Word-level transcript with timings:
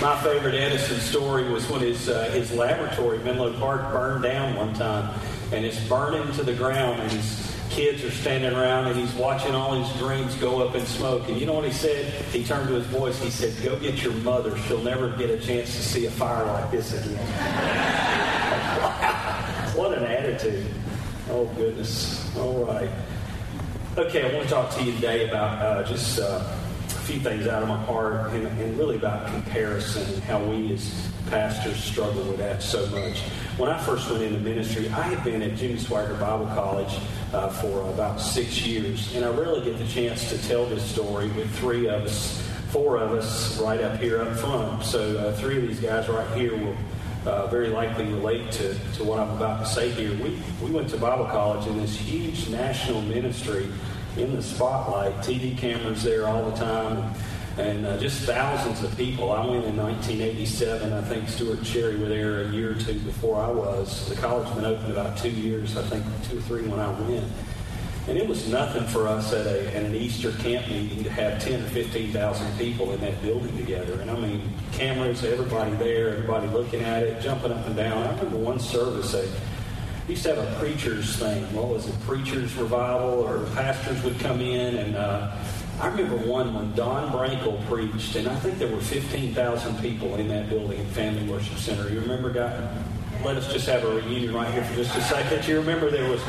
My 0.00 0.14
favorite 0.22 0.54
Edison 0.54 1.00
story 1.00 1.48
was 1.48 1.68
when 1.70 1.80
his, 1.80 2.10
uh, 2.10 2.24
his 2.24 2.52
laboratory, 2.52 3.18
Menlo 3.20 3.58
Park, 3.58 3.80
burned 3.92 4.24
down 4.24 4.54
one 4.54 4.74
time. 4.74 5.18
And 5.52 5.64
it's 5.64 5.80
burning 5.88 6.30
to 6.34 6.42
the 6.42 6.52
ground, 6.52 7.00
and 7.00 7.10
his 7.10 7.56
kids 7.70 8.04
are 8.04 8.10
standing 8.10 8.52
around, 8.52 8.88
and 8.88 8.98
he's 8.98 9.12
watching 9.14 9.54
all 9.54 9.72
his 9.72 9.90
dreams 9.98 10.34
go 10.34 10.66
up 10.66 10.74
in 10.74 10.84
smoke. 10.84 11.28
And 11.28 11.40
you 11.40 11.46
know 11.46 11.54
what 11.54 11.64
he 11.64 11.72
said? 11.72 12.12
He 12.30 12.44
turned 12.44 12.68
to 12.68 12.74
his 12.74 12.86
boys. 12.88 13.18
He 13.22 13.30
said, 13.30 13.54
Go 13.64 13.78
get 13.78 14.02
your 14.02 14.12
mother. 14.14 14.58
She'll 14.58 14.82
never 14.82 15.08
get 15.16 15.30
a 15.30 15.38
chance 15.38 15.74
to 15.74 15.82
see 15.82 16.04
a 16.04 16.10
fire 16.10 16.44
like 16.44 16.70
this 16.70 16.92
again. 16.92 17.18
What 19.76 19.92
an 19.92 20.04
attitude. 20.04 20.64
Oh, 21.28 21.44
goodness. 21.54 22.34
All 22.38 22.64
right. 22.64 22.88
Okay, 23.98 24.30
I 24.30 24.34
want 24.34 24.48
to 24.48 24.54
talk 24.54 24.74
to 24.74 24.82
you 24.82 24.92
today 24.92 25.28
about 25.28 25.60
uh, 25.60 25.86
just. 25.86 26.18
Uh, 26.18 26.65
few 27.06 27.20
things 27.20 27.46
out 27.46 27.62
of 27.62 27.68
my 27.68 27.80
heart 27.84 28.32
and, 28.32 28.48
and, 28.58 28.76
really 28.76 28.96
about 28.96 29.28
comparison 29.28 30.20
how 30.22 30.42
we 30.42 30.72
as 30.72 31.08
pastors 31.30 31.76
struggle 31.76 32.24
with 32.24 32.38
that 32.38 32.60
so 32.60 32.84
much. 32.86 33.20
When 33.58 33.70
I 33.70 33.78
first 33.78 34.10
went 34.10 34.24
into 34.24 34.40
ministry, 34.40 34.88
I 34.88 35.02
had 35.02 35.22
been 35.22 35.40
at 35.40 35.54
Jimmy 35.54 35.76
Swaggart 35.76 36.18
Bible 36.18 36.46
College 36.46 36.98
uh, 37.32 37.48
for 37.48 37.88
about 37.90 38.20
six 38.20 38.66
years, 38.66 39.14
and 39.14 39.24
I 39.24 39.28
rarely 39.28 39.64
get 39.64 39.78
the 39.78 39.86
chance 39.86 40.28
to 40.30 40.48
tell 40.48 40.66
this 40.66 40.82
story 40.82 41.28
with 41.28 41.48
three 41.54 41.88
of 41.88 42.02
us, 42.02 42.42
four 42.70 42.96
of 42.96 43.12
us 43.12 43.56
right 43.60 43.80
up 43.82 44.00
here 44.00 44.20
up 44.20 44.36
front. 44.36 44.82
So 44.82 45.16
uh, 45.16 45.32
three 45.34 45.58
of 45.58 45.62
these 45.62 45.78
guys 45.78 46.08
right 46.08 46.36
here 46.36 46.56
will 46.56 46.76
uh, 47.24 47.46
very 47.46 47.68
likely 47.68 48.06
relate 48.06 48.50
to, 48.52 48.74
to 48.94 49.04
what 49.04 49.20
I'm 49.20 49.30
about 49.30 49.60
to 49.60 49.66
say 49.66 49.90
here. 49.90 50.10
We, 50.20 50.42
we 50.60 50.72
went 50.72 50.88
to 50.90 50.96
Bible 50.96 51.26
college 51.26 51.68
in 51.68 51.78
this 51.80 51.96
huge 51.96 52.48
national 52.48 53.00
ministry 53.02 53.68
in 54.16 54.34
the 54.34 54.42
spotlight, 54.42 55.14
TV 55.16 55.56
cameras 55.56 56.02
there 56.02 56.26
all 56.26 56.50
the 56.50 56.56
time, 56.56 57.14
and 57.58 57.86
uh, 57.86 57.96
just 57.98 58.22
thousands 58.22 58.82
of 58.82 58.96
people. 58.96 59.32
I 59.32 59.44
went 59.44 59.64
in 59.64 59.76
1987. 59.76 60.92
I 60.92 61.02
think 61.02 61.28
Stuart 61.28 61.64
Sherry 61.64 61.96
were 61.96 62.08
there 62.08 62.42
a 62.42 62.48
year 62.50 62.72
or 62.72 62.74
two 62.74 62.98
before 63.00 63.42
I 63.42 63.48
was. 63.48 64.08
The 64.08 64.16
college 64.16 64.46
had 64.48 64.56
been 64.56 64.64
open 64.64 64.90
about 64.90 65.16
two 65.16 65.30
years, 65.30 65.76
I 65.76 65.82
think 65.82 66.04
two 66.28 66.38
or 66.38 66.42
three 66.42 66.66
when 66.66 66.80
I 66.80 66.90
went. 67.00 67.24
And 68.08 68.16
it 68.16 68.28
was 68.28 68.48
nothing 68.48 68.84
for 68.84 69.08
us 69.08 69.32
at, 69.32 69.46
a, 69.46 69.74
at 69.74 69.82
an 69.82 69.94
Easter 69.94 70.30
camp 70.32 70.68
meeting 70.68 71.02
to 71.02 71.10
have 71.10 71.42
10 71.42 71.64
or 71.64 71.68
15,000 71.68 72.56
people 72.58 72.92
in 72.92 73.00
that 73.00 73.20
building 73.20 73.56
together. 73.56 74.00
And 74.00 74.10
I 74.10 74.16
mean, 74.16 74.48
cameras, 74.70 75.24
everybody 75.24 75.72
there, 75.72 76.10
everybody 76.10 76.46
looking 76.48 76.82
at 76.82 77.02
it, 77.02 77.20
jumping 77.20 77.50
up 77.50 77.66
and 77.66 77.74
down. 77.74 78.06
I 78.06 78.10
remember 78.10 78.36
one 78.36 78.60
service, 78.60 79.10
they 79.10 79.28
used 80.08 80.22
to 80.22 80.34
have 80.34 80.38
a 80.38 80.58
preacher's 80.58 81.16
thing. 81.16 81.42
What 81.54 81.68
was 81.68 81.88
it? 81.88 82.00
Preacher's 82.02 82.54
revival, 82.56 83.26
or 83.26 83.44
pastors 83.54 84.02
would 84.02 84.18
come 84.20 84.40
in. 84.40 84.76
And 84.76 84.96
uh, 84.96 85.36
I 85.80 85.88
remember 85.88 86.16
one 86.16 86.54
when 86.54 86.74
Don 86.74 87.10
Brankel 87.12 87.64
preached, 87.66 88.14
and 88.16 88.28
I 88.28 88.36
think 88.36 88.58
there 88.58 88.72
were 88.72 88.80
15,000 88.80 89.80
people 89.80 90.14
in 90.16 90.28
that 90.28 90.48
building 90.48 90.80
at 90.80 90.86
Family 90.88 91.28
Worship 91.28 91.58
Center. 91.58 91.88
You 91.90 92.00
remember, 92.00 92.32
guy? 92.32 92.82
Let 93.24 93.38
us 93.38 93.50
just 93.52 93.66
have 93.66 93.82
a 93.82 93.94
reunion 93.94 94.34
right 94.34 94.52
here 94.52 94.62
for 94.62 94.76
just 94.76 94.94
a 94.96 95.00
second. 95.00 95.48
You 95.48 95.58
remember 95.58 95.90
there 95.90 96.08
was 96.08 96.22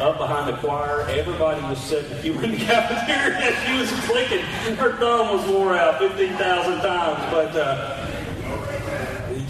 up 0.00 0.18
behind 0.18 0.52
the 0.52 0.58
choir, 0.58 1.02
everybody 1.08 1.62
was 1.62 1.80
sitting. 1.80 2.12
You 2.24 2.34
were 2.34 2.44
in 2.44 2.50
the 2.50 2.58
cafeteria, 2.58 3.56
she 3.64 3.78
was 3.78 3.90
clicking. 4.06 4.44
Her 4.76 4.98
thumb 4.98 5.36
was 5.36 5.48
wore 5.48 5.74
out 5.74 5.98
15,000 5.98 6.80
times, 6.80 7.32
but. 7.32 7.56
Uh, 7.56 8.01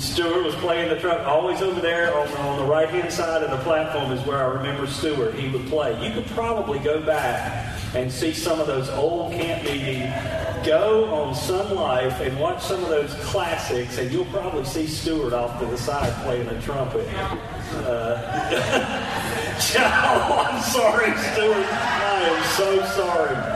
Stuart 0.03 0.45
was 0.45 0.55
playing 0.57 0.89
the 0.89 0.99
trumpet. 0.99 1.25
Always 1.27 1.63
over 1.63 1.81
there 1.81 2.13
on 2.13 2.29
the, 2.29 2.39
on 2.41 2.59
the 2.59 2.65
right 2.65 2.89
hand 2.89 3.13
side 3.13 3.45
of 3.45 3.53
the 3.53 3.65
platform 3.65 4.11
is 4.11 4.21
where 4.27 4.39
I 4.39 4.53
remember 4.53 4.89
Stuart. 4.89 5.35
He 5.35 5.49
would 5.49 5.67
play. 5.69 5.93
You 6.05 6.13
could 6.13 6.27
probably 6.33 6.81
go 6.81 7.01
back 7.01 7.79
and 7.95 8.11
see 8.11 8.33
some 8.33 8.59
of 8.59 8.67
those 8.67 8.89
old 8.91 9.33
camp 9.33 9.63
meetings. 9.63 10.13
Go 10.67 11.05
on 11.15 11.35
SonLife 11.35 12.19
and 12.21 12.39
watch 12.41 12.63
some 12.65 12.83
of 12.83 12.89
those 12.89 13.15
classics, 13.27 13.99
and 13.99 14.11
you'll 14.11 14.25
probably 14.27 14.65
see 14.65 14.89
Stuart 14.89 15.33
off 15.33 15.61
to 15.61 15.67
the 15.67 15.79
side 15.79 16.13
playing 16.25 16.49
a 16.49 16.61
trumpet. 16.63 17.07
Uh, 17.15 18.19
oh, 19.79 20.49
I'm 20.51 20.63
sorry, 20.63 21.17
Stuart. 21.33 21.67
I 21.73 22.23
am 22.25 22.45
so 22.57 22.85
sorry. 22.87 23.52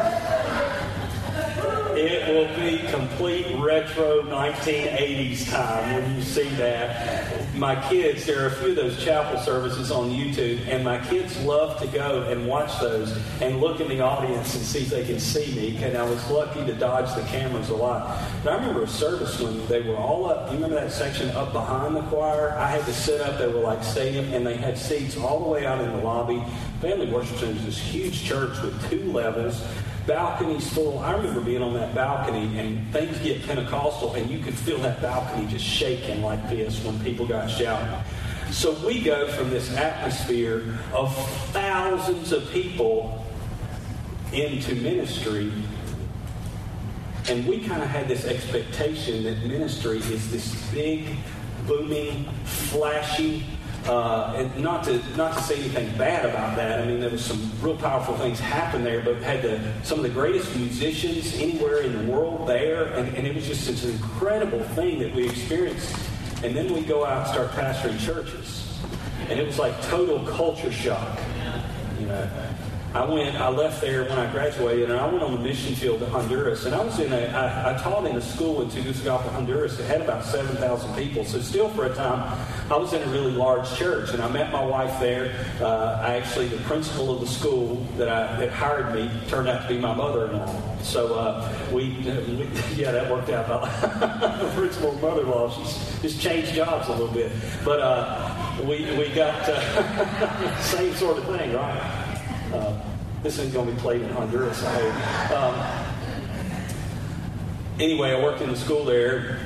It 2.07 2.29
will 2.29 2.47
be 2.55 2.87
complete 2.93 3.53
retro 3.57 4.23
1980s 4.23 5.51
time 5.51 5.93
when 5.93 6.15
you 6.15 6.23
see 6.23 6.49
that. 6.51 7.53
My 7.57 7.75
kids, 7.89 8.25
there 8.25 8.45
are 8.45 8.47
a 8.47 8.51
few 8.53 8.69
of 8.69 8.77
those 8.77 9.03
chapel 9.03 9.41
services 9.41 9.91
on 9.91 10.11
YouTube, 10.11 10.69
and 10.69 10.85
my 10.85 11.05
kids 11.07 11.37
love 11.43 11.81
to 11.81 11.89
go 11.89 12.23
and 12.31 12.47
watch 12.47 12.79
those 12.79 13.11
and 13.41 13.61
look 13.61 13.81
in 13.81 13.89
the 13.89 14.03
audience 14.03 14.55
and 14.55 14.65
see 14.65 14.83
if 14.83 14.91
they 14.91 15.05
can 15.05 15.19
see 15.19 15.53
me. 15.57 15.83
And 15.83 15.97
I 15.97 16.09
was 16.09 16.31
lucky 16.31 16.65
to 16.65 16.75
dodge 16.75 17.13
the 17.17 17.23
cameras 17.23 17.71
a 17.71 17.75
lot. 17.75 18.23
But 18.45 18.53
I 18.53 18.57
remember 18.59 18.85
a 18.85 18.89
service 18.89 19.41
when 19.41 19.67
they 19.67 19.83
were 19.83 19.97
all 19.97 20.27
up. 20.27 20.47
You 20.53 20.59
remember 20.59 20.77
that 20.77 20.93
section 20.93 21.31
up 21.31 21.53
behind 21.53 21.97
the 21.97 22.03
choir? 22.03 22.53
I 22.53 22.69
had 22.69 22.85
to 22.85 22.93
sit 22.93 23.21
up. 23.21 23.37
They 23.39 23.49
were 23.49 23.63
like 23.63 23.83
stadium, 23.83 24.33
and 24.33 24.47
they 24.47 24.57
had 24.57 24.79
seats 24.79 25.17
all 25.17 25.41
the 25.43 25.51
way 25.51 25.67
out 25.67 25.81
in 25.81 25.91
the 25.91 26.05
lobby. 26.05 26.41
Family 26.81 27.11
Worship 27.11 27.39
Center 27.39 27.57
is 27.57 27.65
this 27.65 27.79
huge 27.79 28.23
church 28.23 28.63
with 28.63 28.89
two 28.89 29.11
levels 29.11 29.61
balconies 30.07 30.73
full. 30.73 31.01
I 31.01 31.13
remember 31.13 31.41
being 31.41 31.63
on 31.63 31.75
that 31.75 31.95
balcony 31.95 32.59
and 32.59 32.93
things 32.93 33.19
get 33.19 33.45
Pentecostal 33.45 34.15
and 34.15 34.31
you 34.31 34.39
could 34.39 34.55
feel 34.55 34.79
that 34.79 35.03
balcony 35.03 35.47
just 35.47 35.65
shaking 35.65 36.23
like 36.23 36.49
this 36.49 36.83
when 36.85 36.99
people 37.01 37.27
got 37.27 37.51
shouting. 37.51 38.05
So 38.53 38.73
we 38.87 39.03
go 39.03 39.27
from 39.33 39.51
this 39.51 39.75
atmosphere 39.77 40.79
of 40.93 41.15
thousands 41.51 42.33
of 42.33 42.49
people 42.51 43.25
into 44.33 44.75
ministry. 44.77 45.53
And 47.29 47.45
we 47.47 47.67
kind 47.67 47.83
of 47.83 47.89
had 47.89 48.07
this 48.07 48.25
expectation 48.25 49.25
that 49.25 49.43
ministry 49.43 49.99
is 49.99 50.31
this 50.31 50.71
big, 50.71 51.17
booming, 51.67 52.25
flashy, 52.45 53.45
uh, 53.89 54.35
and 54.37 54.57
not 54.59 54.85
to 54.85 55.01
not 55.17 55.37
to 55.37 55.43
say 55.43 55.57
anything 55.59 55.97
bad 55.97 56.25
about 56.25 56.57
that. 56.57 56.81
I 56.81 56.87
mean, 56.87 57.01
there 57.01 57.11
was 57.11 57.25
some 57.25 57.51
real 57.61 57.77
powerful 57.77 58.17
things 58.17 58.41
happen 58.41 58.83
there, 58.83 59.01
but 59.01 59.23
had 59.23 59.43
the, 59.43 59.61
some 59.83 59.99
of 59.99 60.03
the 60.03 60.11
greatest 60.11 60.55
musicians 60.57 61.35
anywhere 61.37 61.83
in 61.83 61.93
the 62.07 62.13
world 62.13 62.49
there, 62.49 62.87
and, 62.95 63.15
and 63.17 63.27
it 63.27 63.35
was 63.35 63.47
just 63.47 63.67
this 63.67 63.85
incredible 63.85 64.61
thing 64.75 64.99
that 64.99 65.15
we 65.15 65.29
experienced. 65.29 65.95
And 66.43 66.55
then 66.55 66.73
we 66.73 66.83
go 66.83 67.05
out 67.05 67.27
and 67.27 67.29
start 67.29 67.51
pastoring 67.53 67.99
churches, 68.05 68.79
and 69.31 69.39
it 69.39 69.47
was 69.47 69.59
like 69.59 69.81
total 69.83 70.25
culture 70.27 70.73
shock. 70.73 71.19
You 71.99 72.07
know, 72.07 72.31
I 72.97 73.05
went, 73.05 73.37
I 73.37 73.51
left 73.51 73.83
there 73.83 74.05
when 74.05 74.19
I 74.19 74.33
graduated, 74.33 74.89
and 74.89 74.99
I 74.99 75.07
went 75.07 75.23
on 75.23 75.33
the 75.33 75.39
mission 75.39 75.75
field 75.75 76.01
to 76.01 76.07
Honduras. 76.07 76.65
And 76.65 76.75
I 76.75 76.83
was 76.83 76.99
in 76.99 77.13
a, 77.13 77.27
I, 77.27 77.75
I 77.75 77.79
taught 77.79 78.07
in 78.07 78.17
a 78.17 78.23
school 78.23 78.63
in 78.63 78.71
Tegucigalpa, 78.71 79.29
Honduras. 79.33 79.79
It 79.79 79.85
had 79.85 80.01
about 80.01 80.25
7,000 80.25 80.95
people. 80.95 81.23
So 81.23 81.39
still 81.43 81.69
for 81.69 81.85
a 81.85 81.95
time, 81.95 82.39
I 82.71 82.77
was 82.79 82.95
in 82.95 83.03
a 83.03 83.07
really 83.13 83.33
large 83.33 83.71
church. 83.77 84.15
And 84.15 84.23
I 84.23 84.31
met 84.31 84.51
my 84.51 84.65
wife 84.65 84.99
there. 84.99 85.31
Uh, 85.61 86.01
I 86.01 86.17
actually, 86.17 86.49
the 86.49 86.57
principal 86.65 87.13
of 87.13 87.21
the 87.21 87.27
school 87.27 87.87
that, 87.99 88.09
I, 88.09 88.35
that 88.41 88.51
hired 88.51 88.95
me 88.95 89.11
turned 89.29 89.49
out 89.49 89.69
to 89.69 89.69
be 89.69 89.79
my 89.79 89.95
mother-in-law. 89.95 90.79
So 90.81 91.17
uh, 91.17 91.55
we, 91.71 91.99
we, 91.99 92.49
yeah, 92.77 92.93
that 92.93 93.11
worked 93.11 93.29
out. 93.29 93.47
the 94.41 94.53
principal 94.55 94.93
mother-in-law, 94.93 95.51
she's 95.51 96.01
just 96.01 96.21
changed 96.23 96.55
jobs 96.55 96.89
a 96.89 96.93
little 96.93 97.09
bit. 97.09 97.31
But 97.63 97.81
uh, 97.81 98.63
we, 98.63 98.87
we 98.97 99.11
got 99.11 99.47
uh, 99.51 100.61
same 100.63 100.95
sort 100.95 101.19
of 101.19 101.27
thing, 101.27 101.53
right? 101.53 102.06
Uh, 102.53 102.81
this 103.23 103.39
isn't 103.39 103.53
going 103.53 103.67
to 103.69 103.73
be 103.75 103.81
played 103.81 104.03
in 104.03 104.09
Honduras, 104.11 104.63
I 104.63 104.73
hope. 104.73 105.31
Um, 105.37 105.55
anyway, 107.81 108.13
I 108.13 108.23
worked 108.23 108.41
in 108.41 108.51
the 108.51 108.57
school 108.57 108.85
there, 108.85 109.39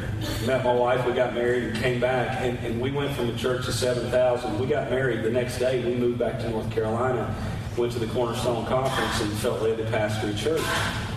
met 0.46 0.64
my 0.64 0.74
wife, 0.74 1.06
we 1.06 1.12
got 1.12 1.34
married, 1.34 1.64
and 1.64 1.76
came 1.76 2.00
back, 2.00 2.40
and, 2.40 2.58
and 2.58 2.80
we 2.80 2.90
went 2.90 3.14
from 3.16 3.30
a 3.30 3.36
church 3.36 3.66
of 3.68 3.74
7,000. 3.74 4.58
We 4.58 4.66
got 4.66 4.90
married 4.90 5.22
the 5.22 5.30
next 5.30 5.58
day. 5.58 5.84
We 5.84 5.94
moved 5.94 6.18
back 6.18 6.38
to 6.40 6.50
North 6.50 6.70
Carolina, 6.70 7.34
went 7.76 7.92
to 7.92 7.98
the 7.98 8.06
Cornerstone 8.08 8.66
Conference, 8.66 9.20
and 9.20 9.32
felt 9.34 9.62
led 9.62 9.78
to 9.78 9.84
pastor 9.84 10.28
a 10.28 10.34
church. 10.34 10.62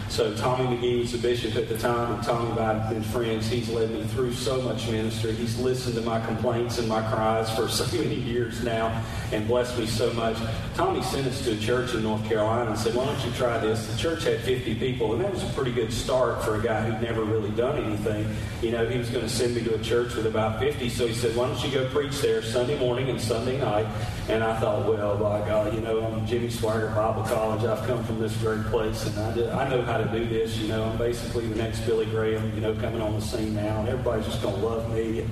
So 0.09 0.35
Tommy 0.35 0.77
McGee 0.77 0.99
was 0.99 1.11
the 1.11 1.17
bishop 1.17 1.55
at 1.55 1.67
the 1.67 1.77
time, 1.77 2.13
and 2.13 2.23
Tommy 2.23 2.51
and 2.51 2.59
I 2.59 2.73
have 2.73 2.89
been 2.89 3.03
friends. 3.03 3.49
He's 3.49 3.69
led 3.69 3.89
me 3.89 4.03
through 4.03 4.33
so 4.33 4.61
much 4.61 4.87
ministry. 4.87 5.33
He's 5.33 5.57
listened 5.59 5.95
to 5.95 6.01
my 6.01 6.23
complaints 6.25 6.77
and 6.77 6.87
my 6.87 7.01
cries 7.11 7.49
for 7.55 7.67
so 7.69 7.85
many 7.97 8.15
years 8.15 8.63
now 8.63 9.03
and 9.31 9.47
blessed 9.47 9.77
me 9.77 9.87
so 9.87 10.13
much. 10.13 10.37
Tommy 10.75 11.01
sent 11.01 11.27
us 11.27 11.43
to 11.43 11.53
a 11.53 11.57
church 11.57 11.93
in 11.93 12.03
North 12.03 12.23
Carolina 12.25 12.69
and 12.69 12.79
said, 12.79 12.95
why 12.95 13.05
don't 13.05 13.25
you 13.25 13.31
try 13.31 13.57
this? 13.57 13.87
The 13.87 13.97
church 13.97 14.23
had 14.23 14.39
50 14.41 14.75
people, 14.75 15.13
and 15.13 15.23
that 15.23 15.33
was 15.33 15.43
a 15.43 15.53
pretty 15.53 15.71
good 15.71 15.91
start 15.91 16.43
for 16.43 16.55
a 16.55 16.61
guy 16.61 16.81
who'd 16.81 17.01
never 17.01 17.23
really 17.23 17.49
done 17.51 17.83
anything. 17.83 18.27
You 18.61 18.71
know, 18.71 18.87
he 18.87 18.97
was 18.97 19.09
going 19.09 19.23
to 19.23 19.29
send 19.29 19.55
me 19.55 19.63
to 19.63 19.75
a 19.75 19.79
church 19.79 20.15
with 20.15 20.27
about 20.27 20.59
50, 20.59 20.89
so 20.89 21.07
he 21.07 21.13
said, 21.13 21.35
why 21.35 21.47
don't 21.47 21.63
you 21.63 21.71
go 21.71 21.87
preach 21.89 22.21
there 22.21 22.41
Sunday 22.41 22.77
morning 22.77 23.09
and 23.09 23.19
Sunday 23.19 23.59
night? 23.59 23.87
And 24.29 24.43
I 24.43 24.59
thought, 24.59 24.87
well, 24.87 25.17
by 25.17 25.45
God, 25.47 25.73
you 25.73 25.81
know, 25.81 26.01
I'm 26.03 26.25
Jimmy 26.25 26.47
Swaggart 26.47 26.95
Bible 26.95 27.23
College. 27.23 27.63
I've 27.65 27.85
come 27.87 28.03
from 28.03 28.19
this 28.19 28.35
great 28.37 28.63
place, 28.65 29.05
and 29.05 29.19
I, 29.19 29.33
did, 29.33 29.49
I 29.49 29.69
know 29.69 29.81
how 29.81 29.92
to 29.97 30.03
to 30.03 30.19
do 30.19 30.25
this. 30.27 30.57
You 30.57 30.67
know, 30.67 30.83
I'm 30.83 30.97
basically 30.97 31.47
the 31.47 31.55
next 31.55 31.81
Billy 31.81 32.05
Graham, 32.05 32.53
you 32.55 32.61
know, 32.61 32.73
coming 32.75 33.01
on 33.01 33.13
the 33.13 33.21
scene 33.21 33.55
now, 33.55 33.79
and 33.79 33.89
everybody's 33.89 34.25
just 34.25 34.41
going 34.41 34.55
to 34.55 34.61
love 34.61 34.93
me. 34.93 35.25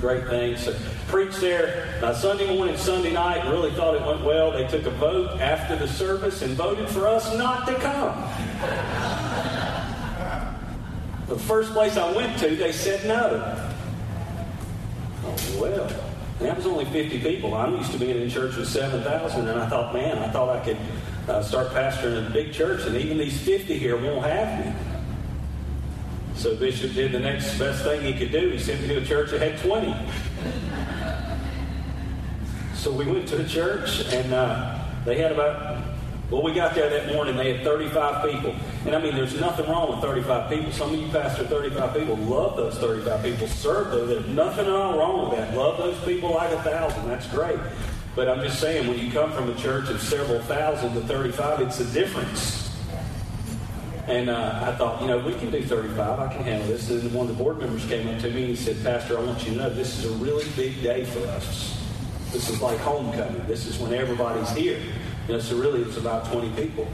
Great 0.00 0.26
things. 0.28 0.64
So, 0.64 0.76
preached 1.08 1.40
there 1.40 1.98
uh, 2.02 2.14
Sunday 2.14 2.54
morning, 2.54 2.76
Sunday 2.76 3.12
night. 3.12 3.48
Really 3.50 3.72
thought 3.72 3.94
it 3.94 4.02
went 4.02 4.24
well. 4.24 4.52
They 4.52 4.66
took 4.68 4.86
a 4.86 4.90
vote 4.90 5.40
after 5.40 5.74
the 5.76 5.88
service 5.88 6.42
and 6.42 6.54
voted 6.54 6.88
for 6.88 7.08
us 7.08 7.36
not 7.36 7.66
to 7.66 7.74
come. 7.74 8.14
The 11.26 11.38
first 11.38 11.72
place 11.72 11.96
I 11.96 12.10
went 12.12 12.38
to, 12.38 12.56
they 12.56 12.72
said 12.72 13.06
no. 13.06 13.68
Oh, 15.24 15.58
well. 15.60 15.84
And 16.38 16.48
that 16.48 16.56
was 16.56 16.66
only 16.66 16.84
50 16.84 17.20
people. 17.20 17.54
I'm 17.54 17.76
used 17.76 17.90
to 17.92 17.98
being 17.98 18.22
in 18.22 18.30
church 18.30 18.56
with 18.56 18.68
7,000, 18.68 19.48
and 19.48 19.58
I 19.58 19.68
thought, 19.68 19.92
man, 19.92 20.18
I 20.18 20.30
thought 20.30 20.48
I 20.48 20.64
could 20.64 20.78
uh, 21.28 21.42
start 21.42 21.68
pastoring 21.70 22.26
a 22.26 22.30
big 22.30 22.52
church, 22.52 22.86
and 22.86 22.96
even 22.96 23.18
these 23.18 23.38
50 23.40 23.78
here 23.78 23.96
won't 23.96 24.24
have 24.24 24.64
me. 24.64 24.72
So 26.34 26.56
Bishop 26.56 26.94
did 26.94 27.12
the 27.12 27.18
next 27.18 27.58
best 27.58 27.82
thing 27.82 28.00
he 28.00 28.14
could 28.18 28.32
do. 28.32 28.50
He 28.50 28.58
sent 28.58 28.80
me 28.80 28.88
to 28.88 28.98
a 28.98 29.04
church 29.04 29.30
that 29.32 29.42
had 29.42 29.58
20. 29.58 29.94
So 32.74 32.92
we 32.92 33.04
went 33.04 33.28
to 33.28 33.40
a 33.40 33.44
church, 33.44 34.04
and 34.12 34.32
uh, 34.32 34.78
they 35.04 35.18
had 35.18 35.32
about, 35.32 35.82
well, 36.30 36.42
we 36.42 36.54
got 36.54 36.74
there 36.74 36.88
that 36.88 37.12
morning, 37.12 37.36
they 37.36 37.54
had 37.54 37.64
35 37.64 38.30
people. 38.30 38.54
And 38.86 38.94
I 38.94 39.00
mean, 39.00 39.16
there's 39.16 39.38
nothing 39.40 39.68
wrong 39.68 39.90
with 39.90 40.00
35 40.00 40.48
people. 40.48 40.72
Some 40.72 40.94
of 40.94 41.00
you 41.00 41.08
pastor 41.08 41.44
35 41.44 41.94
people 41.94 42.16
love 42.16 42.56
those 42.56 42.78
35 42.78 43.22
people, 43.22 43.48
serve 43.48 43.90
those. 43.90 44.08
There's 44.08 44.28
nothing 44.28 44.66
wrong 44.68 45.28
with 45.28 45.38
that. 45.38 45.56
Love 45.56 45.76
those 45.78 45.98
people 46.04 46.34
like 46.34 46.52
a 46.52 46.62
thousand. 46.62 47.08
That's 47.08 47.26
great. 47.28 47.58
But 48.18 48.28
I'm 48.28 48.40
just 48.40 48.58
saying, 48.58 48.88
when 48.88 48.98
you 48.98 49.12
come 49.12 49.30
from 49.30 49.48
a 49.48 49.54
church 49.54 49.90
of 49.90 50.02
several 50.02 50.40
thousand 50.40 50.92
to 50.94 51.00
35, 51.02 51.60
it's 51.60 51.78
a 51.78 51.84
difference. 51.84 52.76
And 54.08 54.28
uh, 54.28 54.58
I 54.60 54.72
thought, 54.72 55.00
you 55.00 55.06
know, 55.06 55.18
we 55.18 55.34
can 55.34 55.52
do 55.52 55.62
35. 55.62 56.18
I 56.18 56.34
can 56.34 56.42
handle 56.42 56.66
this. 56.66 56.90
And 56.90 57.14
one 57.14 57.30
of 57.30 57.38
the 57.38 57.40
board 57.40 57.58
members 57.58 57.86
came 57.86 58.08
up 58.08 58.20
to 58.22 58.30
me 58.32 58.40
and 58.40 58.48
he 58.48 58.56
said, 58.56 58.82
Pastor, 58.82 59.18
I 59.18 59.22
want 59.22 59.44
you 59.46 59.52
to 59.52 59.58
know 59.58 59.70
this 59.70 60.00
is 60.00 60.06
a 60.06 60.16
really 60.16 60.44
big 60.56 60.82
day 60.82 61.04
for 61.04 61.24
us. 61.28 61.80
This 62.32 62.50
is 62.50 62.60
like 62.60 62.78
homecoming. 62.80 63.46
This 63.46 63.66
is 63.66 63.78
when 63.78 63.94
everybody's 63.94 64.50
here. 64.50 64.80
You 65.28 65.34
know, 65.34 65.38
so 65.38 65.56
really 65.56 65.82
it's 65.82 65.96
about 65.96 66.24
20 66.32 66.50
people. 66.60 66.88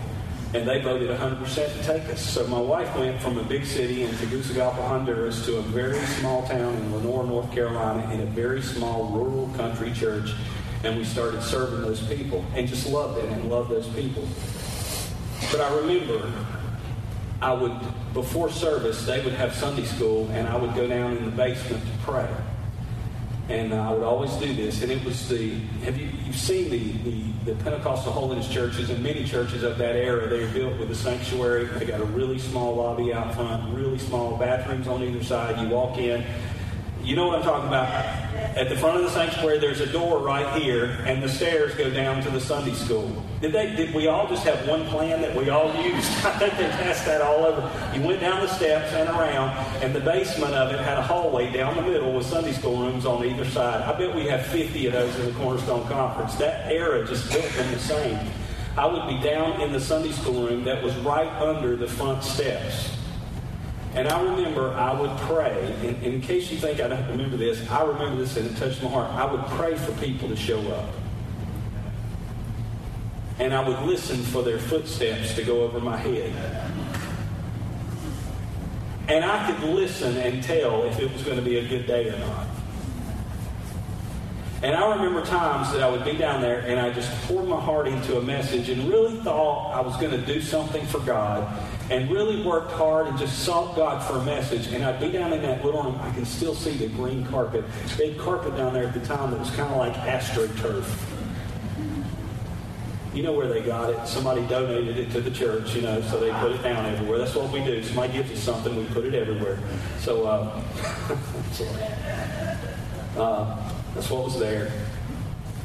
And 0.52 0.68
they 0.68 0.82
voted 0.82 1.08
100% 1.08 1.42
to 1.54 1.84
take 1.84 2.06
us. 2.10 2.20
So 2.20 2.46
my 2.48 2.60
wife 2.60 2.94
went 2.98 3.18
from 3.22 3.38
a 3.38 3.44
big 3.44 3.64
city 3.64 4.02
in 4.02 4.14
Tegucigalpa, 4.16 4.82
Honduras, 4.82 5.42
to 5.46 5.56
a 5.56 5.62
very 5.62 5.98
small 6.18 6.46
town 6.46 6.74
in 6.74 6.94
Lenoir, 6.94 7.24
North 7.24 7.50
Carolina, 7.50 8.12
in 8.12 8.20
a 8.20 8.26
very 8.26 8.60
small 8.60 9.06
rural 9.06 9.48
country 9.56 9.90
church. 9.94 10.34
And 10.84 10.98
we 10.98 11.04
started 11.04 11.42
serving 11.42 11.80
those 11.80 12.00
people 12.06 12.44
and 12.54 12.68
just 12.68 12.88
loved 12.88 13.18
it 13.18 13.30
and 13.30 13.50
loved 13.50 13.70
those 13.70 13.88
people. 13.88 14.28
But 15.50 15.60
I 15.60 15.74
remember 15.76 16.30
I 17.40 17.52
would, 17.52 17.72
before 18.14 18.50
service, 18.50 19.04
they 19.04 19.22
would 19.22 19.34
have 19.34 19.54
Sunday 19.54 19.84
school, 19.84 20.28
and 20.32 20.48
I 20.48 20.56
would 20.56 20.74
go 20.74 20.86
down 20.86 21.16
in 21.16 21.24
the 21.24 21.30
basement 21.30 21.82
to 21.82 21.98
pray. 22.02 22.28
And 23.50 23.74
I 23.74 23.92
would 23.92 24.02
always 24.02 24.32
do 24.36 24.54
this, 24.54 24.82
and 24.82 24.90
it 24.90 25.04
was 25.04 25.28
the 25.28 25.50
have 25.84 25.98
you 25.98 26.08
you've 26.24 26.34
seen 26.34 26.70
the, 26.70 26.92
the, 27.02 27.52
the 27.52 27.62
Pentecostal 27.62 28.10
holiness 28.10 28.48
churches 28.48 28.88
and 28.88 29.02
many 29.02 29.24
churches 29.24 29.62
of 29.62 29.76
that 29.76 29.96
era? 29.96 30.26
They 30.26 30.42
are 30.42 30.50
built 30.52 30.78
with 30.78 30.90
a 30.90 30.94
sanctuary. 30.94 31.66
They 31.66 31.84
got 31.84 32.00
a 32.00 32.06
really 32.06 32.38
small 32.38 32.76
lobby 32.76 33.12
out 33.12 33.34
front, 33.34 33.74
really 33.74 33.98
small 33.98 34.38
bathrooms 34.38 34.88
on 34.88 35.02
either 35.02 35.22
side. 35.22 35.60
You 35.60 35.68
walk 35.68 35.98
in, 35.98 36.24
you 37.04 37.14
know 37.14 37.26
what 37.26 37.38
I'm 37.38 37.44
talking 37.44 37.68
about. 37.68 37.88
At 38.56 38.68
the 38.68 38.76
front 38.76 38.96
of 38.96 39.02
the 39.02 39.10
sanctuary, 39.10 39.58
there's 39.58 39.80
a 39.80 39.92
door 39.92 40.18
right 40.20 40.60
here, 40.60 40.84
and 41.06 41.22
the 41.22 41.28
stairs 41.28 41.74
go 41.74 41.90
down 41.90 42.22
to 42.22 42.30
the 42.30 42.40
Sunday 42.40 42.72
school. 42.72 43.22
Did 43.40 43.52
they? 43.52 43.74
Did 43.74 43.94
we 43.94 44.06
all 44.06 44.26
just 44.28 44.44
have 44.44 44.66
one 44.66 44.86
plan 44.86 45.20
that 45.20 45.36
we 45.36 45.50
all 45.50 45.66
used? 45.84 46.10
I 46.24 46.38
think 46.38 46.56
they 46.56 46.68
passed 46.68 47.04
that 47.04 47.20
all 47.20 47.44
over. 47.44 47.60
You 47.94 48.06
went 48.06 48.20
down 48.20 48.40
the 48.40 48.48
steps 48.48 48.92
and 48.92 49.08
around, 49.10 49.50
and 49.82 49.94
the 49.94 50.00
basement 50.00 50.54
of 50.54 50.72
it 50.72 50.80
had 50.80 50.98
a 50.98 51.02
hallway 51.02 51.52
down 51.52 51.76
the 51.76 51.82
middle 51.82 52.14
with 52.14 52.26
Sunday 52.26 52.52
school 52.52 52.78
rooms 52.78 53.04
on 53.04 53.24
either 53.24 53.44
side. 53.44 53.82
I 53.82 53.98
bet 53.98 54.14
we 54.14 54.26
have 54.26 54.46
50 54.46 54.86
of 54.86 54.92
those 54.94 55.18
in 55.18 55.26
the 55.26 55.32
Cornerstone 55.32 55.86
Conference. 55.88 56.36
That 56.36 56.72
era 56.72 57.06
just 57.06 57.30
built 57.30 57.50
them 57.52 57.70
the 57.70 57.78
same. 57.80 58.30
I 58.76 58.86
would 58.86 59.06
be 59.06 59.22
down 59.22 59.60
in 59.60 59.72
the 59.72 59.80
Sunday 59.80 60.12
school 60.12 60.46
room 60.46 60.64
that 60.64 60.82
was 60.82 60.96
right 60.98 61.30
under 61.40 61.76
the 61.76 61.86
front 61.86 62.24
steps. 62.24 62.96
And 63.94 64.08
I 64.08 64.20
remember 64.22 64.72
I 64.74 64.92
would 64.92 65.16
pray, 65.18 65.72
and, 65.84 66.02
in 66.02 66.20
case 66.20 66.50
you 66.50 66.58
think 66.58 66.80
I 66.80 66.88
don't 66.88 67.08
remember 67.08 67.36
this, 67.36 67.68
I 67.70 67.84
remember 67.84 68.16
this 68.16 68.36
and 68.36 68.50
it 68.50 68.56
touched 68.56 68.82
my 68.82 68.88
heart. 68.88 69.08
I 69.12 69.30
would 69.30 69.44
pray 69.52 69.76
for 69.76 69.92
people 69.92 70.28
to 70.28 70.36
show 70.36 70.60
up. 70.72 70.90
And 73.38 73.54
I 73.54 73.66
would 73.66 73.80
listen 73.82 74.16
for 74.16 74.42
their 74.42 74.58
footsteps 74.58 75.34
to 75.34 75.44
go 75.44 75.62
over 75.62 75.78
my 75.80 75.96
head. 75.96 76.32
And 79.06 79.24
I 79.24 79.52
could 79.52 79.68
listen 79.68 80.16
and 80.16 80.42
tell 80.42 80.84
if 80.84 80.98
it 80.98 81.12
was 81.12 81.22
going 81.22 81.36
to 81.36 81.42
be 81.42 81.58
a 81.58 81.68
good 81.68 81.86
day 81.86 82.08
or 82.08 82.18
not. 82.18 82.46
And 84.62 84.74
I 84.74 84.94
remember 84.94 85.24
times 85.24 85.72
that 85.72 85.82
I 85.82 85.90
would 85.90 86.04
be 86.04 86.14
down 86.14 86.40
there 86.40 86.60
and 86.60 86.80
I 86.80 86.90
just 86.90 87.10
poured 87.26 87.46
my 87.46 87.60
heart 87.60 87.86
into 87.86 88.16
a 88.16 88.22
message 88.22 88.70
and 88.70 88.88
really 88.88 89.18
thought 89.18 89.72
I 89.72 89.80
was 89.82 89.96
going 89.98 90.12
to 90.12 90.26
do 90.26 90.40
something 90.40 90.84
for 90.86 91.00
God 91.00 91.46
and 91.90 92.10
really 92.10 92.42
worked 92.42 92.72
hard 92.72 93.06
and 93.06 93.18
just 93.18 93.40
sought 93.40 93.76
God 93.76 94.02
for 94.02 94.18
a 94.18 94.24
message. 94.24 94.68
And 94.68 94.84
I'd 94.84 95.00
be 95.00 95.10
down 95.10 95.32
in 95.32 95.42
that 95.42 95.64
little 95.64 95.82
room. 95.82 95.98
I 96.02 96.10
can 96.12 96.24
still 96.24 96.54
see 96.54 96.72
the 96.72 96.88
green 96.88 97.26
carpet. 97.26 97.64
big 97.98 98.18
carpet 98.18 98.56
down 98.56 98.72
there 98.72 98.86
at 98.86 98.94
the 98.94 99.04
time 99.04 99.30
that 99.30 99.40
was 99.40 99.50
kind 99.50 99.70
of 99.70 99.76
like 99.76 99.94
astroturf. 99.94 100.86
You 103.12 103.22
know 103.22 103.32
where 103.32 103.46
they 103.46 103.60
got 103.60 103.90
it. 103.90 104.08
Somebody 104.08 104.44
donated 104.46 104.98
it 104.98 105.12
to 105.12 105.20
the 105.20 105.30
church, 105.30 105.74
you 105.76 105.82
know, 105.82 106.00
so 106.00 106.18
they 106.18 106.32
put 106.40 106.50
it 106.52 106.62
down 106.62 106.84
everywhere. 106.86 107.18
That's 107.18 107.34
what 107.34 107.52
we 107.52 107.62
do. 107.62 107.80
Somebody 107.82 108.14
gives 108.14 108.32
us 108.32 108.40
something, 108.40 108.74
we 108.74 108.86
put 108.86 109.04
it 109.04 109.14
everywhere. 109.14 109.58
So, 110.00 110.26
uh, 110.26 110.62
uh, 113.20 113.70
that's 113.94 114.10
what 114.10 114.24
was 114.24 114.38
there. 114.40 114.72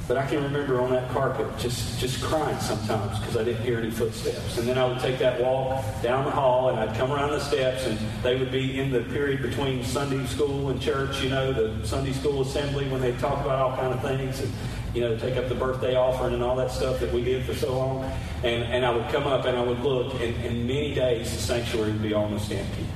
But 0.10 0.18
I 0.18 0.26
can 0.26 0.42
remember 0.42 0.82
on 0.82 0.90
that 0.90 1.08
carpet 1.12 1.46
just, 1.60 2.00
just 2.00 2.20
crying 2.24 2.60
sometimes 2.60 3.20
because 3.20 3.38
I 3.38 3.44
didn't 3.44 3.62
hear 3.62 3.78
any 3.78 3.92
footsteps. 3.92 4.58
And 4.58 4.68
then 4.68 4.76
I 4.76 4.84
would 4.88 5.00
take 5.00 5.20
that 5.20 5.40
walk 5.40 5.86
down 6.02 6.26
the 6.26 6.32
hall 6.32 6.70
and 6.70 6.80
I'd 6.80 6.98
come 6.98 7.12
around 7.12 7.30
the 7.30 7.40
steps 7.40 7.86
and 7.86 7.96
they 8.24 8.36
would 8.36 8.52
be 8.52 8.80
in 8.80 8.90
the 8.90 9.02
period 9.02 9.44
between 9.44 9.84
Sunday 9.84 10.26
school 10.26 10.70
and 10.70 10.82
church, 10.82 11.22
you 11.22 11.30
know, 11.30 11.54
the 11.54 11.86
Sunday 11.86 12.12
school 12.12 12.42
assembly 12.42 12.90
when 12.90 13.02
they 13.02 13.12
talk 13.18 13.46
about 13.46 13.60
all 13.60 13.78
kind 13.78 13.94
of 13.94 14.02
things 14.02 14.40
and, 14.40 14.52
you 14.96 15.02
know, 15.02 15.16
take 15.16 15.38
up 15.38 15.48
the 15.48 15.54
birthday 15.54 15.96
offering 15.96 16.34
and 16.34 16.42
all 16.42 16.56
that 16.56 16.72
stuff 16.72 17.00
that 17.02 17.14
we 17.14 17.24
did 17.24 17.46
for 17.46 17.54
so 17.54 17.78
long. 17.78 18.04
And, 18.44 18.64
and 18.64 18.88
I 18.88 18.90
would 18.90 19.10
come 19.10 19.28
up 19.28 19.46
and 19.46 19.56
I 19.56 19.62
would 19.62 19.82
look 19.82 20.16
and, 20.16 20.36
and 20.44 20.66
many 20.66 20.96
days 20.96 21.32
the 21.32 21.38
sanctuary 21.38 21.92
would 21.92 22.02
be 22.02 22.16
almost 22.16 22.52
empty. 22.52 22.88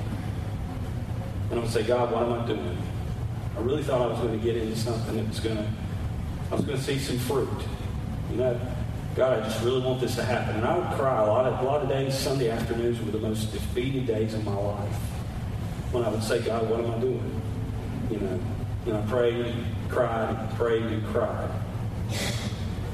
And 1.50 1.60
I 1.60 1.62
would 1.62 1.70
say, 1.70 1.84
God, 1.84 2.10
what 2.10 2.24
am 2.24 2.32
I 2.32 2.44
doing? 2.44 2.76
I 3.56 3.60
really 3.60 3.84
thought 3.84 4.02
I 4.02 4.06
was 4.06 4.18
going 4.18 4.36
to 4.36 4.44
get 4.44 4.56
into 4.56 4.74
something 4.74 5.14
that 5.14 5.28
was 5.28 5.38
going 5.38 5.58
to, 5.58 5.68
I 6.54 6.56
was 6.56 6.66
going 6.66 6.78
to 6.78 6.84
see 6.84 7.00
some 7.00 7.18
fruit. 7.18 7.48
You 8.30 8.36
know, 8.36 8.60
God, 9.16 9.40
I 9.40 9.44
just 9.44 9.60
really 9.64 9.80
want 9.80 10.00
this 10.00 10.14
to 10.14 10.22
happen. 10.22 10.54
And 10.54 10.64
I 10.64 10.78
would 10.78 10.96
cry 10.96 11.20
a 11.20 11.26
lot 11.26 11.46
of, 11.46 11.58
a 11.58 11.62
lot 11.64 11.82
of 11.82 11.88
days. 11.88 12.16
Sunday 12.16 12.48
afternoons 12.48 13.00
were 13.00 13.10
the 13.10 13.18
most 13.18 13.50
defeated 13.50 14.06
days 14.06 14.34
of 14.34 14.44
my 14.44 14.54
life. 14.54 14.94
When 15.90 16.04
I 16.04 16.08
would 16.10 16.22
say, 16.22 16.40
God, 16.42 16.70
what 16.70 16.78
am 16.78 16.92
I 16.92 16.98
doing? 17.00 17.42
You 18.08 18.18
know, 18.20 18.40
and 18.86 18.96
I 18.96 19.00
prayed 19.10 19.34
and 19.34 19.66
cried 19.88 20.30
and 20.30 20.50
prayed 20.50 20.84
and 20.84 21.04
cried. 21.06 21.50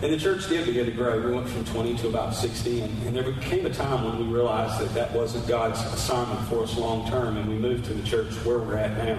And 0.00 0.10
the 0.10 0.18
church 0.18 0.48
did 0.48 0.64
begin 0.64 0.86
to 0.86 0.92
grow. 0.92 1.20
We 1.20 1.34
went 1.34 1.46
from 1.46 1.66
20 1.66 1.98
to 1.98 2.08
about 2.08 2.34
60. 2.34 2.80
And, 2.80 3.06
and, 3.08 3.14
there 3.14 3.30
became 3.30 3.66
a 3.66 3.70
time 3.70 4.06
when 4.06 4.26
we 4.26 4.34
realized 4.34 4.80
that 4.80 4.94
that 4.94 5.12
wasn't 5.12 5.46
God's 5.46 5.80
assignment 5.92 6.48
for 6.48 6.62
us 6.62 6.78
long 6.78 7.10
term. 7.10 7.36
And 7.36 7.46
we 7.46 7.56
moved 7.56 7.84
to 7.86 7.92
the 7.92 8.08
church 8.08 8.32
where 8.46 8.58
we're 8.58 8.78
at 8.78 8.96
now 8.96 9.18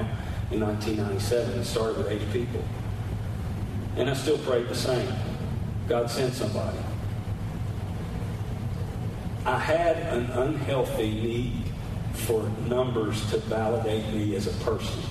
in 0.50 0.62
1997 0.62 1.54
and 1.54 1.64
started 1.64 2.00
with 2.00 2.08
80 2.08 2.26
people. 2.34 2.64
And 3.98 4.10
I 4.10 4.14
still 4.14 4.38
prayed 4.40 4.68
the 4.68 4.76
same. 4.76 5.14
God 5.88 6.10
sent 6.10 6.34
somebody. 6.34 6.78
I 9.46 9.58
had 9.58 9.98
an 9.98 10.26
unhealthy 10.32 11.12
need 11.12 11.64
for 12.14 12.48
numbers 12.68 13.30
to 13.32 13.38
validate 13.40 14.14
me 14.14 14.36
as 14.36 14.48
a 14.48 14.64
person. 14.64 15.02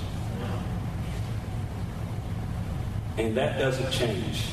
And 3.18 3.36
that 3.36 3.58
doesn't 3.58 3.90
change. 3.90 4.44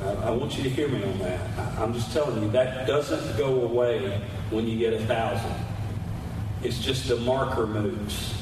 Uh, 0.00 0.14
I 0.24 0.30
want 0.30 0.56
you 0.56 0.62
to 0.62 0.70
hear 0.70 0.88
me 0.88 1.02
on 1.04 1.18
that. 1.18 1.40
I'm 1.78 1.92
just 1.92 2.12
telling 2.12 2.42
you, 2.42 2.50
that 2.52 2.86
doesn't 2.86 3.36
go 3.36 3.62
away 3.62 4.22
when 4.50 4.66
you 4.66 4.78
get 4.78 4.92
a 4.94 5.04
thousand. 5.06 5.54
It's 6.62 6.78
just 6.78 7.08
the 7.08 7.16
marker 7.16 7.66
moves. 7.66 8.41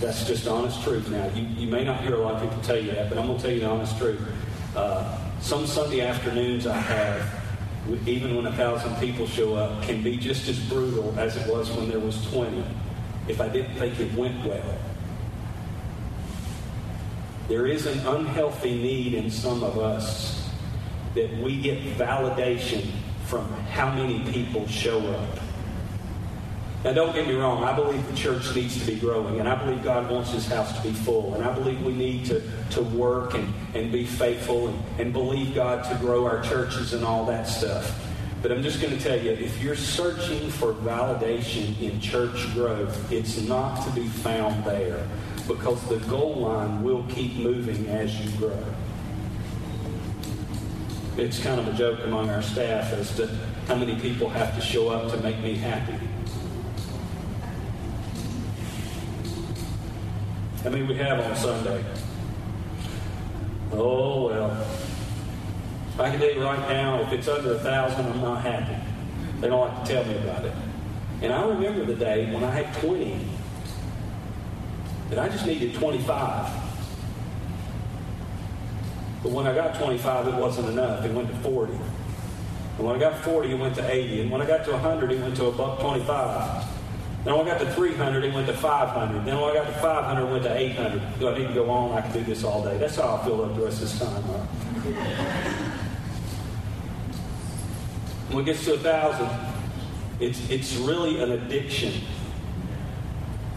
That's 0.00 0.24
just 0.26 0.46
honest 0.46 0.82
truth. 0.82 1.08
Now, 1.10 1.26
you, 1.34 1.42
you 1.56 1.66
may 1.68 1.84
not 1.84 2.02
hear 2.02 2.14
a 2.14 2.18
lot 2.18 2.34
of 2.34 2.42
people 2.42 2.62
tell 2.62 2.78
you 2.78 2.90
that, 2.92 3.08
but 3.08 3.18
I'm 3.18 3.26
going 3.26 3.38
to 3.38 3.42
tell 3.42 3.52
you 3.52 3.60
the 3.60 3.68
honest 3.68 3.96
truth. 3.98 4.20
Uh, 4.76 5.18
some 5.40 5.66
Sunday 5.66 6.00
afternoons 6.02 6.66
I 6.66 6.76
have, 6.76 7.40
even 8.06 8.36
when 8.36 8.46
a 8.46 8.52
thousand 8.52 8.96
people 8.96 9.26
show 9.26 9.54
up, 9.54 9.82
can 9.82 10.02
be 10.02 10.16
just 10.16 10.48
as 10.48 10.58
brutal 10.68 11.18
as 11.18 11.36
it 11.36 11.46
was 11.50 11.70
when 11.72 11.88
there 11.88 12.00
was 12.00 12.24
20 12.30 12.64
if 13.28 13.40
I 13.40 13.48
didn't 13.48 13.74
think 13.76 13.98
it 14.00 14.12
went 14.14 14.44
well. 14.44 14.78
There 17.48 17.66
is 17.66 17.86
an 17.86 18.06
unhealthy 18.06 18.74
need 18.74 19.14
in 19.14 19.30
some 19.30 19.62
of 19.62 19.78
us 19.78 20.48
that 21.14 21.36
we 21.38 21.60
get 21.60 21.78
validation 21.96 22.90
from 23.26 23.50
how 23.70 23.92
many 23.92 24.20
people 24.32 24.66
show 24.68 25.00
up. 25.00 25.38
Now, 26.82 26.94
don't 26.94 27.14
get 27.14 27.26
me 27.26 27.34
wrong. 27.34 27.62
I 27.62 27.74
believe 27.74 28.06
the 28.06 28.16
church 28.16 28.54
needs 28.56 28.80
to 28.80 28.86
be 28.90 28.98
growing, 28.98 29.38
and 29.38 29.46
I 29.46 29.54
believe 29.54 29.82
God 29.84 30.10
wants 30.10 30.30
his 30.30 30.46
house 30.46 30.74
to 30.74 30.82
be 30.82 30.94
full. 30.94 31.34
And 31.34 31.44
I 31.44 31.52
believe 31.52 31.82
we 31.82 31.92
need 31.92 32.24
to, 32.26 32.42
to 32.70 32.82
work 32.82 33.34
and, 33.34 33.52
and 33.74 33.92
be 33.92 34.06
faithful 34.06 34.68
and, 34.68 34.82
and 34.98 35.12
believe 35.12 35.54
God 35.54 35.84
to 35.90 35.94
grow 35.96 36.26
our 36.26 36.42
churches 36.42 36.94
and 36.94 37.04
all 37.04 37.26
that 37.26 37.46
stuff. 37.46 38.02
But 38.40 38.50
I'm 38.50 38.62
just 38.62 38.80
going 38.80 38.96
to 38.96 39.02
tell 39.02 39.20
you, 39.20 39.32
if 39.32 39.62
you're 39.62 39.76
searching 39.76 40.50
for 40.50 40.72
validation 40.72 41.78
in 41.82 42.00
church 42.00 42.50
growth, 42.54 43.12
it's 43.12 43.42
not 43.42 43.84
to 43.84 43.90
be 43.90 44.08
found 44.08 44.64
there 44.64 45.06
because 45.46 45.86
the 45.88 45.98
goal 46.08 46.36
line 46.36 46.82
will 46.82 47.04
keep 47.10 47.34
moving 47.34 47.88
as 47.88 48.18
you 48.18 48.30
grow. 48.38 48.64
It's 51.18 51.42
kind 51.42 51.60
of 51.60 51.68
a 51.68 51.74
joke 51.74 52.00
among 52.04 52.30
our 52.30 52.40
staff 52.40 52.94
as 52.94 53.14
to 53.16 53.26
how 53.66 53.74
many 53.74 54.00
people 54.00 54.30
have 54.30 54.54
to 54.54 54.62
show 54.62 54.88
up 54.88 55.10
to 55.10 55.18
make 55.18 55.38
me 55.40 55.54
happy. 55.54 56.09
How 60.62 60.68
many 60.68 60.82
we 60.82 60.94
have 60.96 61.18
on 61.20 61.34
Sunday? 61.36 61.82
Oh, 63.72 64.26
well. 64.26 64.66
I 65.98 66.10
can 66.10 66.20
tell 66.20 66.30
you 66.30 66.42
right 66.42 66.68
now, 66.68 67.00
if 67.00 67.12
it's 67.12 67.28
under 67.28 67.54
a 67.54 67.58
thousand, 67.58 68.04
I'm 68.04 68.20
not 68.20 68.42
happy. 68.42 68.76
They 69.40 69.48
don't 69.48 69.60
like 69.60 69.84
to 69.84 69.90
tell 69.90 70.04
me 70.04 70.18
about 70.18 70.44
it. 70.44 70.52
And 71.22 71.32
I 71.32 71.48
remember 71.48 71.86
the 71.86 71.94
day 71.94 72.30
when 72.30 72.44
I 72.44 72.50
had 72.50 72.74
20 72.82 73.26
that 75.08 75.18
I 75.18 75.30
just 75.30 75.46
needed 75.46 75.74
25. 75.74 76.52
But 79.22 79.32
when 79.32 79.46
I 79.46 79.54
got 79.54 79.76
25, 79.76 80.28
it 80.28 80.34
wasn't 80.34 80.68
enough. 80.68 81.02
It 81.06 81.12
went 81.12 81.28
to 81.30 81.36
40. 81.36 81.72
And 81.72 82.86
when 82.86 82.96
I 82.96 82.98
got 82.98 83.18
40, 83.24 83.50
it 83.50 83.58
went 83.58 83.74
to 83.76 83.90
80. 83.90 84.22
And 84.22 84.30
when 84.30 84.42
I 84.42 84.46
got 84.46 84.66
to 84.66 84.72
100, 84.72 85.10
it 85.10 85.20
went 85.22 85.36
to 85.36 85.46
a 85.46 85.52
buck 85.52 85.80
25. 85.80 86.79
Then 87.24 87.36
when 87.36 87.46
I 87.46 87.50
got 87.50 87.60
to 87.60 87.72
300, 87.74 88.24
it 88.24 88.32
went 88.32 88.46
to 88.46 88.54
500. 88.54 89.24
Then 89.26 89.38
when 89.38 89.50
I 89.50 89.54
got 89.54 89.66
to 89.66 89.72
500, 89.74 90.22
it 90.22 90.30
went 90.30 90.42
to 90.44 90.56
800. 90.56 91.18
Do 91.18 91.28
I 91.28 91.38
need 91.38 91.48
to 91.48 91.54
go 91.54 91.68
on? 91.68 91.98
I 91.98 92.00
can 92.00 92.12
do 92.12 92.24
this 92.24 92.44
all 92.44 92.64
day. 92.64 92.78
That's 92.78 92.96
how 92.96 93.16
I 93.16 93.24
feel 93.24 93.44
up 93.44 93.54
the 93.54 93.62
rest 93.62 93.82
of 93.82 93.90
this 93.90 93.98
time. 93.98 94.22
Huh? 94.22 94.46
When 98.30 98.44
it 98.44 98.46
gets 98.46 98.64
to 98.64 98.74
a 98.74 98.78
thousand, 98.78 99.28
it's, 100.18 100.48
it's 100.48 100.76
really 100.76 101.20
an 101.20 101.32
addiction. 101.32 101.92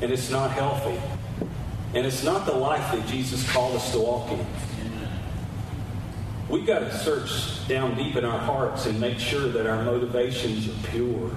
And 0.01 0.11
it's 0.11 0.29
not 0.29 0.51
healthy. 0.51 0.99
And 1.93 2.05
it's 2.05 2.23
not 2.23 2.45
the 2.45 2.53
life 2.53 2.91
that 2.91 3.07
Jesus 3.07 3.49
called 3.51 3.75
us 3.75 3.91
to 3.93 3.99
walk 3.99 4.29
in. 4.31 4.45
We've 6.49 6.65
got 6.65 6.79
to 6.79 6.97
search 6.97 7.65
down 7.67 7.95
deep 7.95 8.15
in 8.15 8.25
our 8.25 8.37
hearts 8.37 8.85
and 8.85 8.99
make 8.99 9.19
sure 9.19 9.47
that 9.47 9.65
our 9.65 9.83
motivations 9.83 10.67
are 10.67 10.89
pure. 10.89 11.31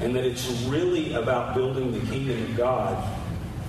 And 0.00 0.14
that 0.14 0.24
it's 0.24 0.48
really 0.62 1.14
about 1.14 1.54
building 1.54 1.92
the 1.92 2.04
kingdom 2.06 2.42
of 2.42 2.56
God 2.56 3.18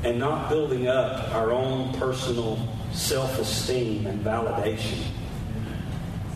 and 0.04 0.20
not 0.20 0.50
building 0.50 0.88
up 0.88 1.34
our 1.34 1.52
own 1.52 1.94
personal 1.94 2.60
self 2.92 3.40
esteem 3.40 4.08
and 4.08 4.24
validation 4.24 5.04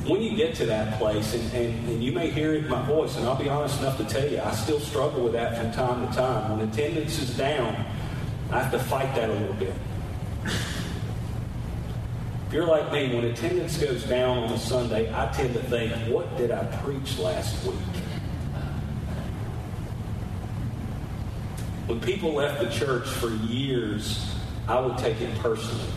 when 0.05 0.21
you 0.21 0.35
get 0.35 0.55
to 0.55 0.65
that 0.65 0.97
place, 0.99 1.33
and, 1.33 1.53
and, 1.53 1.89
and 1.89 2.03
you 2.03 2.11
may 2.11 2.29
hear 2.29 2.53
it 2.53 2.65
in 2.65 2.69
my 2.69 2.85
voice, 2.85 3.15
and 3.15 3.25
I'll 3.25 3.41
be 3.41 3.47
honest 3.47 3.79
enough 3.79 3.97
to 3.97 4.05
tell 4.05 4.27
you, 4.27 4.41
I 4.41 4.51
still 4.51 4.79
struggle 4.79 5.23
with 5.23 5.33
that 5.33 5.57
from 5.57 5.71
time 5.71 6.05
to 6.05 6.13
time. 6.13 6.57
When 6.57 6.67
attendance 6.67 7.21
is 7.21 7.35
down, 7.37 7.73
I 8.51 8.61
have 8.61 8.71
to 8.71 8.79
fight 8.79 9.15
that 9.15 9.29
a 9.29 9.33
little 9.33 9.55
bit. 9.55 9.73
If 12.47 12.53
you're 12.53 12.67
like 12.67 12.91
me, 12.91 13.15
when 13.15 13.25
attendance 13.25 13.77
goes 13.77 14.03
down 14.03 14.39
on 14.39 14.51
a 14.51 14.59
Sunday, 14.59 15.11
I 15.13 15.31
tend 15.31 15.53
to 15.53 15.63
think, 15.63 15.93
what 16.13 16.37
did 16.37 16.51
I 16.51 16.65
preach 16.83 17.17
last 17.17 17.65
week? 17.65 18.02
When 21.93 22.01
people 22.01 22.33
left 22.33 22.59
the 22.59 22.71
church 22.71 23.07
for 23.07 23.29
years, 23.29 24.33
I 24.67 24.79
would 24.79 24.97
take 24.97 25.21
it 25.21 25.37
personally. 25.37 25.93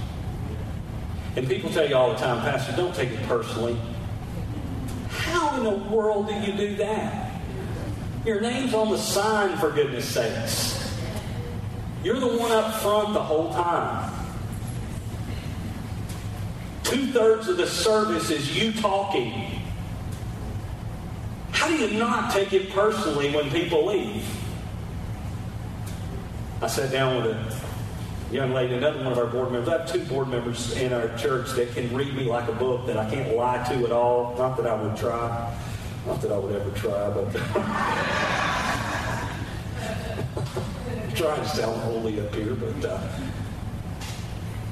And 1.37 1.49
people 1.49 1.71
tell 1.71 1.89
you 1.89 1.97
all 1.97 2.13
the 2.13 2.19
time, 2.19 2.43
Pastor, 2.43 2.77
don't 2.77 2.95
take 2.95 3.13
it 3.13 3.23
personally. 3.23 3.79
How 5.09 5.57
in 5.57 5.65
the 5.65 5.71
world 5.71 6.29
do 6.29 6.35
you 6.35 6.53
do 6.53 6.77
that? 6.77 7.41
Your 8.27 8.43
name's 8.43 8.75
on 8.75 8.91
the 8.91 8.99
sign, 8.99 9.57
for 9.57 9.71
goodness 9.71 10.05
sakes. 10.05 10.95
You're 12.05 12.21
the 12.21 12.27
one 12.27 12.53
up 12.53 12.75
front 12.83 13.15
the 13.15 13.23
whole 13.23 13.55
time. 13.55 14.13
Two 16.85 17.07
thirds 17.07 17.49
of 17.49 17.57
the 17.57 17.67
service 17.67 18.29
is 18.31 18.55
you 18.55 18.71
talking. 18.83 19.63
How 21.53 21.69
do 21.69 21.75
you 21.75 21.99
not 21.99 22.33
take 22.33 22.53
it 22.53 22.69
personally 22.73 23.35
when 23.35 23.51
people 23.51 23.87
leave? 23.87 24.23
I 26.63 26.69
sat 26.69 26.91
down 26.91 27.23
with 27.23 27.27
a 27.27 28.35
young 28.35 28.53
lady, 28.53 28.75
another 28.75 29.05
one 29.05 29.13
of 29.13 29.19
our 29.19 29.27
board 29.27 29.53
members. 29.53 29.69
I 29.69 29.79
have 29.79 29.93
two 29.93 30.03
board 30.07 30.29
members 30.29 30.75
in 30.79 30.95
our 30.95 31.15
church 31.19 31.51
that 31.51 31.75
can 31.75 31.95
read 31.95 32.15
me 32.15 32.25
like 32.25 32.49
a 32.49 32.53
book 32.53 32.87
that 32.87 32.97
I 32.97 33.11
can't 33.11 33.37
lie 33.37 33.63
to 33.69 33.85
at 33.85 33.93
all. 33.93 34.35
Not 34.39 34.57
that 34.57 34.67
I 34.67 34.83
would 34.83 34.97
try. 34.97 35.55
Not 36.07 36.23
that 36.23 36.33
I 36.33 36.39
would 36.39 36.55
ever 36.55 36.71
try, 36.71 37.11
but 37.11 37.31
trying 41.15 41.43
to 41.43 41.49
sound 41.49 41.79
holy 41.83 42.19
up 42.21 42.35
here, 42.35 42.55
but 42.55 42.85
uh, 42.87 43.07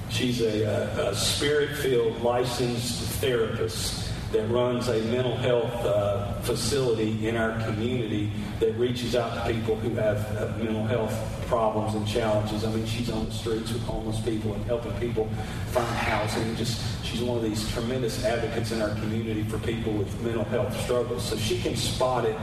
she's 0.09 0.41
a, 0.41 0.63
a, 0.63 1.11
a 1.11 1.15
spirit-filled 1.15 2.23
licensed 2.23 3.03
therapist 3.21 4.04
that 4.35 4.49
runs 4.49 4.89
a 4.89 5.01
mental 5.05 5.37
health 5.37 5.73
uh, 5.85 6.33
facility 6.41 7.29
in 7.29 7.37
our 7.37 7.53
community 7.65 8.33
that 8.59 8.73
reaches 8.73 9.15
out 9.15 9.33
to 9.33 9.53
people 9.53 9.77
who 9.77 9.91
have, 9.95 10.19
have 10.31 10.61
mental 10.61 10.85
health 10.85 11.15
problems 11.47 11.95
and 11.95 12.07
challenges. 12.07 12.65
I 12.65 12.73
mean, 12.73 12.85
she's 12.85 13.09
on 13.11 13.27
the 13.27 13.33
streets 13.33 13.73
with 13.73 13.83
homeless 13.85 14.21
people 14.21 14.53
and 14.55 14.65
helping 14.65 14.93
people 14.95 15.29
find 15.69 15.87
housing. 15.87 16.57
Just 16.57 16.83
she's 17.05 17.23
one 17.23 17.37
of 17.37 17.45
these 17.45 17.71
tremendous 17.73 18.25
advocates 18.25 18.73
in 18.73 18.83
our 18.83 18.91
community 18.97 19.45
for 19.45 19.59
people 19.61 19.93
with 19.93 20.21
mental 20.23 20.45
health 20.45 20.79
struggles. 20.83 21.25
So 21.25 21.37
she 21.37 21.61
can 21.61 21.77
spot 21.77 22.25
it 22.25 22.37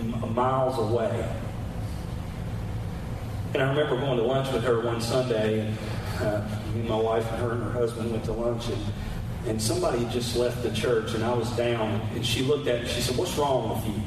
m- 0.00 0.34
miles 0.34 0.76
away. 0.78 1.32
And 3.54 3.62
I 3.62 3.68
remember 3.68 3.96
going 4.00 4.18
to 4.18 4.24
lunch 4.24 4.52
with 4.52 4.64
her 4.64 4.80
one 4.80 5.00
Sunday, 5.00 5.60
and 5.60 5.78
uh, 6.20 6.42
my 6.88 6.96
wife 7.00 7.30
and 7.30 7.40
her 7.40 7.52
and 7.52 7.62
her 7.62 7.70
husband 7.70 8.10
went 8.10 8.24
to 8.24 8.32
lunch, 8.32 8.66
and 8.66 8.84
and 9.46 9.62
somebody 9.62 10.04
just 10.06 10.36
left 10.36 10.62
the 10.62 10.72
church 10.72 11.14
and 11.14 11.24
I 11.24 11.32
was 11.32 11.50
down 11.56 12.00
and 12.14 12.26
she 12.26 12.42
looked 12.42 12.66
at 12.66 12.82
me 12.82 12.88
she 12.88 13.00
said 13.00 13.16
what's 13.16 13.36
wrong 13.38 13.70
with 13.70 13.86
you? 13.86 14.02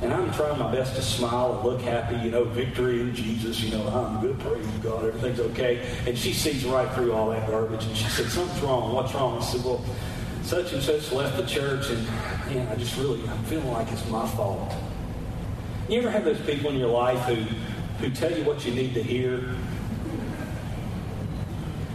And 0.00 0.12
I'm 0.12 0.32
trying 0.32 0.58
my 0.58 0.70
best 0.70 0.94
to 0.94 1.02
smile 1.02 1.54
and 1.54 1.64
look 1.64 1.80
happy 1.80 2.16
you 2.16 2.30
know 2.30 2.44
victory 2.44 3.00
in 3.00 3.14
Jesus 3.14 3.60
you 3.60 3.76
know 3.76 3.88
I'm 3.88 4.20
good 4.20 4.38
praise 4.40 4.66
God 4.82 5.04
everything's 5.04 5.40
okay. 5.40 5.86
And 6.06 6.16
she 6.16 6.32
sees 6.32 6.64
right 6.64 6.90
through 6.94 7.12
all 7.12 7.30
that 7.30 7.48
garbage 7.48 7.84
and 7.84 7.96
she 7.96 8.08
said 8.10 8.26
something's 8.26 8.60
wrong 8.62 8.94
what's 8.94 9.14
wrong? 9.14 9.38
I 9.38 9.44
said 9.44 9.64
well 9.64 9.84
such 10.42 10.72
and 10.72 10.82
such 10.82 11.10
left 11.12 11.36
the 11.36 11.46
church 11.46 11.90
and 11.90 12.06
man 12.46 12.68
I 12.68 12.76
just 12.76 12.96
really 12.98 13.26
I'm 13.28 13.42
feeling 13.44 13.72
like 13.72 13.90
it's 13.90 14.08
my 14.10 14.28
fault. 14.28 14.74
You 15.88 16.00
ever 16.00 16.10
have 16.10 16.24
those 16.24 16.40
people 16.40 16.70
in 16.70 16.76
your 16.76 16.90
life 16.90 17.20
who 17.22 17.36
who 18.00 18.10
tell 18.10 18.36
you 18.36 18.44
what 18.44 18.64
you 18.66 18.74
need 18.74 18.94
to 18.94 19.02
hear? 19.02 19.54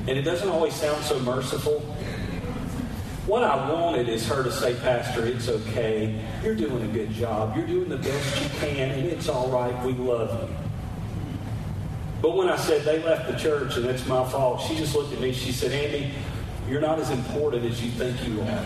And 0.05 0.17
it 0.17 0.23
doesn't 0.23 0.49
always 0.49 0.73
sound 0.73 1.01
so 1.05 1.17
merciful 1.19 1.92
what 3.25 3.43
I 3.43 3.71
wanted 3.71 4.09
is 4.09 4.27
her 4.27 4.43
to 4.43 4.51
say, 4.51 4.75
Pastor, 4.75 5.25
it's 5.25 5.47
okay. 5.47 6.19
You're 6.43 6.55
doing 6.55 6.83
a 6.83 6.93
good 6.93 7.11
job. 7.11 7.55
You're 7.55 7.67
doing 7.67 7.89
the 7.89 7.97
best 7.97 8.43
you 8.43 8.49
can, 8.59 8.91
and 8.91 9.05
it's 9.07 9.29
all 9.29 9.47
right. 9.47 9.85
We 9.85 9.93
love 9.93 10.49
you. 10.49 10.55
But 12.21 12.35
when 12.35 12.49
I 12.49 12.57
said 12.57 12.83
they 12.83 13.01
left 13.03 13.31
the 13.31 13.37
church 13.37 13.77
and 13.77 13.85
it's 13.85 14.05
my 14.07 14.27
fault, 14.29 14.61
she 14.61 14.75
just 14.75 14.95
looked 14.95 15.13
at 15.13 15.19
me. 15.19 15.33
She 15.33 15.51
said, 15.51 15.71
Andy, 15.71 16.11
you're 16.69 16.81
not 16.81 16.99
as 16.99 17.11
important 17.11 17.65
as 17.65 17.83
you 17.83 17.91
think 17.91 18.25
you 18.27 18.41
are. 18.41 18.65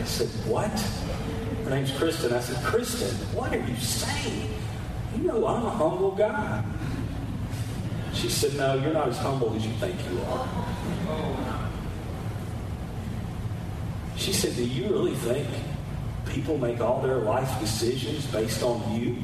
I 0.00 0.04
said, 0.04 0.28
What? 0.48 0.70
Her 1.64 1.70
name's 1.70 1.92
Kristen. 1.92 2.32
I 2.32 2.40
said, 2.40 2.62
Kristen, 2.64 3.16
what 3.36 3.52
are 3.52 3.58
you 3.58 3.76
saying? 3.76 4.50
You 5.16 5.22
know 5.22 5.46
I'm 5.46 5.64
a 5.64 5.70
humble 5.70 6.12
guy. 6.12 6.62
She 8.14 8.28
said, 8.28 8.54
No, 8.54 8.74
you're 8.74 8.92
not 8.92 9.08
as 9.08 9.18
humble 9.18 9.54
as 9.54 9.66
you 9.66 9.72
think 9.74 9.96
you 10.10 10.20
are. 10.22 10.48
She 14.16 14.32
said, 14.32 14.56
Do 14.56 14.64
you 14.64 14.88
really 14.88 15.14
think 15.14 15.48
people 16.26 16.56
make 16.58 16.80
all 16.80 17.02
their 17.02 17.18
life 17.18 17.60
decisions 17.60 18.26
based 18.26 18.62
on 18.62 18.98
you? 18.98 19.16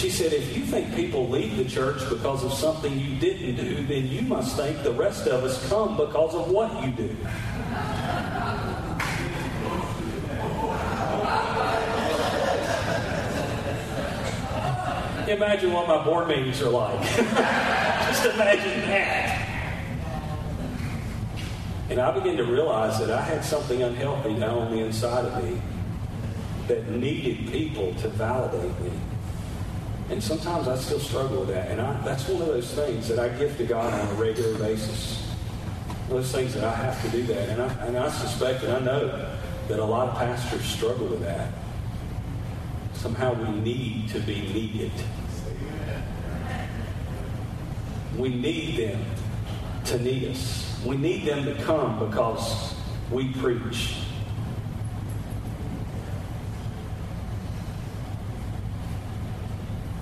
She 0.00 0.08
said, 0.08 0.32
if 0.32 0.56
you 0.56 0.64
think 0.64 0.94
people 0.96 1.28
leave 1.28 1.58
the 1.58 1.64
church 1.66 2.08
because 2.08 2.42
of 2.42 2.54
something 2.54 2.98
you 2.98 3.20
didn't 3.20 3.56
do, 3.56 3.86
then 3.86 4.08
you 4.08 4.22
must 4.22 4.56
think 4.56 4.82
the 4.82 4.92
rest 4.92 5.26
of 5.26 5.44
us 5.44 5.68
come 5.68 5.94
because 5.98 6.34
of 6.34 6.50
what 6.50 6.82
you 6.82 6.90
do. 6.92 7.14
Imagine 15.30 15.72
what 15.72 15.88
my 15.88 16.02
board 16.04 16.28
meetings 16.28 16.60
are 16.62 16.70
like. 16.70 17.00
Just 17.16 18.26
imagine 18.26 18.80
that. 18.82 19.46
And 21.90 22.00
I 22.00 22.12
began 22.12 22.36
to 22.36 22.44
realize 22.44 22.98
that 23.00 23.10
I 23.10 23.20
had 23.20 23.44
something 23.44 23.82
unhealthy 23.82 24.38
down 24.38 24.58
on 24.58 24.70
the 24.70 24.78
inside 24.78 25.24
of 25.24 25.44
me 25.44 25.60
that 26.68 26.88
needed 26.88 27.50
people 27.50 27.94
to 27.96 28.08
validate 28.08 28.80
me. 28.80 28.92
And 30.08 30.22
sometimes 30.22 30.68
I 30.68 30.76
still 30.76 31.00
struggle 31.00 31.40
with 31.40 31.48
that. 31.48 31.68
And 31.68 31.80
I, 31.80 32.00
that's 32.04 32.28
one 32.28 32.42
of 32.42 32.48
those 32.48 32.72
things 32.72 33.08
that 33.08 33.18
I 33.18 33.28
give 33.38 33.56
to 33.58 33.64
God 33.64 33.92
on 33.92 34.08
a 34.08 34.14
regular 34.20 34.56
basis. 34.58 35.28
Those 36.08 36.30
things 36.30 36.54
that 36.54 36.64
I 36.64 36.74
have 36.74 37.02
to 37.02 37.08
do 37.10 37.24
that. 37.24 37.48
And 37.48 37.62
I, 37.62 37.86
and 37.86 37.96
I 37.96 38.08
suspect 38.08 38.62
and 38.62 38.72
I 38.72 38.80
know 38.80 39.36
that 39.68 39.78
a 39.78 39.84
lot 39.84 40.08
of 40.08 40.16
pastors 40.16 40.64
struggle 40.64 41.06
with 41.06 41.22
that. 41.22 41.52
Somehow 42.94 43.34
we 43.34 43.60
need 43.60 44.08
to 44.10 44.20
be 44.20 44.42
needed. 44.52 44.92
We 48.20 48.28
need 48.28 48.76
them 48.76 49.02
to 49.86 49.98
need 49.98 50.28
us. 50.28 50.78
We 50.84 50.98
need 50.98 51.24
them 51.24 51.46
to 51.46 51.54
come 51.62 51.98
because 52.06 52.74
we 53.10 53.32
preach. 53.32 53.96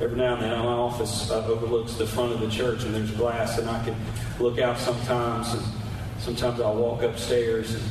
Every 0.00 0.16
now 0.16 0.34
and 0.34 0.42
then, 0.42 0.58
my 0.58 0.64
office 0.64 1.30
uh, 1.30 1.46
overlooks 1.46 1.94
the 1.94 2.08
front 2.08 2.32
of 2.32 2.40
the 2.40 2.50
church, 2.50 2.82
and 2.82 2.92
there's 2.92 3.12
glass, 3.12 3.58
and 3.58 3.70
I 3.70 3.84
can 3.84 3.94
look 4.40 4.58
out 4.58 4.78
sometimes. 4.78 5.54
And 5.54 5.62
sometimes 6.18 6.60
I'll 6.60 6.75
walk 6.75 7.02
upstairs 7.02 7.72
and 7.72 7.84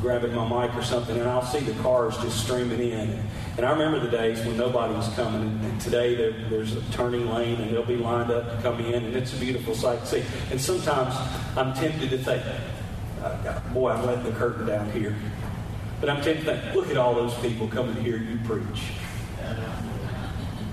grabbing 0.00 0.32
my 0.32 0.66
mic 0.66 0.76
or 0.76 0.82
something, 0.84 1.18
and 1.18 1.28
I'll 1.28 1.44
see 1.44 1.58
the 1.58 1.80
cars 1.82 2.16
just 2.18 2.44
streaming 2.44 2.80
in. 2.80 3.24
And 3.56 3.66
I 3.66 3.70
remember 3.70 4.00
the 4.00 4.10
days 4.10 4.44
when 4.46 4.56
nobody 4.56 4.94
was 4.94 5.08
coming, 5.10 5.42
and 5.62 5.80
today 5.80 6.14
there, 6.14 6.32
there's 6.48 6.74
a 6.74 6.80
turning 6.92 7.28
lane, 7.28 7.60
and 7.60 7.70
they'll 7.70 7.84
be 7.84 7.96
lined 7.96 8.30
up 8.30 8.50
to 8.50 8.62
come 8.62 8.80
in, 8.80 9.04
and 9.04 9.14
it's 9.14 9.34
a 9.34 9.36
beautiful 9.36 9.74
sight 9.74 10.00
to 10.00 10.06
see. 10.06 10.24
And 10.50 10.58
sometimes 10.58 11.14
I'm 11.54 11.74
tempted 11.74 12.08
to 12.10 12.18
think, 12.18 12.42
uh, 13.22 13.60
boy, 13.74 13.90
I'm 13.90 14.06
letting 14.06 14.24
the 14.24 14.32
curtain 14.32 14.66
down 14.66 14.90
here. 14.92 15.14
But 16.00 16.08
I'm 16.08 16.22
tempted 16.22 16.46
to 16.46 16.58
think, 16.58 16.74
look 16.74 16.88
at 16.88 16.96
all 16.96 17.14
those 17.14 17.34
people 17.40 17.68
coming 17.68 17.94
to 17.94 18.02
hear 18.02 18.16
you 18.16 18.38
preach. 18.44 18.84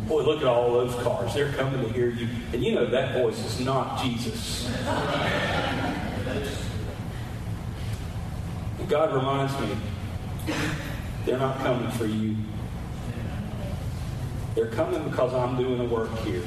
Boy, 0.08 0.24
look 0.24 0.40
at 0.40 0.48
all 0.48 0.72
those 0.72 0.96
cars. 1.04 1.34
They're 1.34 1.52
coming 1.52 1.86
to 1.86 1.94
hear 1.94 2.10
you. 2.10 2.30
And 2.54 2.64
you 2.64 2.74
know 2.74 2.86
that 2.86 3.14
voice 3.14 3.38
is 3.46 3.60
not 3.60 4.02
Jesus. 4.02 4.72
God 8.88 9.14
reminds 9.14 9.54
me, 9.60 9.78
they're 11.26 11.38
not 11.38 11.60
coming 11.60 11.92
for 11.92 12.06
you. 12.08 12.36
They're 14.60 14.68
coming 14.68 15.02
because 15.06 15.34
I'm 15.34 15.56
doing 15.56 15.80
a 15.80 15.86
work 15.86 16.14
here. 16.26 16.44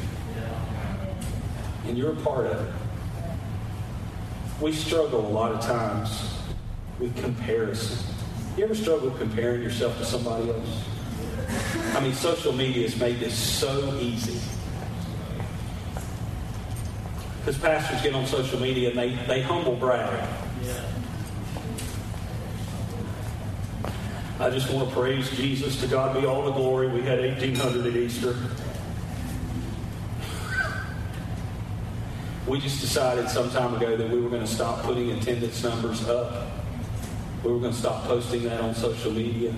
And 1.87 1.97
you're 1.97 2.12
a 2.12 2.16
part 2.16 2.45
of 2.45 2.61
it. 2.61 2.75
We 4.61 4.71
struggle 4.75 5.26
a 5.26 5.33
lot 5.33 5.52
of 5.52 5.62
times 5.62 6.35
with 6.99 7.16
comparison. 7.16 8.04
You 8.59 8.64
ever 8.64 8.75
struggle 8.75 9.09
with 9.09 9.19
comparing 9.19 9.62
yourself 9.62 9.97
to 9.97 10.04
somebody 10.04 10.50
else? 10.50 10.85
I 11.95 12.00
mean, 12.00 12.12
social 12.12 12.52
media 12.52 12.83
has 12.83 13.00
made 13.00 13.19
this 13.19 13.35
so 13.35 13.97
easy. 13.99 14.38
Because 17.38 17.57
pastors 17.57 18.02
get 18.02 18.14
on 18.14 18.26
social 18.26 18.61
media 18.61 18.90
and 18.90 18.99
they, 18.99 19.14
they 19.26 19.40
humble 19.40 19.76
brag. 19.76 20.28
I 24.42 24.50
just 24.50 24.72
want 24.72 24.88
to 24.88 24.92
praise 24.92 25.30
Jesus. 25.37 25.80
To 25.82 25.87
God 25.87 26.20
be 26.20 26.26
all 26.26 26.42
the 26.42 26.50
glory. 26.50 26.88
We 26.88 27.02
had 27.02 27.20
1,800 27.20 27.87
at 27.87 27.96
Easter. 27.96 28.37
We 32.49 32.58
just 32.58 32.80
decided 32.80 33.28
some 33.28 33.50
time 33.50 33.72
ago 33.72 33.96
that 33.96 34.11
we 34.11 34.20
were 34.20 34.28
going 34.28 34.42
to 34.42 34.52
stop 34.52 34.82
putting 34.82 35.12
attendance 35.12 35.62
numbers 35.62 36.08
up. 36.08 36.49
We 37.44 37.52
were 37.52 37.61
going 37.61 37.72
to 37.72 37.78
stop 37.78 38.02
posting 38.02 38.42
that 38.42 38.61
on 38.61 38.75
social 38.75 39.12
media. 39.12 39.54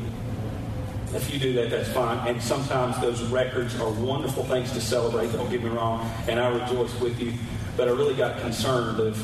If 1.14 1.32
you 1.32 1.40
do 1.40 1.54
that, 1.54 1.70
that's 1.70 1.88
fine. 1.88 2.18
And 2.28 2.42
sometimes 2.42 3.00
those 3.00 3.22
records 3.22 3.80
are 3.80 3.90
wonderful 3.90 4.44
things 4.44 4.70
to 4.72 4.82
celebrate, 4.82 5.32
don't 5.32 5.48
get 5.48 5.62
me 5.62 5.70
wrong, 5.70 6.12
and 6.28 6.38
I 6.38 6.48
rejoice 6.48 6.94
with 7.00 7.18
you. 7.18 7.32
But 7.78 7.88
I 7.88 7.92
really 7.92 8.16
got 8.16 8.38
concerned 8.42 9.00
of 9.00 9.16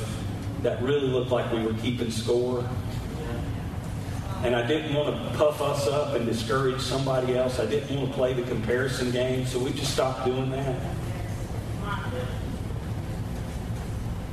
that 0.63 0.81
really 0.81 1.09
looked 1.09 1.31
like 1.31 1.53
we 1.53 1.63
were 1.63 1.75
keeping 1.75 2.11
score. 2.11 2.67
And 4.43 4.57
I 4.57 4.67
didn't 4.67 4.95
want 4.95 5.15
to 5.15 5.39
puff 5.39 5.61
us 5.61 5.87
up 5.87 6.15
and 6.15 6.25
discourage 6.25 6.81
somebody 6.81 7.37
else. 7.37 7.59
I 7.61 7.67
didn't 7.67 7.95
want 7.95 8.11
to 8.11 8.15
play 8.17 8.33
the 8.33 8.43
comparison 8.43 9.11
game, 9.11 9.45
so 9.45 9.59
we 9.59 9.73
just 9.73 9.93
stopped 9.93 10.25
doing 10.25 10.51
that. 10.51 10.81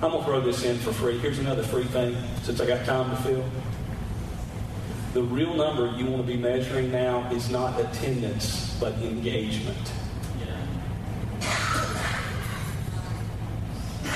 I'm 0.02 0.12
going 0.12 0.20
to 0.20 0.26
throw 0.26 0.42
this 0.42 0.64
in 0.64 0.78
for 0.78 0.94
free. 0.94 1.18
Here's 1.18 1.40
another 1.40 1.64
free 1.64 1.86
thing 1.86 2.16
since 2.44 2.62
I 2.62 2.68
got 2.68 2.86
time 2.86 3.10
to 3.10 3.16
fill. 3.24 3.44
The 5.14 5.24
real 5.24 5.56
number 5.56 5.92
you 5.98 6.06
want 6.06 6.26
to 6.26 6.32
be 6.32 6.38
measuring 6.38 6.92
now 6.92 7.30
is 7.32 7.50
not 7.50 7.80
attendance, 7.80 8.78
but 8.80 8.94
engagement. 9.00 9.92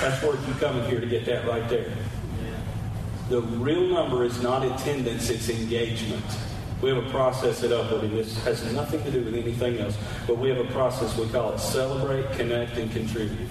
That's 0.00 0.22
worth 0.22 0.46
you 0.48 0.54
coming 0.54 0.88
here 0.88 1.00
to 1.00 1.06
get 1.06 1.24
that 1.26 1.46
right 1.46 1.68
there. 1.68 1.92
The 3.28 3.40
real 3.40 3.86
number 3.88 4.24
is 4.24 4.42
not 4.42 4.64
attendance, 4.64 5.30
it's 5.30 5.48
engagement. 5.48 6.24
We 6.82 6.88
have 6.90 7.06
a 7.06 7.10
process 7.10 7.62
at 7.62 7.70
Upward, 7.70 8.02
and 8.02 8.12
this 8.12 8.36
has 8.44 8.72
nothing 8.72 9.02
to 9.04 9.10
do 9.10 9.24
with 9.24 9.34
anything 9.34 9.78
else, 9.78 9.96
but 10.26 10.38
we 10.38 10.48
have 10.48 10.58
a 10.58 10.70
process 10.72 11.16
we 11.16 11.28
call 11.28 11.52
it 11.52 11.60
celebrate, 11.60 12.30
connect, 12.32 12.76
and 12.76 12.90
contribute. 12.90 13.48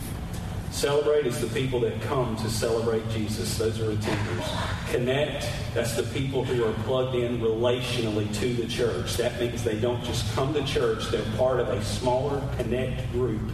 Celebrate 0.71 1.27
is 1.27 1.39
the 1.39 1.47
people 1.47 1.79
that 1.81 2.01
come 2.01 2.35
to 2.37 2.49
celebrate 2.49 3.07
Jesus. 3.09 3.57
Those 3.57 3.79
are 3.79 3.91
attenders. 3.91 4.89
Connect, 4.89 5.49
that's 5.73 5.95
the 5.95 6.03
people 6.03 6.45
who 6.45 6.65
are 6.65 6.73
plugged 6.85 7.15
in 7.15 7.39
relationally 7.39 8.33
to 8.39 8.53
the 8.53 8.67
church. 8.67 9.17
That 9.17 9.39
means 9.39 9.63
they 9.63 9.79
don't 9.79 10.03
just 10.03 10.33
come 10.33 10.53
to 10.53 10.63
church, 10.65 11.09
they're 11.09 11.37
part 11.37 11.59
of 11.59 11.67
a 11.69 11.83
smaller 11.83 12.41
connect 12.57 13.11
group. 13.11 13.51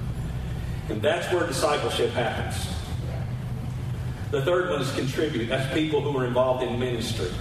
And 0.89 1.01
that's 1.01 1.31
where 1.33 1.45
discipleship 1.45 2.11
happens. 2.11 2.76
The 4.31 4.41
third 4.41 4.69
one 4.69 4.81
is 4.81 4.91
contribute. 4.93 5.47
That's 5.47 5.73
people 5.73 6.01
who 6.01 6.17
are 6.17 6.25
involved 6.25 6.63
in 6.63 6.77
ministry. 6.79 7.31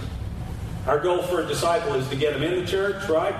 Our 0.85 0.99
goal 0.99 1.21
for 1.23 1.41
a 1.41 1.45
disciple 1.45 1.95
is 1.95 2.07
to 2.09 2.15
get 2.15 2.33
them 2.33 2.43
in 2.43 2.63
the 2.63 2.65
church, 2.65 3.09
right? 3.09 3.35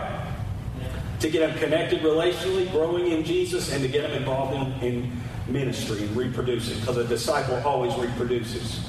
To 1.22 1.30
get 1.30 1.48
them 1.48 1.58
connected 1.58 2.02
relationally, 2.02 2.70
growing 2.72 3.12
in 3.12 3.24
Jesus, 3.24 3.72
and 3.72 3.82
to 3.84 3.88
get 3.88 4.04
them 4.04 4.14
involved 4.14 4.84
in, 4.84 4.94
in 4.94 5.22
ministry 5.48 6.04
and 6.04 6.16
reproducing 6.16 6.78
because 6.80 6.98
a 6.98 7.06
disciple 7.06 7.56
always 7.66 7.96
reproduces. 7.96 8.86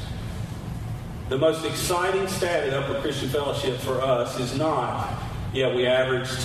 The 1.28 1.38
most 1.38 1.64
exciting 1.64 2.26
stat 2.26 2.64
at 2.64 2.74
Upward 2.74 3.02
Christian 3.02 3.28
Fellowship 3.28 3.78
for 3.78 4.00
us 4.00 4.40
is 4.40 4.56
not, 4.56 5.22
yeah, 5.52 5.72
we 5.72 5.86
averaged 5.86 6.36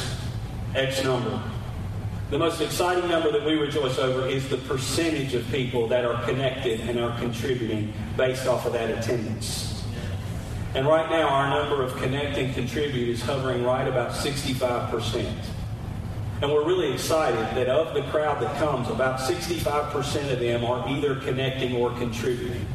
X 0.75 1.03
number. 1.03 1.41
The 2.33 2.39
most 2.39 2.61
exciting 2.61 3.07
number 3.07 3.31
that 3.31 3.45
we 3.45 3.53
rejoice 3.53 3.99
over 3.99 4.27
is 4.27 4.49
the 4.49 4.57
percentage 4.57 5.35
of 5.35 5.47
people 5.51 5.87
that 5.89 6.03
are 6.03 6.19
connected 6.23 6.79
and 6.79 6.99
are 6.99 7.15
contributing 7.19 7.93
based 8.17 8.47
off 8.47 8.65
of 8.65 8.73
that 8.73 8.89
attendance. 8.89 9.83
And 10.73 10.87
right 10.87 11.07
now, 11.11 11.29
our 11.29 11.47
number 11.47 11.83
of 11.83 11.95
connect 11.97 12.39
and 12.39 12.51
contribute 12.55 13.09
is 13.09 13.21
hovering 13.21 13.63
right 13.63 13.87
about 13.87 14.13
65%. 14.13 15.31
And 16.41 16.51
we're 16.51 16.65
really 16.65 16.91
excited 16.91 17.55
that 17.55 17.69
of 17.69 17.93
the 17.93 18.01
crowd 18.09 18.41
that 18.41 18.57
comes, 18.57 18.89
about 18.89 19.19
65% 19.19 20.31
of 20.31 20.39
them 20.39 20.65
are 20.65 20.89
either 20.89 21.17
connecting 21.17 21.75
or 21.75 21.91
contributing. 21.97 22.65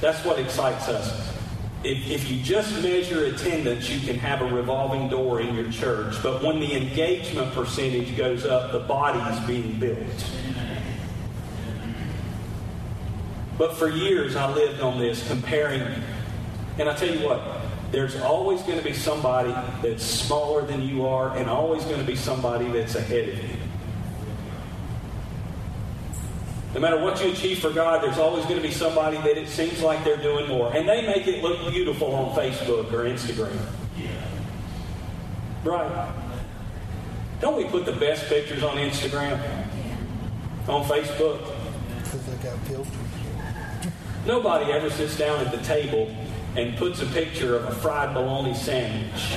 That's 0.00 0.24
what 0.24 0.38
excites 0.38 0.88
us. 0.88 1.31
If, 1.84 2.08
if 2.08 2.30
you 2.30 2.40
just 2.42 2.80
measure 2.80 3.24
attendance, 3.24 3.90
you 3.90 3.98
can 4.00 4.16
have 4.16 4.40
a 4.40 4.54
revolving 4.54 5.08
door 5.08 5.40
in 5.40 5.54
your 5.54 5.70
church. 5.72 6.14
But 6.22 6.42
when 6.42 6.60
the 6.60 6.76
engagement 6.76 7.52
percentage 7.52 8.16
goes 8.16 8.44
up, 8.44 8.70
the 8.70 8.78
body 8.80 9.18
is 9.34 9.46
being 9.46 9.80
built. 9.80 10.30
But 13.58 13.76
for 13.76 13.88
years, 13.88 14.36
I 14.36 14.52
lived 14.52 14.80
on 14.80 14.98
this, 14.98 15.26
comparing. 15.28 15.82
And 16.78 16.88
I 16.88 16.94
tell 16.94 17.12
you 17.12 17.26
what, 17.26 17.40
there's 17.90 18.16
always 18.20 18.62
going 18.62 18.78
to 18.78 18.84
be 18.84 18.94
somebody 18.94 19.52
that's 19.82 20.04
smaller 20.04 20.62
than 20.62 20.82
you 20.82 21.06
are, 21.06 21.36
and 21.36 21.50
always 21.50 21.84
going 21.84 22.00
to 22.00 22.06
be 22.06 22.16
somebody 22.16 22.68
that's 22.68 22.94
ahead 22.94 23.28
of 23.28 23.38
you. 23.38 23.61
No 26.74 26.80
matter 26.80 26.98
what 26.98 27.22
you 27.22 27.30
achieve 27.30 27.58
for 27.58 27.70
God, 27.70 28.02
there's 28.02 28.16
always 28.18 28.44
going 28.44 28.56
to 28.56 28.62
be 28.62 28.72
somebody 28.72 29.18
that 29.18 29.36
it 29.36 29.48
seems 29.48 29.82
like 29.82 30.02
they're 30.04 30.16
doing 30.16 30.48
more. 30.48 30.74
And 30.74 30.88
they 30.88 31.06
make 31.06 31.26
it 31.26 31.42
look 31.42 31.70
beautiful 31.70 32.14
on 32.14 32.34
Facebook 32.34 32.92
or 32.92 33.04
Instagram. 33.04 33.58
Right. 35.64 36.12
Don't 37.40 37.56
we 37.56 37.64
put 37.64 37.84
the 37.84 37.92
best 37.92 38.26
pictures 38.26 38.62
on 38.62 38.76
Instagram? 38.76 39.38
On 40.68 40.84
Facebook? 40.84 41.40
Because 42.02 42.24
they 42.26 42.36
got 42.42 42.58
filters. 42.60 42.92
Nobody 44.24 44.72
ever 44.72 44.88
sits 44.88 45.18
down 45.18 45.44
at 45.44 45.50
the 45.50 45.62
table 45.64 46.14
and 46.56 46.76
puts 46.76 47.02
a 47.02 47.06
picture 47.06 47.56
of 47.56 47.64
a 47.64 47.74
fried 47.74 48.14
bologna 48.14 48.54
sandwich. 48.54 49.36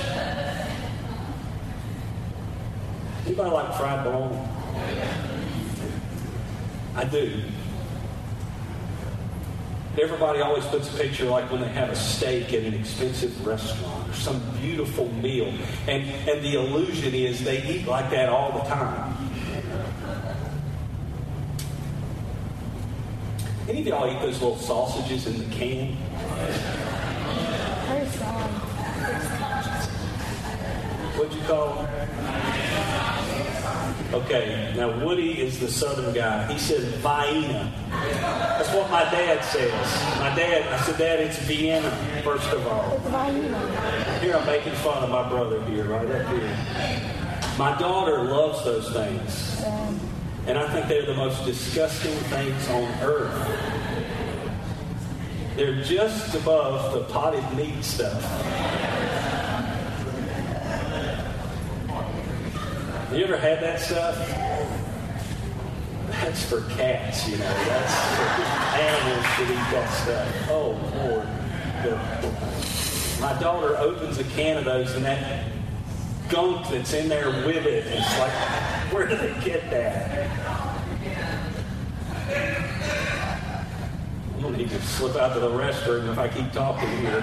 Anybody 3.26 3.50
like 3.50 3.74
fried 3.74 4.04
bologna? 4.04 5.25
I 6.96 7.04
do. 7.04 7.42
Everybody 10.00 10.40
always 10.40 10.64
puts 10.64 10.92
a 10.94 10.96
picture 10.96 11.26
like 11.26 11.50
when 11.52 11.60
they 11.60 11.68
have 11.68 11.90
a 11.90 11.96
steak 11.96 12.54
at 12.54 12.62
an 12.64 12.72
expensive 12.72 13.46
restaurant 13.46 14.08
or 14.08 14.14
some 14.14 14.40
beautiful 14.60 15.12
meal. 15.12 15.52
And, 15.86 16.04
and 16.28 16.42
the 16.42 16.54
illusion 16.54 17.14
is 17.14 17.44
they 17.44 17.62
eat 17.64 17.86
like 17.86 18.10
that 18.10 18.30
all 18.30 18.52
the 18.52 18.64
time. 18.64 19.14
Any 23.68 23.80
of 23.80 23.86
y'all 23.86 24.10
eat 24.10 24.20
those 24.22 24.40
little 24.40 24.56
sausages 24.56 25.26
in 25.26 25.38
the 25.38 25.54
can? 25.54 25.96
What'd 31.16 31.34
you 31.34 31.42
call 31.42 31.82
them? 31.82 31.95
Okay, 34.16 34.72
now 34.74 34.88
Woody 35.04 35.42
is 35.42 35.60
the 35.60 35.68
southern 35.68 36.14
guy. 36.14 36.50
He 36.50 36.58
says 36.58 36.82
Vienna. 37.02 37.70
That's 37.90 38.72
what 38.72 38.90
my 38.90 39.02
dad 39.02 39.44
says. 39.44 39.70
My 40.18 40.34
dad, 40.34 40.66
I 40.72 40.80
said, 40.84 40.96
Dad, 40.96 41.20
it's 41.20 41.38
Vienna, 41.40 41.90
first 42.24 42.50
of 42.50 42.66
all. 42.66 42.94
It's 42.94 43.04
Vienna. 43.08 44.18
Here 44.20 44.34
I'm 44.34 44.46
making 44.46 44.72
fun 44.76 45.04
of 45.04 45.10
my 45.10 45.28
brother 45.28 45.62
here, 45.66 45.84
right 45.84 46.10
up 46.10 46.28
here. 46.28 46.56
My 47.58 47.78
daughter 47.78 48.24
loves 48.24 48.64
those 48.64 48.90
things. 48.90 49.62
And 50.46 50.56
I 50.56 50.66
think 50.72 50.88
they're 50.88 51.04
the 51.04 51.12
most 51.12 51.44
disgusting 51.44 52.14
things 52.30 52.70
on 52.70 52.90
earth. 53.02 53.34
They're 55.56 55.82
just 55.82 56.34
above 56.34 56.94
the 56.94 57.04
potted 57.12 57.44
meat 57.54 57.84
stuff. 57.84 58.22
You 63.16 63.24
ever 63.24 63.38
had 63.38 63.62
that 63.62 63.80
stuff? 63.80 64.14
That's 66.10 66.44
for 66.44 66.60
cats, 66.76 67.26
you 67.26 67.38
know. 67.38 67.44
That's 67.44 67.94
for 68.14 68.24
animals 68.76 69.26
should 69.34 69.48
eat 69.48 69.70
that 69.72 69.90
stuff. 70.02 70.28
Oh, 70.50 70.76
Lord. 70.98 71.26
My 73.18 73.40
daughter 73.40 73.78
opens 73.78 74.18
a 74.18 74.24
can 74.24 74.58
of 74.58 74.66
those, 74.66 74.94
and 74.96 75.04
that 75.06 75.44
gunk 76.28 76.68
that's 76.68 76.92
in 76.92 77.08
there 77.08 77.30
with 77.46 77.64
it, 77.64 77.86
it's 77.86 78.18
like, 78.18 78.32
where 78.92 79.06
did 79.06 79.20
they 79.20 79.32
get 79.42 79.70
that? 79.70 80.28
I'm 84.34 84.42
gonna 84.42 84.58
need 84.58 84.68
to 84.68 84.82
slip 84.82 85.16
out 85.16 85.32
to 85.32 85.40
the 85.40 85.48
restroom 85.48 86.12
if 86.12 86.18
I 86.18 86.28
keep 86.28 86.52
talking 86.52 86.90
here. 86.98 87.22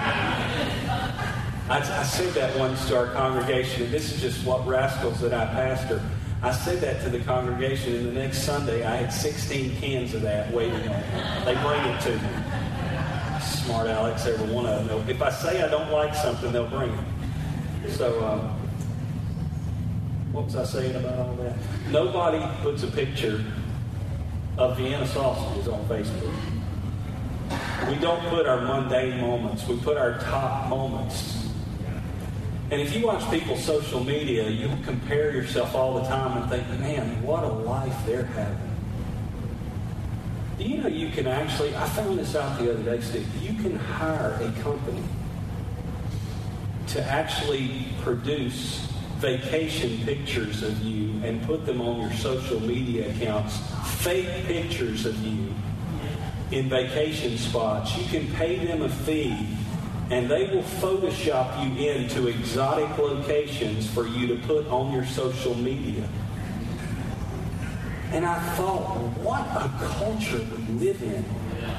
I, 1.68 1.78
I 1.78 2.02
said 2.02 2.34
that 2.34 2.58
once 2.58 2.88
to 2.88 2.96
our 2.96 3.06
congregation, 3.14 3.84
and 3.84 3.92
this 3.92 4.12
is 4.12 4.20
just 4.20 4.44
what 4.44 4.66
rascals 4.66 5.20
that 5.20 5.32
I 5.32 5.46
pastor. 5.46 6.02
I 6.42 6.52
said 6.52 6.82
that 6.82 7.02
to 7.04 7.08
the 7.08 7.20
congregation, 7.20 7.94
and 7.94 8.06
the 8.08 8.12
next 8.12 8.42
Sunday 8.42 8.84
I 8.84 8.96
had 8.96 9.10
16 9.10 9.76
cans 9.76 10.12
of 10.12 10.20
that 10.22 10.52
waiting 10.52 10.74
on 10.74 11.00
me. 11.00 11.44
They 11.46 11.54
bring 11.62 11.80
it 11.86 12.00
to 12.02 12.12
me. 12.12 13.40
Smart 13.40 13.86
Alex, 13.86 14.26
every 14.26 14.52
one 14.54 14.66
of 14.66 14.86
them. 14.86 15.08
If 15.08 15.22
I 15.22 15.30
say 15.30 15.62
I 15.62 15.68
don't 15.68 15.90
like 15.90 16.14
something, 16.14 16.52
they'll 16.52 16.68
bring 16.68 16.90
it. 16.90 17.92
So, 17.92 18.22
um, 18.26 18.40
what 20.32 20.44
was 20.44 20.56
I 20.56 20.64
saying 20.64 20.96
about 20.96 21.18
all 21.18 21.34
that? 21.36 21.56
Nobody 21.90 22.44
puts 22.60 22.82
a 22.82 22.88
picture 22.88 23.42
of 24.58 24.76
Vienna 24.76 25.06
sausages 25.06 25.68
on 25.68 25.82
Facebook. 25.86 26.34
We 27.88 27.94
don't 27.96 28.20
put 28.28 28.46
our 28.46 28.60
mundane 28.60 29.18
moments, 29.18 29.66
we 29.66 29.78
put 29.78 29.96
our 29.96 30.18
top 30.18 30.68
moments. 30.68 31.43
And 32.70 32.80
if 32.80 32.96
you 32.96 33.06
watch 33.06 33.30
people's 33.30 33.62
social 33.62 34.02
media, 34.02 34.48
you 34.48 34.70
compare 34.84 35.32
yourself 35.32 35.74
all 35.74 36.00
the 36.00 36.08
time 36.08 36.40
and 36.40 36.50
think, 36.50 36.66
man, 36.80 37.22
what 37.22 37.44
a 37.44 37.48
life 37.48 37.96
they're 38.06 38.24
having. 38.24 38.70
Do 40.58 40.64
you 40.64 40.78
know 40.78 40.88
you 40.88 41.10
can 41.10 41.26
actually, 41.26 41.74
I 41.74 41.88
found 41.90 42.18
this 42.18 42.34
out 42.34 42.58
the 42.58 42.72
other 42.72 42.82
day, 42.82 43.00
Steve, 43.00 43.28
you 43.42 43.60
can 43.62 43.76
hire 43.76 44.38
a 44.40 44.62
company 44.62 45.02
to 46.88 47.02
actually 47.02 47.88
produce 48.02 48.86
vacation 49.18 49.98
pictures 50.04 50.62
of 50.62 50.80
you 50.82 51.20
and 51.24 51.42
put 51.44 51.66
them 51.66 51.80
on 51.80 52.00
your 52.00 52.12
social 52.12 52.60
media 52.60 53.10
accounts, 53.10 53.58
fake 54.02 54.46
pictures 54.46 55.06
of 55.06 55.18
you 55.24 55.52
in 56.50 56.68
vacation 56.68 57.36
spots. 57.36 57.96
You 57.96 58.04
can 58.06 58.32
pay 58.34 58.64
them 58.64 58.82
a 58.82 58.88
fee 58.88 59.56
and 60.10 60.30
they 60.30 60.48
will 60.54 60.62
Photoshop 60.62 61.78
you 61.78 61.90
into 61.90 62.28
exotic 62.28 62.98
locations 62.98 63.88
for 63.90 64.06
you 64.06 64.26
to 64.26 64.36
put 64.46 64.66
on 64.68 64.92
your 64.92 65.06
social 65.06 65.54
media. 65.54 66.06
And 68.12 68.24
I 68.24 68.38
thought, 68.54 68.96
what 69.18 69.40
a 69.40 69.70
culture 69.98 70.38
we 70.38 70.86
live 70.86 71.02
in 71.02 71.24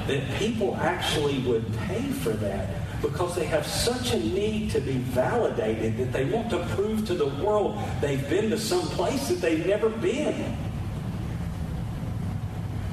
that 0.08 0.38
people 0.38 0.76
actually 0.76 1.38
would 1.40 1.72
pay 1.78 2.02
for 2.02 2.30
that 2.30 2.68
because 3.00 3.34
they 3.36 3.44
have 3.44 3.66
such 3.66 4.12
a 4.12 4.18
need 4.18 4.70
to 4.70 4.80
be 4.80 4.92
validated 4.92 5.96
that 5.98 6.12
they 6.12 6.24
want 6.24 6.50
to 6.50 6.58
prove 6.74 7.06
to 7.06 7.14
the 7.14 7.26
world 7.26 7.78
they've 8.00 8.28
been 8.28 8.50
to 8.50 8.58
some 8.58 8.82
place 8.88 9.28
that 9.28 9.40
they've 9.40 9.66
never 9.66 9.88
been. 9.88 10.56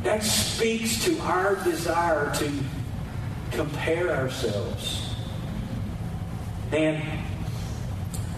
That 0.03 0.21
speaks 0.23 1.03
to 1.05 1.17
our 1.19 1.55
desire 1.63 2.33
to 2.35 2.51
compare 3.51 4.11
ourselves. 4.11 5.02
And 6.73 7.03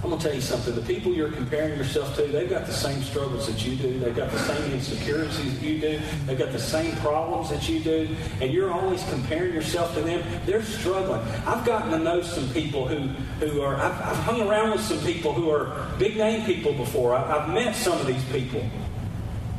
I'm 0.03 0.09
going 0.09 0.19
to 0.19 0.27
tell 0.27 0.35
you 0.35 0.41
something. 0.41 0.75
The 0.75 0.81
people 0.81 1.13
you're 1.13 1.31
comparing 1.31 1.77
yourself 1.77 2.15
to, 2.17 2.23
they've 2.23 2.49
got 2.49 2.67
the 2.67 2.73
same 2.73 3.01
struggles 3.01 3.47
that 3.47 3.65
you 3.65 3.75
do. 3.75 3.97
They've 3.97 4.15
got 4.15 4.29
the 4.29 4.39
same 4.39 4.73
insecurities 4.73 5.59
that 5.59 5.65
you 5.65 5.79
do. 5.79 6.01
They've 6.25 6.37
got 6.37 6.51
the 6.51 6.59
same 6.59 6.95
problems 6.97 7.49
that 7.49 7.67
you 7.69 7.79
do. 7.79 8.15
And 8.41 8.51
you're 8.51 8.71
always 8.71 9.03
comparing 9.09 9.53
yourself 9.53 9.95
to 9.95 10.01
them. 10.01 10.21
They're 10.45 10.61
struggling. 10.63 11.21
I've 11.47 11.65
gotten 11.65 11.91
to 11.91 11.97
know 11.97 12.21
some 12.21 12.47
people 12.49 12.87
who, 12.87 13.07
who 13.43 13.61
are, 13.61 13.77
I've, 13.77 13.99
I've 14.01 14.17
hung 14.17 14.41
around 14.41 14.71
with 14.71 14.81
some 14.81 14.99
people 14.99 15.33
who 15.33 15.49
are 15.49 15.89
big 15.97 16.17
name 16.17 16.45
people 16.45 16.73
before. 16.73 17.15
I, 17.15 17.39
I've 17.39 17.49
met 17.53 17.73
some 17.73 17.99
of 17.99 18.05
these 18.05 18.23
people. 18.25 18.61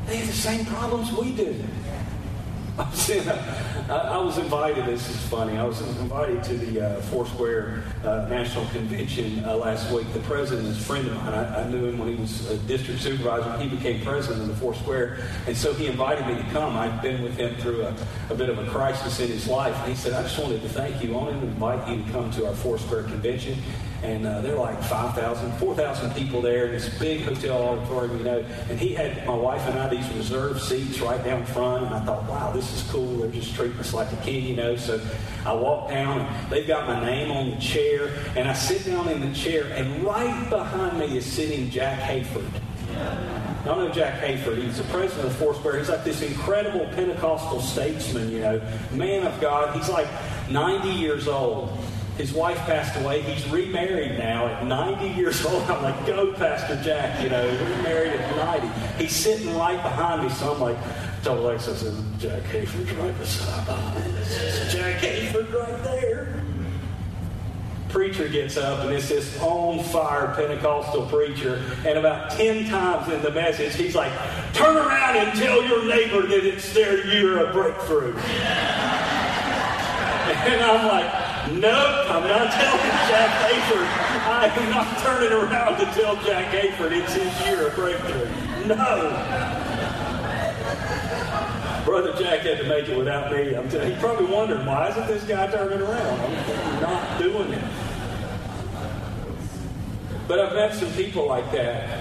They 0.07 0.19
have 0.19 0.27
the 0.27 0.33
same 0.35 0.67
problems 0.67 1.11
we 1.13 1.33
do. 1.33 1.65
I 2.79 2.85
was, 2.91 3.09
I 3.89 4.19
was 4.19 4.37
invited. 4.37 4.85
This 4.85 5.09
is 5.09 5.17
funny. 5.29 5.57
I 5.57 5.63
was 5.63 5.81
invited 6.01 6.43
to 6.45 6.55
the 6.59 6.81
uh, 6.81 7.01
Foursquare 7.03 7.85
uh, 8.03 8.27
National 8.29 8.67
Convention 8.67 9.45
uh, 9.45 9.55
last 9.55 9.93
week. 9.93 10.13
The 10.13 10.19
president 10.21 10.67
is 10.67 10.77
a 10.77 10.85
friend 10.85 11.07
of 11.07 11.15
mine. 11.15 11.33
I, 11.33 11.63
I, 11.63 11.69
knew 11.69 11.85
him 11.85 11.99
when 11.99 12.09
he 12.09 12.17
was 12.17 12.51
a 12.51 12.57
district 12.67 13.01
supervisor. 13.01 13.57
He 13.63 13.69
became 13.69 14.05
president 14.05 14.43
of 14.43 14.49
the 14.49 14.57
Foursquare, 14.57 15.19
and 15.47 15.57
so 15.57 15.73
he 15.73 15.87
invited 15.87 16.27
me 16.27 16.35
to 16.35 16.49
come. 16.51 16.77
I'd 16.77 17.01
been 17.01 17.23
with 17.23 17.37
him 17.37 17.55
through 17.57 17.83
a, 17.83 17.95
a 18.31 18.35
bit 18.35 18.49
of 18.49 18.59
a 18.59 18.69
crisis 18.69 19.21
in 19.21 19.29
his 19.29 19.47
life, 19.47 19.77
and 19.77 19.91
he 19.91 19.97
said, 19.97 20.15
"I 20.15 20.23
just 20.23 20.39
wanted 20.41 20.63
to 20.63 20.69
thank 20.69 21.01
you. 21.01 21.15
I 21.15 21.19
wanted 21.19 21.41
to 21.43 21.47
invite 21.47 21.89
you 21.89 22.05
to 22.05 22.11
come 22.11 22.31
to 22.33 22.47
our 22.47 22.55
Foursquare 22.55 23.05
convention." 23.05 23.57
And 24.03 24.27
uh, 24.27 24.41
there 24.41 24.53
were 24.53 24.61
like 24.61 24.83
5,000, 24.83 25.53
4,000 25.59 26.15
people 26.15 26.41
there 26.41 26.67
in 26.67 26.73
this 26.73 26.89
big 26.99 27.23
hotel 27.23 27.63
auditorium, 27.63 28.19
you 28.19 28.25
know. 28.25 28.45
And 28.69 28.79
he 28.79 28.95
had 28.95 29.27
my 29.27 29.35
wife 29.35 29.67
and 29.69 29.79
I 29.79 29.89
these 29.89 30.09
reserved 30.13 30.61
seats 30.61 31.01
right 31.01 31.23
down 31.25 31.45
front. 31.47 31.87
And 31.87 31.95
I 31.95 32.01
thought, 32.05 32.25
wow, 32.25 32.53
this 32.53 32.73
is 32.73 32.89
cool. 32.91 33.19
They're 33.19 33.31
just 33.31 33.55
treating 33.55 33.79
us 33.79 33.95
like 33.95 34.13
a 34.13 34.17
king, 34.17 34.45
you 34.45 34.57
know. 34.57 34.77
So 34.77 35.01
I 35.45 35.53
walked 35.55 35.91
down, 35.91 36.21
and 36.21 36.51
they've 36.51 36.67
got 36.67 36.87
my 36.87 37.05
name 37.05 37.31
on 37.31 37.51
the 37.51 37.57
chair. 37.57 38.11
And 38.37 38.49
I 38.49 38.53
sit 38.53 38.85
down 38.85 39.09
in 39.09 39.21
the 39.21 39.35
chair, 39.35 39.65
and 39.73 40.05
right 40.05 40.49
behind 40.51 40.99
me 40.99 41.17
is 41.17 41.25
sitting 41.25 41.71
Jack 41.71 42.01
Hayford. 42.01 42.51
Y'all 43.67 43.79
know 43.79 43.91
Jack 43.91 44.21
Hayford. 44.21 44.63
He's 44.63 44.79
the 44.79 44.85
president 44.85 45.27
of 45.27 45.37
Foursquare. 45.37 45.79
He's 45.79 45.89
like 45.89 46.05
this 46.05 46.23
incredible 46.23 46.87
Pentecostal 46.95 47.61
statesman, 47.61 48.31
you 48.31 48.39
know, 48.39 48.61
man 48.93 49.27
of 49.27 49.41
God. 49.41 49.77
He's 49.77 49.89
like 49.89 50.07
90 50.49 50.89
years 50.89 51.27
old. 51.27 51.77
His 52.17 52.33
wife 52.33 52.57
passed 52.61 52.99
away. 52.99 53.21
He's 53.21 53.47
remarried 53.51 54.19
now 54.19 54.47
at 54.47 54.67
90 54.67 55.09
years 55.09 55.45
old. 55.45 55.63
I'm 55.65 55.83
like, 55.83 56.07
go, 56.07 56.33
Pastor 56.33 56.83
Jack, 56.83 57.23
you 57.23 57.29
know, 57.29 57.47
remarried 57.77 58.13
at 58.13 58.63
90. 58.63 59.03
He's 59.03 59.15
sitting 59.15 59.55
right 59.57 59.83
behind 59.83 60.23
me, 60.23 60.31
so 60.31 60.55
I'm 60.55 60.61
like, 60.61 60.79
told 61.23 61.41
Alexa, 61.41 61.73
I 61.73 61.75
said, 61.75 61.95
Jack 62.19 62.43
Hayford's 62.45 62.91
right 62.93 63.19
beside 63.19 63.69
us. 63.69 64.73
Jack 64.73 65.03
Hayford 65.03 65.53
right 65.53 65.85
there. 65.85 66.43
Preacher 67.91 68.29
gets 68.29 68.57
up, 68.57 68.81
and 68.85 68.95
it's 68.95 69.11
this 69.11 69.39
on 69.43 69.85
fire 69.85 70.35
Pentecostal 70.35 71.07
preacher. 71.07 71.63
And 71.87 71.99
about 71.99 72.31
10 72.31 72.69
times 72.71 73.13
in 73.13 73.21
the 73.23 73.31
message, 73.31 73.75
he's 73.75 73.95
like, 73.95 74.13
turn 74.55 74.77
around 74.77 75.17
and 75.17 75.39
tell 75.39 75.63
your 75.63 75.85
neighbor 75.85 76.27
that 76.27 76.47
it's 76.47 76.73
their 76.73 77.07
year 77.07 77.45
of 77.45 77.53
breakthrough. 77.53 78.19
And 80.27 80.63
I'm 80.63 80.87
like, 80.87 81.26
nope, 81.53 82.11
I'm 82.11 82.27
not 82.27 82.53
telling 82.53 82.91
Jack 83.09 83.31
Hayford. 83.47 83.87
I 84.27 84.47
am 84.57 84.71
not 84.71 84.99
turning 84.99 85.33
around 85.33 85.79
to 85.79 85.87
tell 86.01 86.17
Jack 86.25 86.53
Hayford 86.53 86.93
it's 86.93 87.15
his 87.15 87.47
year 87.47 87.69
of 87.69 87.75
breakthrough. 87.75 88.29
No. 88.67 88.77
Brother 91.85 92.13
Jack 92.19 92.41
had 92.41 92.59
to 92.59 92.65
make 92.65 92.89
it 92.89 92.97
without 92.97 93.31
me. 93.31 93.55
I'm 93.55 93.71
he 93.71 93.95
probably 94.01 94.27
wondered, 94.27 94.67
why 94.67 94.89
isn't 94.89 95.07
this 95.07 95.23
guy 95.25 95.47
turning 95.51 95.81
around? 95.81 96.21
I'm 96.21 96.83
not 96.83 97.19
doing 97.21 97.53
it. 97.53 97.65
But 100.27 100.41
I've 100.41 100.55
met 100.55 100.75
some 100.75 100.91
people 100.95 101.29
like 101.29 101.51
that. 101.53 102.01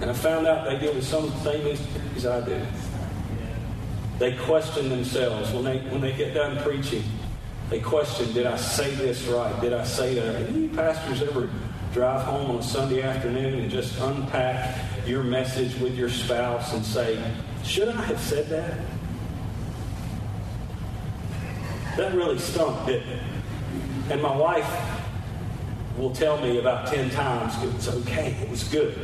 And 0.00 0.10
I 0.10 0.12
found 0.14 0.46
out 0.46 0.64
they 0.64 0.78
deal 0.78 0.94
with 0.94 1.06
some 1.06 1.24
of 1.24 1.32
the 1.32 1.52
same 1.52 1.66
insecurities 1.66 2.26
I 2.26 2.40
do. 2.44 2.60
They 4.18 4.36
question 4.36 4.88
themselves 4.88 5.52
when 5.52 5.64
they 5.64 5.78
when 5.88 6.00
they 6.00 6.12
get 6.12 6.34
done 6.34 6.62
preaching. 6.62 7.04
They 7.70 7.78
question, 7.78 8.32
did 8.32 8.46
I 8.46 8.56
say 8.56 8.90
this 8.96 9.24
right? 9.26 9.58
Did 9.60 9.72
I 9.72 9.84
say 9.84 10.14
that? 10.14 10.48
Any 10.48 10.66
pastors 10.68 11.22
ever 11.22 11.48
drive 11.92 12.22
home 12.22 12.50
on 12.50 12.56
a 12.58 12.62
Sunday 12.64 13.02
afternoon 13.02 13.60
and 13.60 13.70
just 13.70 13.96
unpack 14.00 14.76
your 15.06 15.22
message 15.22 15.78
with 15.78 15.96
your 15.96 16.08
spouse 16.08 16.72
and 16.74 16.84
say, 16.84 17.22
should 17.62 17.88
I 17.88 18.02
have 18.02 18.20
said 18.20 18.48
that? 18.48 18.76
That 21.96 22.12
really 22.12 22.38
stunk, 22.38 22.86
didn't 22.86 23.08
it? 23.08 23.22
And 24.10 24.20
my 24.20 24.36
wife 24.36 24.68
will 25.96 26.12
tell 26.12 26.40
me 26.40 26.58
about 26.58 26.88
10 26.88 27.10
times 27.10 27.54
it 27.62 27.72
was 27.72 27.88
okay, 28.00 28.36
it 28.42 28.50
was 28.50 28.64
good. 28.64 28.98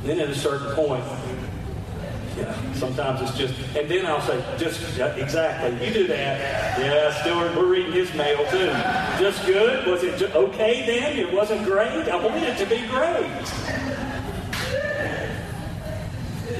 And 0.00 0.10
then 0.10 0.20
at 0.20 0.28
a 0.28 0.34
certain 0.34 0.74
point, 0.74 1.04
yeah, 2.36 2.72
sometimes 2.74 3.20
it's 3.22 3.36
just, 3.36 3.54
and 3.76 3.90
then 3.90 4.06
I'll 4.06 4.20
say, 4.20 4.42
just 4.58 4.80
exactly, 4.98 5.86
you 5.86 5.92
do 5.92 6.06
that. 6.08 6.78
Yeah, 6.78 7.20
still 7.20 7.38
we're 7.38 7.66
reading 7.66 7.92
his 7.92 8.12
mail 8.14 8.44
too. 8.50 8.66
Just 9.18 9.44
good? 9.46 9.86
Was 9.86 10.02
it 10.02 10.18
just, 10.18 10.34
okay 10.34 10.86
then? 10.86 11.18
It 11.18 11.32
wasn't 11.32 11.64
great? 11.64 12.08
I 12.08 12.16
wanted 12.16 12.42
it 12.44 12.58
to 12.58 12.66
be 12.66 12.86
great. 12.88 13.30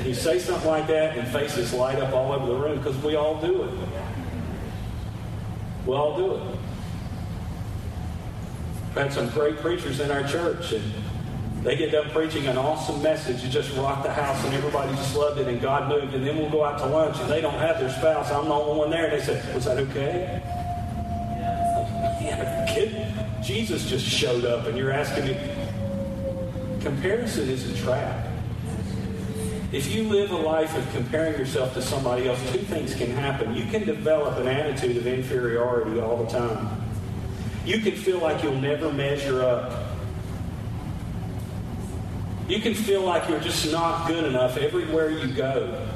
You 0.04 0.14
say 0.14 0.38
something 0.38 0.68
like 0.68 0.86
that, 0.88 1.16
and 1.16 1.26
faces 1.28 1.72
light 1.72 1.98
up 1.98 2.12
all 2.12 2.32
over 2.32 2.46
the 2.46 2.56
room 2.56 2.78
because 2.78 2.96
we 3.02 3.16
all 3.16 3.40
do 3.40 3.62
it. 3.62 3.70
We 5.86 5.94
all 5.94 6.16
do 6.16 6.34
it. 6.34 6.58
We've 8.88 9.02
had 9.02 9.12
some 9.12 9.28
great 9.30 9.56
preachers 9.56 10.00
in 10.00 10.10
our 10.10 10.22
church, 10.22 10.72
and 10.72 10.84
they 11.64 11.76
get 11.76 11.90
done 11.92 12.10
preaching 12.10 12.46
an 12.46 12.58
awesome 12.58 13.02
message. 13.02 13.42
It 13.42 13.48
just 13.48 13.74
rocked 13.74 14.02
the 14.02 14.12
house, 14.12 14.44
and 14.44 14.52
everybody 14.52 14.94
just 14.96 15.16
loved 15.16 15.40
it, 15.40 15.48
and 15.48 15.62
God 15.62 15.88
moved. 15.88 16.14
And 16.14 16.24
then 16.24 16.36
we'll 16.36 16.50
go 16.50 16.62
out 16.62 16.78
to 16.78 16.86
lunch, 16.86 17.18
and 17.18 17.30
they 17.30 17.40
don't 17.40 17.54
have 17.54 17.80
their 17.80 17.88
spouse. 17.88 18.30
I'm 18.30 18.44
the 18.44 18.54
only 18.54 18.78
one 18.78 18.90
there. 18.90 19.06
And 19.06 19.14
they 19.14 19.24
said, 19.24 19.54
Was 19.54 19.64
that 19.64 19.78
okay? 19.78 20.42
Yeah, 22.24 22.64
kid, 22.72 23.06
Jesus 23.42 23.84
just 23.84 24.06
showed 24.06 24.46
up, 24.46 24.66
and 24.66 24.78
you're 24.78 24.92
asking 24.92 25.26
me. 25.26 25.36
Comparison 26.80 27.48
is 27.50 27.70
a 27.70 27.82
trap. 27.82 28.26
If 29.72 29.92
you 29.92 30.04
live 30.04 30.30
a 30.30 30.36
life 30.36 30.74
of 30.76 30.90
comparing 30.92 31.38
yourself 31.38 31.74
to 31.74 31.82
somebody 31.82 32.28
else, 32.28 32.40
two 32.52 32.58
things 32.58 32.94
can 32.94 33.10
happen. 33.10 33.54
You 33.54 33.64
can 33.66 33.84
develop 33.84 34.38
an 34.38 34.48
attitude 34.48 34.96
of 34.96 35.06
inferiority 35.06 36.00
all 36.00 36.24
the 36.24 36.30
time. 36.30 36.82
You 37.66 37.80
can 37.80 37.92
feel 37.92 38.18
like 38.18 38.42
you'll 38.42 38.60
never 38.60 38.92
measure 38.92 39.42
up. 39.42 39.83
You 42.48 42.60
can 42.60 42.74
feel 42.74 43.02
like 43.02 43.28
you're 43.28 43.40
just 43.40 43.72
not 43.72 44.06
good 44.06 44.24
enough 44.24 44.58
everywhere 44.58 45.10
you 45.10 45.32
go. 45.32 45.88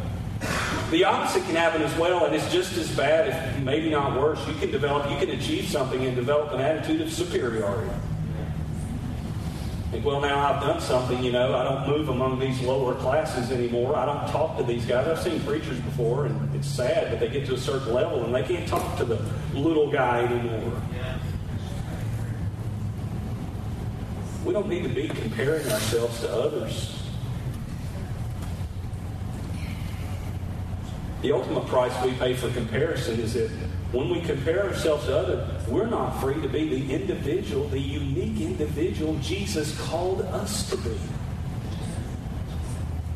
The 0.90 1.04
opposite 1.04 1.44
can 1.44 1.56
happen 1.56 1.82
as 1.82 1.94
well, 1.98 2.24
and 2.24 2.34
it's 2.34 2.50
just 2.50 2.74
as 2.78 2.90
bad, 2.96 3.28
if 3.28 3.62
maybe 3.62 3.90
not 3.90 4.18
worse. 4.18 4.38
You 4.48 4.54
can 4.54 4.70
develop, 4.70 5.10
you 5.10 5.18
can 5.18 5.38
achieve 5.38 5.68
something 5.68 6.02
and 6.06 6.16
develop 6.16 6.52
an 6.52 6.60
attitude 6.60 7.02
of 7.02 7.12
superiority. 7.12 7.90
Think, 9.90 10.04
well, 10.04 10.20
now 10.20 10.38
I've 10.52 10.62
done 10.62 10.80
something, 10.80 11.22
you 11.22 11.32
know, 11.32 11.54
I 11.54 11.64
don't 11.64 11.88
move 11.88 12.08
among 12.08 12.38
these 12.38 12.60
lower 12.62 12.94
classes 12.94 13.50
anymore. 13.50 13.96
I 13.96 14.06
don't 14.06 14.30
talk 14.30 14.56
to 14.58 14.62
these 14.62 14.86
guys. 14.86 15.06
I've 15.06 15.22
seen 15.22 15.40
preachers 15.40 15.80
before, 15.80 16.26
and 16.26 16.54
it's 16.54 16.68
sad, 16.68 17.10
but 17.10 17.20
they 17.20 17.28
get 17.28 17.46
to 17.46 17.54
a 17.54 17.58
certain 17.58 17.92
level 17.92 18.24
and 18.24 18.34
they 18.34 18.42
can't 18.42 18.68
talk 18.68 18.96
to 18.98 19.04
the 19.04 19.18
little 19.54 19.90
guy 19.90 20.24
anymore. 20.24 20.80
We 24.48 24.54
don't 24.54 24.70
need 24.70 24.84
to 24.84 24.88
be 24.88 25.08
comparing 25.08 25.70
ourselves 25.70 26.20
to 26.20 26.32
others. 26.32 27.02
The 31.20 31.32
ultimate 31.32 31.66
price 31.66 31.92
we 32.02 32.12
pay 32.12 32.32
for 32.32 32.48
comparison 32.52 33.20
is 33.20 33.34
that 33.34 33.50
when 33.92 34.08
we 34.08 34.22
compare 34.22 34.64
ourselves 34.64 35.04
to 35.04 35.18
others, 35.18 35.68
we're 35.68 35.84
not 35.84 36.18
free 36.22 36.40
to 36.40 36.48
be 36.48 36.66
the 36.66 36.94
individual, 36.94 37.68
the 37.68 37.78
unique 37.78 38.40
individual 38.40 39.18
Jesus 39.18 39.78
called 39.82 40.22
us 40.22 40.70
to 40.70 40.78
be. 40.78 40.96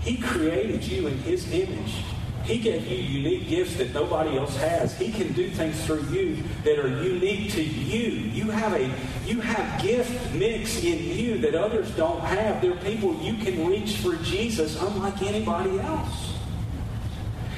He 0.00 0.18
created 0.18 0.84
you 0.84 1.06
in 1.06 1.16
His 1.20 1.50
image. 1.50 1.94
He 2.44 2.58
gave 2.58 2.86
you 2.86 2.96
unique 2.96 3.48
gifts 3.48 3.76
that 3.76 3.94
nobody 3.94 4.36
else 4.36 4.56
has. 4.56 4.96
He 4.98 5.12
can 5.12 5.32
do 5.32 5.48
things 5.50 5.84
through 5.86 6.04
you 6.10 6.42
that 6.64 6.78
are 6.78 6.88
unique 7.02 7.52
to 7.52 7.62
you. 7.62 8.10
You 8.30 8.50
have 8.50 8.72
a 8.74 8.90
you 9.26 9.40
have 9.40 9.80
gift 9.80 10.34
mix 10.34 10.82
in 10.82 11.16
you 11.16 11.38
that 11.38 11.54
others 11.54 11.90
don't 11.92 12.20
have. 12.20 12.60
There 12.60 12.72
are 12.72 12.76
people 12.78 13.14
you 13.22 13.34
can 13.34 13.66
reach 13.66 13.98
for 13.98 14.16
Jesus 14.16 14.80
unlike 14.80 15.22
anybody 15.22 15.78
else. 15.78 16.34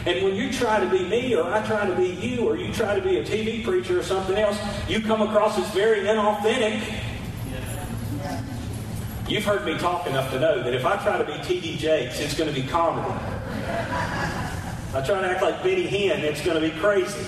And 0.06 0.22
when 0.22 0.34
you 0.34 0.52
try 0.52 0.80
to 0.80 0.90
be 0.90 1.08
me, 1.08 1.34
or 1.34 1.50
I 1.50 1.66
try 1.66 1.86
to 1.86 1.94
be 1.96 2.08
you, 2.08 2.46
or 2.46 2.58
you 2.58 2.70
try 2.74 2.94
to 2.94 3.00
be 3.00 3.18
a 3.18 3.24
TV 3.24 3.64
preacher 3.64 3.98
or 3.98 4.02
something 4.02 4.36
else, 4.36 4.58
you 4.86 5.00
come 5.00 5.22
across 5.22 5.58
as 5.58 5.68
very 5.70 6.00
inauthentic. 6.00 6.82
You've 9.26 9.44
heard 9.44 9.64
me 9.64 9.78
talk 9.78 10.06
enough 10.06 10.30
to 10.32 10.38
know 10.38 10.62
that 10.62 10.74
if 10.74 10.84
I 10.84 11.02
try 11.02 11.16
to 11.16 11.24
be 11.24 11.42
T.D. 11.42 11.78
Jakes, 11.78 12.20
it's 12.20 12.36
going 12.36 12.52
to 12.52 12.60
be 12.60 12.66
comedy. 12.68 13.08
I 14.94 15.00
try 15.04 15.20
to 15.20 15.26
act 15.28 15.42
like 15.42 15.62
Benny 15.64 15.88
Hinn, 15.88 16.20
it's 16.20 16.40
going 16.44 16.60
to 16.60 16.60
be 16.60 16.78
crazy. 16.78 17.26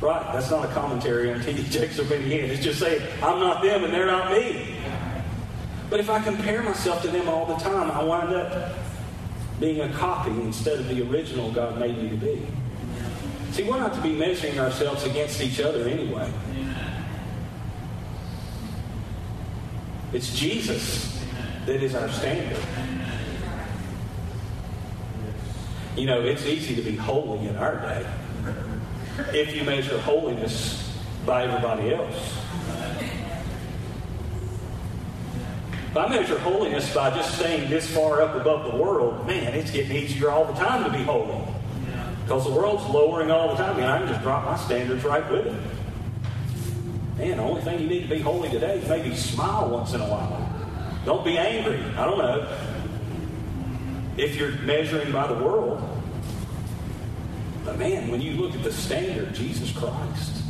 Right, 0.00 0.32
that's 0.32 0.50
not 0.50 0.64
a 0.64 0.72
commentary 0.74 1.32
on 1.32 1.40
T.D. 1.40 1.62
Jakes 1.70 1.98
or 1.98 2.04
Benny 2.04 2.28
Hinn. 2.28 2.50
It's 2.50 2.62
just 2.62 2.80
saying, 2.80 3.00
I'm 3.22 3.38
not 3.38 3.62
them 3.62 3.84
and 3.84 3.94
they're 3.94 4.06
not 4.06 4.32
me. 4.32 4.74
But 5.88 6.00
if 6.00 6.10
I 6.10 6.20
compare 6.20 6.62
myself 6.62 7.02
to 7.02 7.08
them 7.08 7.28
all 7.28 7.46
the 7.46 7.54
time, 7.56 7.90
I 7.92 8.02
wind 8.02 8.34
up 8.34 8.76
being 9.60 9.80
a 9.80 9.92
copy 9.94 10.32
instead 10.32 10.80
of 10.80 10.88
the 10.88 11.08
original 11.08 11.52
God 11.52 11.78
made 11.78 11.96
me 11.96 12.10
to 12.10 12.16
be. 12.16 12.46
See, 13.52 13.62
we're 13.62 13.78
not 13.78 13.94
to 13.94 14.00
be 14.00 14.14
measuring 14.14 14.58
ourselves 14.58 15.04
against 15.04 15.40
each 15.40 15.60
other 15.60 15.88
anyway. 15.88 16.30
It's 20.12 20.36
Jesus 20.36 21.24
that 21.64 21.82
is 21.82 21.94
our 21.94 22.08
standard. 22.08 22.62
You 25.96 26.04
know, 26.04 26.20
it's 26.20 26.44
easy 26.44 26.74
to 26.76 26.82
be 26.82 26.94
holy 26.94 27.48
in 27.48 27.56
our 27.56 27.76
day 27.76 28.06
if 29.32 29.56
you 29.56 29.64
measure 29.64 29.98
holiness 30.00 30.94
by 31.24 31.44
everybody 31.44 31.94
else. 31.94 32.36
If 35.90 35.96
I 35.96 36.08
measure 36.08 36.38
holiness 36.40 36.94
by 36.94 37.08
just 37.16 37.36
staying 37.36 37.70
this 37.70 37.90
far 37.90 38.20
up 38.20 38.34
above 38.34 38.70
the 38.70 38.76
world, 38.76 39.26
man, 39.26 39.54
it's 39.54 39.70
getting 39.70 39.96
easier 39.96 40.28
all 40.30 40.44
the 40.44 40.52
time 40.52 40.84
to 40.84 40.90
be 40.90 41.02
holy. 41.02 41.42
Because 42.24 42.44
the 42.44 42.50
world's 42.50 42.84
lowering 42.90 43.30
all 43.30 43.48
the 43.48 43.56
time, 43.56 43.78
and 43.78 43.86
I 43.86 43.98
can 44.00 44.08
just 44.08 44.20
drop 44.20 44.44
my 44.44 44.56
standards 44.58 45.02
right 45.02 45.26
with 45.30 45.46
it. 45.46 45.54
Man, 47.16 47.38
the 47.38 47.42
only 47.42 47.62
thing 47.62 47.80
you 47.80 47.88
need 47.88 48.02
to 48.02 48.08
be 48.08 48.20
holy 48.20 48.50
today 48.50 48.80
is 48.80 48.88
maybe 48.90 49.16
smile 49.16 49.70
once 49.70 49.94
in 49.94 50.02
a 50.02 50.06
while. 50.06 50.46
Don't 51.06 51.24
be 51.24 51.38
angry. 51.38 51.82
I 51.96 52.04
don't 52.04 52.18
know. 52.18 52.46
If 54.16 54.36
you're 54.36 54.52
measuring 54.62 55.12
by 55.12 55.26
the 55.26 55.34
world. 55.34 55.82
But 57.64 57.78
man, 57.78 58.08
when 58.08 58.20
you 58.20 58.32
look 58.32 58.54
at 58.54 58.62
the 58.62 58.72
standard, 58.72 59.34
Jesus 59.34 59.72
Christ, 59.72 60.42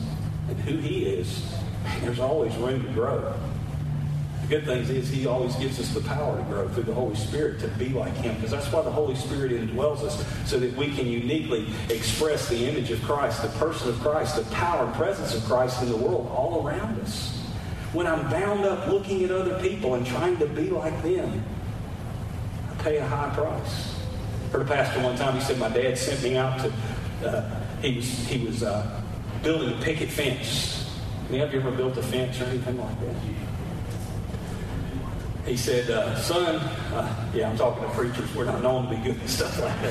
and 0.49 0.59
who 0.61 0.77
he 0.77 1.07
is, 1.07 1.53
man, 1.83 2.03
there's 2.03 2.21
always 2.21 2.55
room 2.57 2.83
to 2.85 2.93
grow. 2.93 3.35
The 4.43 4.47
good 4.49 4.65
thing 4.65 4.83
is 4.95 5.09
he 5.09 5.27
always 5.27 5.57
gives 5.57 5.81
us 5.81 5.93
the 5.93 6.03
power 6.03 6.37
to 6.37 6.45
grow 6.45 6.69
through 6.69 6.85
the 6.85 6.95
Holy 6.95 7.17
Spirit 7.17 7.59
to 7.61 7.69
be 7.69 7.89
like 7.89 8.15
him 8.15 8.37
because 8.37 8.53
that's 8.53 8.71
why 8.71 8.83
the 8.83 8.91
Holy 8.93 9.17
Spirit 9.17 9.51
indwells 9.51 10.03
us 10.03 10.25
so 10.49 10.61
that 10.61 10.77
we 10.77 10.95
can 10.95 11.09
uniquely 11.09 11.67
express 11.89 12.49
the 12.49 12.69
image 12.69 12.93
of 12.93 13.03
Christ, 13.03 13.43
the 13.43 13.49
person 13.59 13.89
of 13.89 13.99
Christ, 13.99 14.37
the 14.37 14.45
power 14.55 14.85
and 14.85 14.95
presence 14.95 15.35
of 15.35 15.43
Christ 15.47 15.83
in 15.83 15.89
the 15.89 15.97
world 15.97 16.31
all 16.31 16.65
around 16.65 17.01
us. 17.01 17.37
When 17.93 18.07
I'm 18.07 18.31
bound 18.31 18.65
up 18.65 18.87
looking 18.87 19.25
at 19.25 19.33
other 19.33 19.59
people 19.61 19.95
and 19.95 20.07
trying 20.07 20.37
to 20.37 20.47
be 20.47 20.71
like 20.71 21.03
them, 21.03 21.43
pay 22.87 22.99
a 22.99 23.07
high 23.07 23.35
price. 23.35 23.97
Heard 24.53 24.63
a 24.63 24.65
pastor 24.65 25.03
one 25.03 25.17
time, 25.17 25.35
he 25.35 25.41
said, 25.41 25.59
my 25.59 25.69
dad 25.69 25.99
sent 25.99 26.23
me 26.23 26.37
out 26.37 26.61
to, 26.61 26.73
uh, 27.29 27.61
he 27.83 27.97
was, 27.97 28.07
he 28.29 28.47
was 28.47 28.63
uh, 28.63 29.03
building 29.43 29.77
a 29.77 29.83
picket 29.83 30.09
fence. 30.09 30.89
Any 31.29 31.41
of 31.41 31.53
you 31.53 31.59
ever 31.59 31.73
built 31.73 31.97
a 31.97 32.03
fence 32.03 32.41
or 32.41 32.45
anything 32.45 32.79
like 32.79 33.01
that? 33.01 33.17
he 35.47 35.57
said, 35.57 35.91
uh, 35.91 36.17
son, 36.17 36.57
uh, 36.93 37.31
yeah, 37.35 37.51
I'm 37.51 37.57
talking 37.57 37.83
to 37.83 37.91
preachers. 37.91 38.33
We're 38.35 38.45
not 38.45 38.63
known 38.63 38.89
to 38.89 38.97
be 38.97 39.03
good 39.03 39.21
at 39.21 39.29
stuff 39.29 39.61
like 39.61 39.83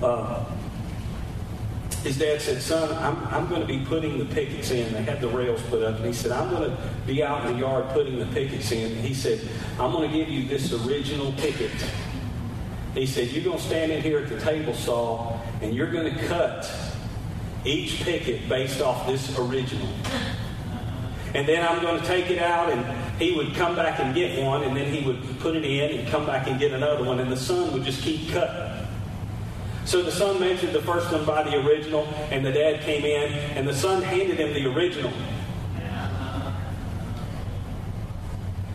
that. 0.00 0.57
His 2.08 2.16
dad 2.16 2.40
said, 2.40 2.62
son, 2.62 2.90
I'm, 2.96 3.22
I'm 3.34 3.50
going 3.50 3.60
to 3.60 3.66
be 3.66 3.84
putting 3.84 4.16
the 4.16 4.24
pickets 4.24 4.70
in. 4.70 4.94
They 4.94 5.02
had 5.02 5.20
the 5.20 5.28
rails 5.28 5.60
put 5.68 5.82
up. 5.82 5.96
And 5.96 6.06
he 6.06 6.14
said, 6.14 6.32
I'm 6.32 6.48
going 6.48 6.70
to 6.70 6.76
be 7.06 7.22
out 7.22 7.44
in 7.44 7.52
the 7.52 7.58
yard 7.58 7.86
putting 7.90 8.18
the 8.18 8.24
pickets 8.24 8.72
in. 8.72 8.92
And 8.92 9.04
he 9.04 9.12
said, 9.12 9.46
I'm 9.78 9.92
going 9.92 10.10
to 10.10 10.16
give 10.16 10.26
you 10.26 10.48
this 10.48 10.72
original 10.72 11.32
picket. 11.32 11.70
He 12.94 13.04
said, 13.04 13.28
you're 13.28 13.44
going 13.44 13.58
to 13.58 13.62
stand 13.62 13.92
in 13.92 14.00
here 14.00 14.20
at 14.20 14.30
the 14.30 14.40
table 14.40 14.72
saw 14.72 15.38
and 15.60 15.74
you're 15.74 15.90
going 15.90 16.14
to 16.14 16.24
cut 16.24 16.74
each 17.66 18.00
picket 18.00 18.48
based 18.48 18.80
off 18.80 19.06
this 19.06 19.38
original. 19.38 19.92
And 21.34 21.46
then 21.46 21.62
I'm 21.62 21.82
going 21.82 22.00
to 22.00 22.06
take 22.06 22.30
it 22.30 22.38
out 22.38 22.70
and 22.70 23.20
he 23.20 23.36
would 23.36 23.54
come 23.54 23.76
back 23.76 24.00
and 24.00 24.14
get 24.14 24.42
one, 24.42 24.62
and 24.62 24.74
then 24.74 24.90
he 24.90 25.06
would 25.06 25.22
put 25.40 25.56
it 25.56 25.64
in 25.66 25.98
and 25.98 26.08
come 26.08 26.24
back 26.24 26.46
and 26.46 26.58
get 26.58 26.72
another 26.72 27.04
one, 27.04 27.20
and 27.20 27.30
the 27.30 27.36
son 27.36 27.70
would 27.74 27.84
just 27.84 28.00
keep 28.00 28.30
cutting. 28.30 28.77
So 29.88 30.02
the 30.02 30.12
son 30.12 30.38
mentioned 30.38 30.74
the 30.74 30.82
first 30.82 31.10
one 31.10 31.24
by 31.24 31.44
the 31.44 31.56
original, 31.66 32.04
and 32.30 32.44
the 32.44 32.52
dad 32.52 32.82
came 32.82 33.06
in, 33.06 33.32
and 33.56 33.66
the 33.66 33.72
son 33.72 34.02
handed 34.02 34.38
him 34.38 34.52
the 34.52 34.70
original. 34.70 35.10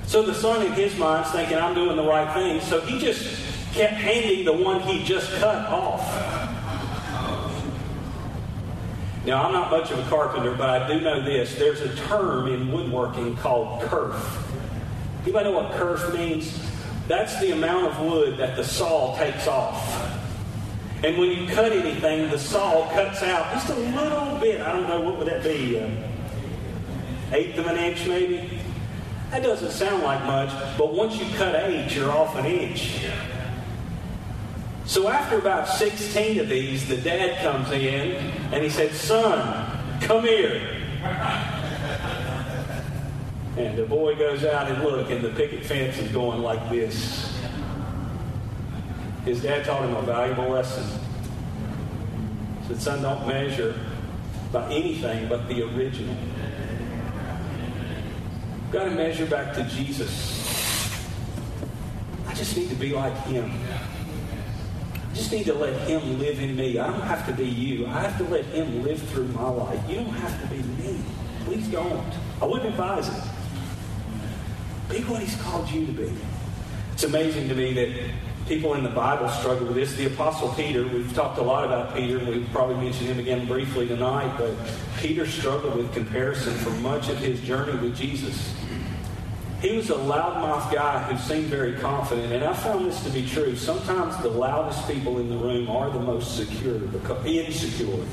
So 0.08 0.24
the 0.24 0.34
son, 0.34 0.66
in 0.66 0.72
his 0.72 0.98
mind, 0.98 1.28
is 1.28 1.32
thinking, 1.32 1.60
I'm 1.60 1.76
doing 1.76 1.98
the 1.98 2.04
right 2.04 2.34
thing. 2.34 2.62
So 2.62 2.82
he 2.82 2.98
just 2.98 3.24
kept 3.74 3.94
handing 3.94 4.44
the 4.44 4.54
one 4.54 4.82
he 4.82 5.04
just 5.04 5.32
cut 5.34 5.70
off. 5.70 6.02
Now, 9.24 9.44
I'm 9.44 9.54
not 9.54 9.70
much 9.70 9.92
of 9.92 10.00
a 10.00 10.10
carpenter, 10.10 10.56
but 10.56 10.72
I 10.72 10.88
do 10.88 11.00
know 11.00 11.24
this. 11.24 11.54
There's 11.54 11.82
a 11.82 11.96
term 12.08 12.48
in 12.48 12.72
woodworking 12.72 13.38
called 13.38 13.84
kerf. 13.84 14.52
Anybody 15.22 15.52
know 15.52 15.60
what 15.60 15.74
kerf 15.74 16.12
means? 16.12 16.60
That's 17.08 17.40
the 17.40 17.52
amount 17.52 17.92
of 17.92 18.00
wood 18.04 18.38
that 18.40 18.56
the 18.56 18.64
saw 18.64 19.16
takes 19.16 19.46
off. 19.46 20.22
And 21.04 21.18
when 21.18 21.32
you 21.32 21.46
cut 21.48 21.74
anything, 21.74 22.30
the 22.30 22.40
saw 22.40 22.90
cuts 22.94 23.22
out 23.24 23.52
just 23.52 23.68
a 23.70 23.76
little 23.76 24.38
bit. 24.38 24.62
I 24.62 24.72
don't 24.72 24.88
know, 24.88 25.02
what 25.02 25.18
would 25.18 25.28
that 25.28 25.44
be? 25.44 25.78
Uh, 25.78 25.90
eighth 27.34 27.58
of 27.58 27.68
an 27.68 27.76
inch, 27.76 28.08
maybe? 28.08 28.60
That 29.32 29.44
doesn't 29.44 29.72
sound 29.72 30.04
like 30.04 30.24
much, 30.24 30.50
but 30.78 30.94
once 30.94 31.18
you 31.18 31.26
cut 31.36 31.56
eight, 31.56 31.94
you're 31.94 32.10
off 32.10 32.38
an 32.38 32.46
inch. 32.46 33.06
So 34.86 35.10
after 35.10 35.38
about 35.38 35.68
16 35.68 36.40
of 36.40 36.48
these, 36.48 36.88
the 36.88 36.98
dad 36.98 37.42
comes 37.42 37.70
in 37.72 38.16
and 38.54 38.64
he 38.64 38.70
said, 38.70 38.94
Son, 38.94 40.00
come 40.02 40.24
here. 40.24 40.80
And 43.58 43.78
the 43.78 43.86
boy 43.86 44.16
goes 44.16 44.46
out 44.46 44.72
and 44.72 44.84
look, 44.84 45.10
and 45.12 45.22
the 45.22 45.30
picket 45.30 45.66
fence 45.66 45.98
is 45.98 46.12
going 46.12 46.42
like 46.42 46.70
this. 46.70 47.33
His 49.26 49.42
dad 49.42 49.66
taught 49.66 49.84
him 49.84 49.96
a 49.96 50.02
valuable 50.02 50.50
lesson. 50.50 50.84
He 52.62 52.68
said, 52.68 52.82
Son, 52.82 53.02
don't 53.02 53.28
measure 53.28 53.80
by 54.52 54.72
anything 54.72 55.30
but 55.30 55.48
the 55.48 55.64
original. 55.64 56.16
You've 58.64 58.72
got 58.72 58.86
to 58.86 58.92
measure 58.92 59.26
back 59.26 59.54
to 59.56 59.64
Jesus. 59.64 60.42
I 62.28 62.34
just 62.34 62.58
need 62.58 62.70
to 62.70 62.76
be 62.76 62.94
like 62.94 63.16
him. 63.26 63.52
I 65.14 65.16
just 65.16 65.32
need 65.32 65.46
to 65.46 65.54
let 65.54 65.80
Him 65.88 66.18
live 66.18 66.40
in 66.40 66.56
me. 66.56 66.80
I 66.80 66.88
don't 66.88 67.02
have 67.02 67.28
to 67.28 67.34
be 67.34 67.46
you. 67.46 67.86
I 67.86 68.02
have 68.02 68.18
to 68.18 68.24
let 68.24 68.46
Him 68.46 68.82
live 68.82 69.00
through 69.10 69.28
my 69.28 69.48
life. 69.48 69.80
You 69.88 69.98
don't 69.98 70.06
have 70.06 70.42
to 70.42 70.48
be 70.48 70.64
me. 70.64 71.00
Please 71.46 71.68
don't. 71.68 72.12
I 72.42 72.46
wouldn't 72.46 72.70
advise 72.70 73.10
it. 73.10 73.24
Be 74.90 75.04
what 75.04 75.22
He's 75.22 75.40
called 75.44 75.70
you 75.70 75.86
to 75.86 75.92
be. 75.92 76.12
It's 76.94 77.04
amazing 77.04 77.48
to 77.50 77.54
me 77.54 77.74
that 77.74 78.12
people 78.48 78.74
in 78.74 78.84
the 78.84 78.90
Bible 78.90 79.30
struggle 79.30 79.68
with 79.68 79.76
this. 79.76 79.96
The 79.96 80.08
Apostle 80.08 80.50
Peter, 80.50 80.86
we've 80.88 81.14
talked 81.14 81.38
a 81.38 81.42
lot 81.42 81.64
about 81.64 81.96
Peter, 81.96 82.18
and 82.18 82.28
we've 82.28 82.50
probably 82.52 82.76
mentioned 82.76 83.10
him 83.10 83.20
again 83.20 83.48
briefly 83.48 83.88
tonight, 83.88 84.36
but 84.38 84.54
Peter 84.98 85.26
struggled 85.26 85.76
with 85.76 85.94
comparison 85.94 86.54
for 86.56 86.72
much 86.82 87.10
of 87.10 87.18
his 87.20 87.40
journey 87.42 87.80
with 87.80 87.96
Jesus. 87.96 88.54
He 89.62 89.78
was 89.78 89.90
a 89.90 89.96
loudmouth 89.96 90.74
guy 90.74 91.04
who 91.04 91.18
seemed 91.18 91.46
very 91.46 91.74
confident, 91.76 92.34
and 92.34 92.44
I 92.44 92.54
found 92.54 92.86
this 92.86 93.02
to 93.06 93.10
be 93.12 93.26
true. 93.26 93.56
Sometimes 93.56 94.18
the 94.18 94.30
loudest 94.30 94.86
people 94.90 95.20
in 95.20 95.30
the 95.30 95.38
room 95.38 95.70
are 95.70 95.90
the 95.90 96.00
most 96.00 96.36
secure, 96.36 96.82
insecure. 97.26 98.06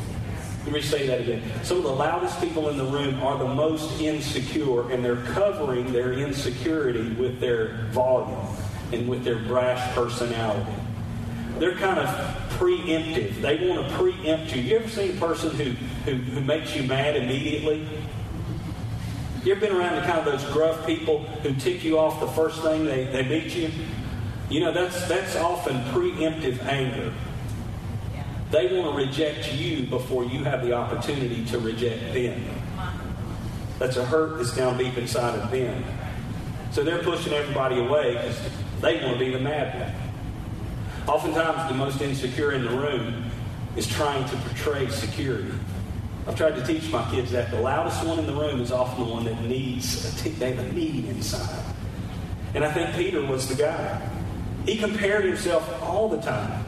Let 0.65 0.73
me 0.73 0.83
say 0.83 1.07
that 1.09 1.23
again. 1.23 1.43
Some 1.65 1.79
of 1.79 1.83
the 1.83 1.93
loudest 1.93 2.41
people 2.41 2.69
in 2.69 2.77
the 2.77 2.85
room 2.85 3.21
are 3.23 3.37
the 3.37 3.49
most 3.49 4.01
insecure, 4.01 4.93
and 4.93 5.05
they're 5.05 5.25
covering 5.33 5.93
their 5.93 6.13
insecurity 6.13 7.15
with 7.15 7.41
their 7.41 7.89
volume 7.91 8.47
and 8.93 9.09
with 9.09 9.25
their 9.25 9.39
brash 9.39 9.95
personality. 9.95 10.73
They're 11.59 11.77
kind 11.77 11.99
of 11.99 12.09
preemptive. 12.59 13.41
They 13.41 13.69
want 13.69 13.87
to 13.87 13.95
preempt 13.97 14.55
you. 14.55 14.63
You 14.63 14.77
ever 14.77 14.89
seen 14.89 15.17
a 15.17 15.21
person 15.21 15.51
who, 15.51 15.71
who, 16.11 16.17
who 16.17 16.41
makes 16.41 16.75
you 16.75 16.85
mad 16.85 17.17
immediately? 17.17 17.87
You 19.45 19.53
ever 19.53 19.61
been 19.61 19.77
around 19.77 19.97
the 19.97 20.03
kind 20.03 20.19
of 20.19 20.25
those 20.25 20.45
gruff 20.53 20.87
people 20.87 21.25
who 21.43 21.55
tick 21.55 21.83
you 21.83 21.99
off 21.99 22.21
the 22.21 22.29
first 22.29 22.63
thing 22.63 22.85
they, 22.85 23.05
they 23.05 23.27
meet 23.27 23.55
you? 23.55 23.71
You 24.51 24.61
know, 24.61 24.73
that's, 24.73 25.07
that's 25.07 25.37
often 25.37 25.77
preemptive 25.93 26.63
anger. 26.65 27.13
They 28.51 28.77
want 28.77 28.95
to 28.95 29.07
reject 29.07 29.53
you 29.55 29.87
before 29.87 30.25
you 30.25 30.43
have 30.45 30.63
the 30.63 30.73
opportunity 30.73 31.45
to 31.47 31.59
reject 31.59 32.13
them. 32.13 32.45
That's 33.79 33.97
a 33.97 34.05
hurt 34.05 34.39
that's 34.39 34.55
down 34.55 34.77
deep 34.77 34.99
inside 34.99 35.39
of 35.39 35.51
them. 35.51 35.85
So 36.73 36.83
they're 36.83 37.03
pushing 37.03 37.33
everybody 37.33 37.79
away 37.79 38.15
because 38.15 38.39
they 38.81 39.03
want 39.03 39.19
to 39.19 39.19
be 39.19 39.31
the 39.31 39.39
mad 39.39 39.79
one. 39.79 41.15
Oftentimes, 41.15 41.71
the 41.71 41.77
most 41.77 42.01
insecure 42.01 42.53
in 42.53 42.65
the 42.65 42.71
room 42.71 43.31
is 43.77 43.87
trying 43.87 44.29
to 44.29 44.37
portray 44.37 44.89
security. 44.89 45.53
I've 46.27 46.37
tried 46.37 46.57
to 46.57 46.65
teach 46.65 46.91
my 46.91 47.09
kids 47.11 47.31
that 47.33 47.51
the 47.51 47.61
loudest 47.61 48.05
one 48.07 48.19
in 48.19 48.27
the 48.27 48.35
room 48.35 48.61
is 48.61 48.71
often 48.71 49.05
the 49.05 49.11
one 49.11 49.25
that 49.25 49.41
needs 49.43 50.05
a 50.05 50.23
t- 50.25 50.31
they 50.31 50.53
have 50.53 50.65
a 50.65 50.73
need 50.73 51.07
inside. 51.07 51.65
And 52.55 52.65
I 52.65 52.73
think 52.73 52.95
Peter 52.95 53.25
was 53.25 53.49
the 53.49 53.55
guy. 53.55 54.09
He 54.67 54.77
compared 54.77 55.25
himself 55.25 55.83
all 55.83 56.09
the 56.09 56.21
time. 56.21 56.60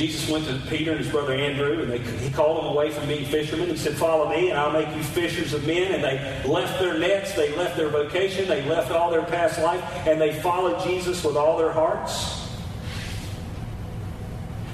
Jesus 0.00 0.30
went 0.30 0.46
to 0.46 0.54
Peter 0.70 0.92
and 0.92 1.00
his 1.00 1.10
brother 1.10 1.34
Andrew, 1.34 1.82
and 1.82 1.92
they, 1.92 1.98
he 1.98 2.30
called 2.30 2.56
them 2.56 2.72
away 2.72 2.90
from 2.90 3.06
being 3.06 3.26
fishermen. 3.26 3.68
He 3.68 3.76
said, 3.76 3.92
Follow 3.98 4.30
me, 4.30 4.48
and 4.48 4.58
I'll 4.58 4.72
make 4.72 4.88
you 4.96 5.02
fishers 5.02 5.52
of 5.52 5.66
men. 5.66 5.92
And 5.92 6.02
they 6.02 6.48
left 6.50 6.80
their 6.80 6.98
nets, 6.98 7.34
they 7.34 7.54
left 7.54 7.76
their 7.76 7.90
vocation, 7.90 8.48
they 8.48 8.64
left 8.66 8.90
all 8.90 9.10
their 9.10 9.24
past 9.24 9.60
life, 9.60 9.84
and 10.06 10.18
they 10.18 10.32
followed 10.40 10.82
Jesus 10.82 11.22
with 11.22 11.36
all 11.36 11.58
their 11.58 11.70
hearts. 11.70 12.48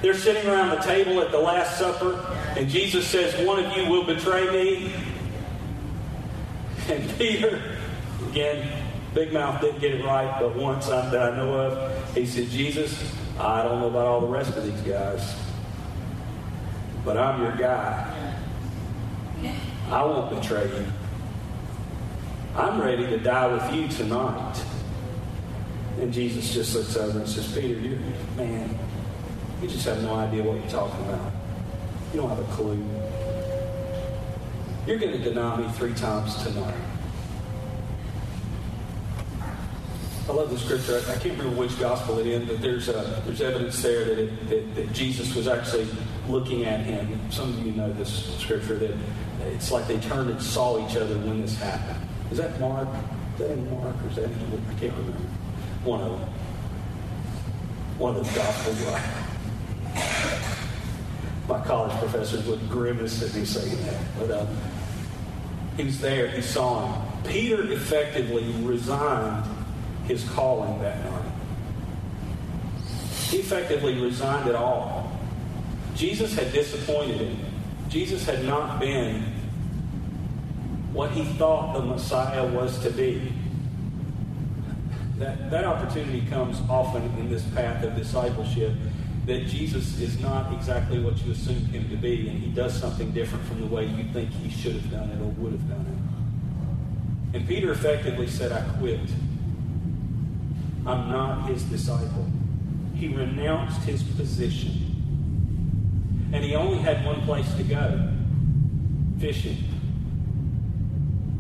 They're 0.01 0.15
sitting 0.15 0.49
around 0.49 0.71
the 0.71 0.83
table 0.83 1.21
at 1.21 1.33
the 1.33 1.41
Last 1.41 1.77
Supper, 1.77 2.25
and 2.57 2.69
Jesus 2.69 3.05
says, 3.09 3.45
One 3.45 3.65
of 3.65 3.77
you 3.77 3.91
will 3.91 4.05
betray 4.05 4.49
me. 4.53 4.93
And 6.89 7.19
Peter, 7.19 7.61
again, 8.29 8.81
Big 9.13 9.33
Mouth 9.33 9.61
didn't 9.61 9.81
get 9.81 9.93
it 9.93 10.05
right, 10.05 10.39
but 10.39 10.55
once 10.55 10.87
that 10.87 11.13
I 11.21 11.37
know 11.37 11.53
of, 11.53 12.15
he 12.15 12.25
said, 12.25 12.49
Jesus, 12.49 13.13
I 13.39 13.63
don't 13.63 13.81
know 13.81 13.89
about 13.89 14.07
all 14.07 14.21
the 14.21 14.27
rest 14.27 14.57
of 14.57 14.65
these 14.65 14.81
guys, 14.81 15.37
but 17.05 17.19
I'm 17.19 17.43
your 17.43 17.55
guy. 17.57 18.35
I 19.91 20.03
won't 20.05 20.41
betray 20.41 20.65
you. 20.65 20.87
I'm 22.57 22.81
ready 22.81 23.07
to 23.07 23.19
die 23.19 23.47
with 23.53 23.75
you 23.75 23.89
tonight. 23.89 24.65
And 26.01 26.13
Jesus 26.13 26.53
just 26.53 26.75
looks 26.75 26.97
over 26.97 27.19
and 27.19 27.29
says, 27.29 27.53
Peter, 27.53 27.79
you 27.79 27.99
man, 28.37 28.79
you 29.61 29.69
just 29.69 29.85
have 29.85 30.03
no 30.03 30.15
idea 30.15 30.43
what 30.43 30.57
you're 30.59 30.71
talking 30.71 31.05
about. 31.07 31.33
You 32.13 32.21
don't 32.21 32.31
have 32.31 32.39
a 32.39 32.53
clue. 32.53 32.83
You're 34.87 34.99
going 34.99 35.13
to 35.13 35.19
deny 35.19 35.57
me 35.59 35.71
three 35.73 35.95
times 35.95 36.43
tonight. 36.43 36.75
I 40.29 40.33
love 40.33 40.51
the 40.51 40.59
scripture. 40.59 41.01
I 41.09 41.17
can't 41.19 41.39
remember 41.39 41.61
which 41.61 41.79
gospel 41.79 42.19
it 42.19 42.27
is, 42.27 42.49
but 42.49 42.61
there's 42.61 42.89
uh, 42.89 43.23
there's 43.25 43.41
evidence 43.41 43.81
there 43.81 44.05
that, 44.05 44.19
it, 44.19 44.49
that, 44.49 44.75
that 44.75 44.93
Jesus 44.93 45.33
was 45.37 45.47
actually 45.47 45.87
looking 46.29 46.65
at 46.65 46.81
him. 46.81 47.21
Some 47.31 47.51
of 47.51 47.65
you 47.65 47.71
know 47.73 47.93
this 47.93 48.37
scripture 48.41 48.77
that 48.77 48.91
it's 49.53 49.71
like 49.71 49.87
they 49.87 50.01
turned 50.01 50.31
and 50.31 50.43
saw 50.43 50.85
each 50.85 50.97
other 50.97 51.17
when 51.19 51.43
this 51.43 51.57
happened. 51.61 52.01
Is 52.33 52.39
that 52.39 52.59
Mark? 52.59 52.89
Is 53.35 53.39
that 53.39 53.51
in 53.53 53.71
Mark 53.71 53.95
or 54.03 54.09
is 54.09 54.17
that 54.17 54.25
in 54.25 54.65
I 54.69 54.81
can't 54.81 54.93
remember. 54.95 55.19
One 55.85 56.01
of 56.01 56.19
them. 56.19 56.29
One 57.99 58.17
of 58.17 58.27
the 58.27 58.35
gospels? 58.35 58.85
My 61.49 61.65
college 61.65 61.97
professors 61.99 62.45
would 62.47 62.69
grimace 62.69 63.23
at 63.23 63.33
me 63.39 63.45
saying 63.45 63.81
that. 63.85 64.01
But 64.19 64.31
uh, 64.33 64.47
he 65.77 65.85
was 65.85 66.01
there. 66.01 66.27
He 66.29 66.43
saw 66.43 66.93
him. 66.93 67.23
Peter 67.23 67.71
effectively 67.71 68.51
resigned 68.65 69.56
his 70.07 70.29
calling 70.31 70.81
that 70.81 71.05
night. 71.05 71.33
He 73.29 73.39
effectively 73.39 74.01
resigned 74.01 74.49
it 74.49 74.55
all. 74.55 75.13
Jesus 75.95 76.35
had 76.35 76.53
disappointed 76.53 77.17
him. 77.17 77.39
Jesus 77.89 78.25
had 78.25 78.45
not 78.45 78.79
been 78.79 79.23
what 80.93 81.11
he 81.11 81.25
thought 81.25 81.75
the 81.75 81.83
Messiah 81.83 82.47
was 82.47 82.79
to 82.81 82.91
be. 82.91 83.33
That, 85.19 85.51
that 85.51 85.65
opportunity 85.65 86.27
comes 86.27 86.61
often 86.69 87.03
in 87.19 87.31
this 87.31 87.43
path 87.51 87.83
of 87.83 87.97
discipleship 87.97 88.73
that 89.27 89.47
Jesus 89.47 89.99
is 89.99 90.21
not 90.21 90.53
exactly 90.53 91.01
what 91.03 91.21
you 91.25 91.33
assumed 91.33 91.67
him 91.69 91.89
to 91.91 91.97
be, 91.97 92.29
and 92.29 92.39
he 92.39 92.51
does 92.51 92.79
something 92.79 93.11
different 93.11 93.45
from 93.47 93.61
the 93.61 93.67
way 93.67 93.87
you 93.87 94.05
think 94.13 94.31
he 94.31 94.51
should 94.51 94.75
have 94.75 94.91
done 94.91 95.11
it 95.11 95.21
or 95.21 95.31
would 95.43 95.53
have 95.53 95.69
done 95.69 95.81
it. 97.33 97.37
And 97.37 97.49
Peter 97.49 97.73
effectively 97.73 98.29
said, 98.29 98.53
I 98.53 98.61
quit. 98.79 99.01
I'm 100.87 101.11
not 101.11 101.49
his 101.49 101.65
disciple. 101.65 102.27
He 102.95 103.09
renounced 103.09 103.83
his 103.83 104.03
position. 104.03 106.31
And 106.33 106.45
he 106.45 106.55
only 106.55 106.79
had 106.79 107.05
one 107.05 107.23
place 107.23 107.53
to 107.55 107.65
go 107.65 108.13
fishing. 109.19 109.57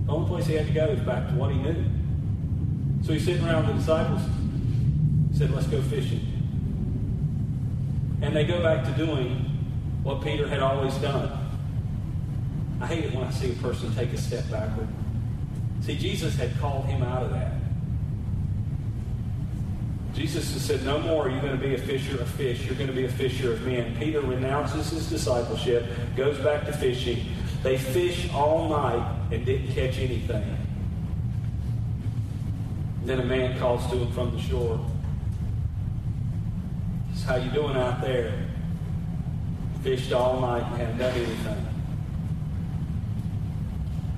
The 0.06 0.12
only 0.12 0.28
place 0.28 0.46
he 0.46 0.54
had 0.54 0.66
to 0.66 0.72
go 0.72 0.88
was 0.88 1.00
back 1.00 1.28
to 1.28 1.34
what 1.34 1.52
he 1.52 1.58
knew. 1.58 1.84
So 3.02 3.12
he's 3.12 3.24
sitting 3.24 3.44
around 3.44 3.66
with 3.66 3.76
the 3.76 3.80
disciples. 3.80 4.22
He 5.32 5.38
said, 5.38 5.50
Let's 5.50 5.66
go 5.66 5.80
fishing. 5.82 6.20
And 8.22 8.34
they 8.34 8.44
go 8.44 8.62
back 8.62 8.84
to 8.84 8.92
doing 8.92 9.36
what 10.02 10.22
Peter 10.22 10.48
had 10.48 10.60
always 10.60 10.94
done. 10.96 11.30
I 12.80 12.86
hate 12.86 13.04
it 13.04 13.14
when 13.14 13.24
I 13.24 13.30
see 13.30 13.52
a 13.52 13.54
person 13.54 13.94
take 13.94 14.12
a 14.12 14.18
step 14.18 14.48
backward. 14.50 14.88
See, 15.80 15.96
Jesus 15.96 16.36
had 16.36 16.56
called 16.58 16.86
him 16.86 17.02
out 17.02 17.22
of 17.22 17.30
that. 17.30 17.52
Jesus 20.16 20.50
has 20.54 20.64
said, 20.64 20.82
No 20.82 20.98
more 20.98 21.26
are 21.26 21.30
you 21.30 21.40
going 21.40 21.52
to 21.52 21.62
be 21.62 21.74
a 21.74 21.78
fisher 21.78 22.18
of 22.18 22.28
fish. 22.30 22.64
You're 22.64 22.74
going 22.74 22.88
to 22.88 22.94
be 22.94 23.04
a 23.04 23.10
fisher 23.10 23.52
of 23.52 23.62
men. 23.66 23.94
Peter 23.98 24.22
renounces 24.22 24.88
his 24.90 25.10
discipleship, 25.10 25.86
goes 26.16 26.38
back 26.38 26.64
to 26.64 26.72
fishing. 26.72 27.26
They 27.62 27.76
fish 27.76 28.32
all 28.32 28.70
night 28.70 29.20
and 29.30 29.44
didn't 29.44 29.74
catch 29.74 29.98
anything. 29.98 30.56
Then 33.04 33.20
a 33.20 33.24
man 33.24 33.58
calls 33.58 33.86
to 33.90 33.98
him 33.98 34.12
from 34.12 34.34
the 34.34 34.40
shore. 34.40 34.84
Says, 37.12 37.24
How 37.24 37.36
you 37.36 37.50
doing 37.50 37.76
out 37.76 38.00
there? 38.00 38.48
Fished 39.82 40.14
all 40.14 40.40
night 40.40 40.62
and 40.62 40.76
haven't 40.76 40.98
done 40.98 41.14
anything. 41.14 41.66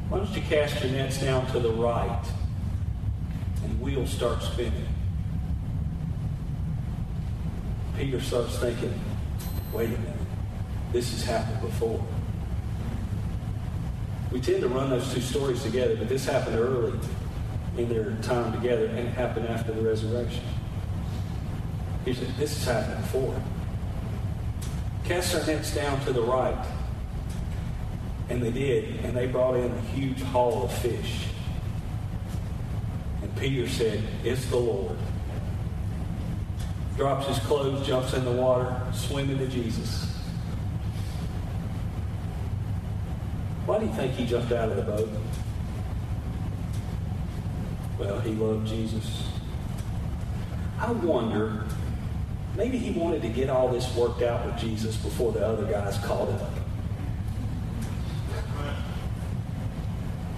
Why 0.09 0.19
don't 0.19 0.31
you 0.31 0.43
cast 0.43 0.83
your 0.83 0.93
nets 0.93 1.21
down 1.21 1.47
to 1.53 1.59
the 1.59 1.73
right 1.73 2.25
and 3.65 3.81
wheels 3.81 4.11
start 4.11 4.41
spinning? 4.43 4.88
Peter 7.99 8.21
starts 8.21 8.57
thinking, 8.59 8.95
wait 9.73 9.87
a 9.87 9.99
minute, 9.99 10.15
this 10.93 11.11
has 11.11 11.25
happened 11.25 11.61
before. 11.61 12.01
We 14.31 14.41
tend 14.41 14.61
to 14.61 14.69
run 14.69 14.91
those 14.91 15.13
two 15.13 15.21
stories 15.21 15.65
together, 15.65 15.97
but 15.97 16.09
this 16.09 16.25
happened 16.25 16.61
early 16.61 16.97
in 17.77 17.89
their 17.89 18.13
time 18.23 18.53
together, 18.53 18.87
and 18.87 19.01
it 19.01 19.15
happened 19.15 19.49
after 19.49 19.73
the 19.73 19.83
resurrection. 19.83 20.45
He 22.05 22.15
said, 22.15 22.29
This 22.37 22.65
has 22.65 22.73
happened 22.73 23.03
before. 23.03 23.43
Cast 25.05 25.35
our 25.35 25.45
nets 25.45 25.75
down 25.75 26.01
to 26.05 26.13
the 26.13 26.23
right. 26.23 26.67
And 28.29 28.41
they 28.41 28.53
did, 28.53 29.05
and 29.05 29.17
they 29.17 29.27
brought 29.27 29.57
in 29.57 29.73
a 29.73 29.81
huge 29.81 30.23
haul 30.23 30.63
of 30.63 30.73
fish. 30.73 31.25
And 33.23 33.37
Peter 33.37 33.69
said, 33.69 34.05
It's 34.23 34.47
the 34.47 34.57
Lord 34.57 34.97
drops 36.99 37.29
his 37.29 37.39
clothes, 37.39 37.87
jumps 37.87 38.13
in 38.13 38.25
the 38.25 38.33
water, 38.33 38.77
swimming 38.93 39.39
to 39.39 39.47
Jesus. 39.47 40.13
Why 43.67 43.79
do 43.79 43.87
you 43.87 43.93
think 43.93 44.15
he 44.15 44.27
jumped 44.27 44.51
out 44.51 44.69
of 44.71 44.77
the 44.77 44.83
boat? 44.83 45.09
Well, 48.01 48.19
he 48.19 48.33
loved 48.33 48.67
Jesus. 48.67 49.31
I 50.81 50.91
wonder, 50.91 51.65
maybe 52.57 52.79
he 52.79 52.91
wanted 52.99 53.23
to 53.23 53.29
get 53.29 53.49
all 53.49 53.69
this 53.69 53.95
worked 53.95 54.23
out 54.23 54.45
with 54.45 54.59
Jesus 54.59 54.97
before 54.97 55.31
the 55.31 55.47
other 55.47 55.67
guys 55.67 55.99
caught 55.99 56.29
up. 56.29 56.51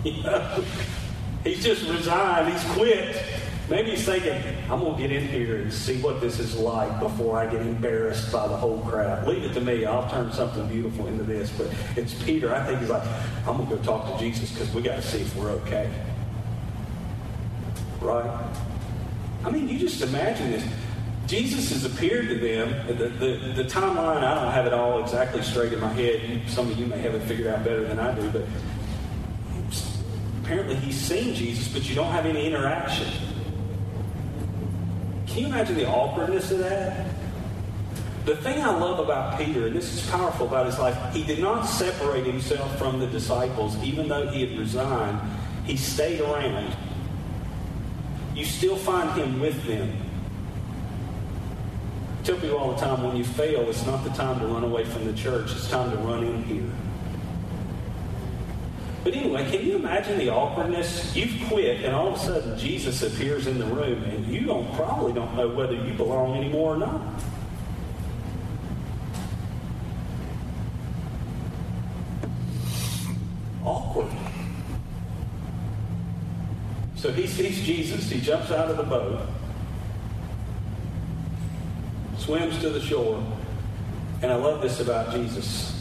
You 0.04 0.22
know, 0.22 0.64
he's 1.42 1.64
just 1.64 1.88
resigned, 1.88 2.52
he's 2.52 2.72
quit. 2.72 3.39
Maybe 3.70 3.92
he's 3.92 4.04
thinking, 4.04 4.34
I'm 4.68 4.80
going 4.80 4.96
to 4.96 5.00
get 5.00 5.12
in 5.12 5.28
here 5.28 5.58
and 5.58 5.72
see 5.72 6.02
what 6.02 6.20
this 6.20 6.40
is 6.40 6.56
like 6.56 6.98
before 6.98 7.38
I 7.38 7.46
get 7.46 7.62
embarrassed 7.62 8.32
by 8.32 8.48
the 8.48 8.56
whole 8.56 8.80
crowd. 8.80 9.28
Leave 9.28 9.44
it 9.44 9.54
to 9.54 9.60
me. 9.60 9.84
I'll 9.84 10.10
turn 10.10 10.32
something 10.32 10.66
beautiful 10.66 11.06
into 11.06 11.22
this. 11.22 11.50
But 11.50 11.68
it's 11.94 12.20
Peter. 12.24 12.52
I 12.52 12.66
think 12.66 12.80
he's 12.80 12.90
like, 12.90 13.06
I'm 13.46 13.58
going 13.58 13.68
to 13.68 13.76
go 13.76 13.82
talk 13.82 14.12
to 14.12 14.18
Jesus 14.18 14.50
because 14.50 14.74
we 14.74 14.82
got 14.82 14.96
to 14.96 15.02
see 15.02 15.20
if 15.20 15.36
we're 15.36 15.50
okay. 15.50 15.88
Right? 18.00 18.44
I 19.44 19.50
mean, 19.50 19.68
you 19.68 19.78
just 19.78 20.02
imagine 20.02 20.50
this. 20.50 20.66
Jesus 21.28 21.70
has 21.70 21.84
appeared 21.84 22.28
to 22.28 22.40
them. 22.40 22.88
The, 22.88 23.08
the, 23.08 23.62
the 23.62 23.64
timeline, 23.70 24.24
I 24.24 24.34
don't 24.34 24.50
have 24.52 24.66
it 24.66 24.74
all 24.74 25.00
exactly 25.00 25.42
straight 25.42 25.72
in 25.72 25.78
my 25.78 25.92
head. 25.92 26.42
Some 26.48 26.68
of 26.72 26.76
you 26.76 26.86
may 26.86 26.98
have 26.98 27.14
it 27.14 27.22
figured 27.22 27.46
out 27.46 27.62
better 27.62 27.86
than 27.86 28.00
I 28.00 28.12
do, 28.16 28.30
but 28.30 28.42
apparently 30.42 30.74
he's 30.74 30.98
seen 30.98 31.36
Jesus, 31.36 31.72
but 31.72 31.88
you 31.88 31.94
don't 31.94 32.10
have 32.10 32.26
any 32.26 32.48
interaction. 32.48 33.29
Can 35.30 35.38
you 35.38 35.46
imagine 35.46 35.76
the 35.76 35.86
awkwardness 35.86 36.50
of 36.50 36.58
that? 36.58 37.06
The 38.24 38.34
thing 38.36 38.60
I 38.60 38.76
love 38.76 38.98
about 38.98 39.38
Peter, 39.38 39.68
and 39.68 39.76
this 39.76 39.94
is 39.94 40.10
powerful 40.10 40.48
about 40.48 40.66
his 40.66 40.76
life, 40.78 41.14
he 41.14 41.22
did 41.22 41.38
not 41.38 41.62
separate 41.62 42.26
himself 42.26 42.76
from 42.76 42.98
the 42.98 43.06
disciples, 43.06 43.76
even 43.82 44.08
though 44.08 44.26
he 44.26 44.44
had 44.44 44.58
resigned. 44.58 45.20
He 45.64 45.76
stayed 45.76 46.20
around. 46.20 46.74
You 48.34 48.44
still 48.44 48.74
find 48.74 49.08
him 49.12 49.38
with 49.38 49.64
them. 49.64 49.96
I 52.18 52.22
tell 52.24 52.36
people 52.36 52.58
all 52.58 52.72
the 52.72 52.80
time 52.80 53.04
when 53.04 53.16
you 53.16 53.24
fail, 53.24 53.70
it's 53.70 53.86
not 53.86 54.02
the 54.02 54.10
time 54.10 54.40
to 54.40 54.46
run 54.46 54.64
away 54.64 54.84
from 54.84 55.04
the 55.04 55.12
church, 55.12 55.52
it's 55.52 55.70
time 55.70 55.92
to 55.92 55.96
run 55.98 56.24
in 56.24 56.42
here. 56.42 56.70
But 59.02 59.14
anyway, 59.14 59.50
can 59.50 59.64
you 59.64 59.76
imagine 59.76 60.18
the 60.18 60.28
awkwardness? 60.28 61.16
You've 61.16 61.48
quit, 61.48 61.84
and 61.84 61.94
all 61.94 62.08
of 62.08 62.14
a 62.16 62.18
sudden 62.18 62.58
Jesus 62.58 63.02
appears 63.02 63.46
in 63.46 63.58
the 63.58 63.64
room, 63.64 64.02
and 64.04 64.26
you 64.26 64.42
don't 64.42 64.70
probably 64.74 65.14
don't 65.14 65.34
know 65.34 65.48
whether 65.48 65.74
you 65.74 65.94
belong 65.94 66.36
anymore 66.36 66.74
or 66.74 66.76
not. 66.76 67.00
Awkward. 73.64 74.10
So 76.96 77.10
he 77.10 77.26
sees 77.26 77.62
Jesus, 77.64 78.10
he 78.10 78.20
jumps 78.20 78.50
out 78.50 78.70
of 78.70 78.76
the 78.76 78.82
boat, 78.82 79.26
swims 82.18 82.58
to 82.58 82.68
the 82.68 82.80
shore, 82.80 83.24
and 84.20 84.30
I 84.30 84.34
love 84.34 84.60
this 84.60 84.80
about 84.80 85.10
Jesus. 85.10 85.79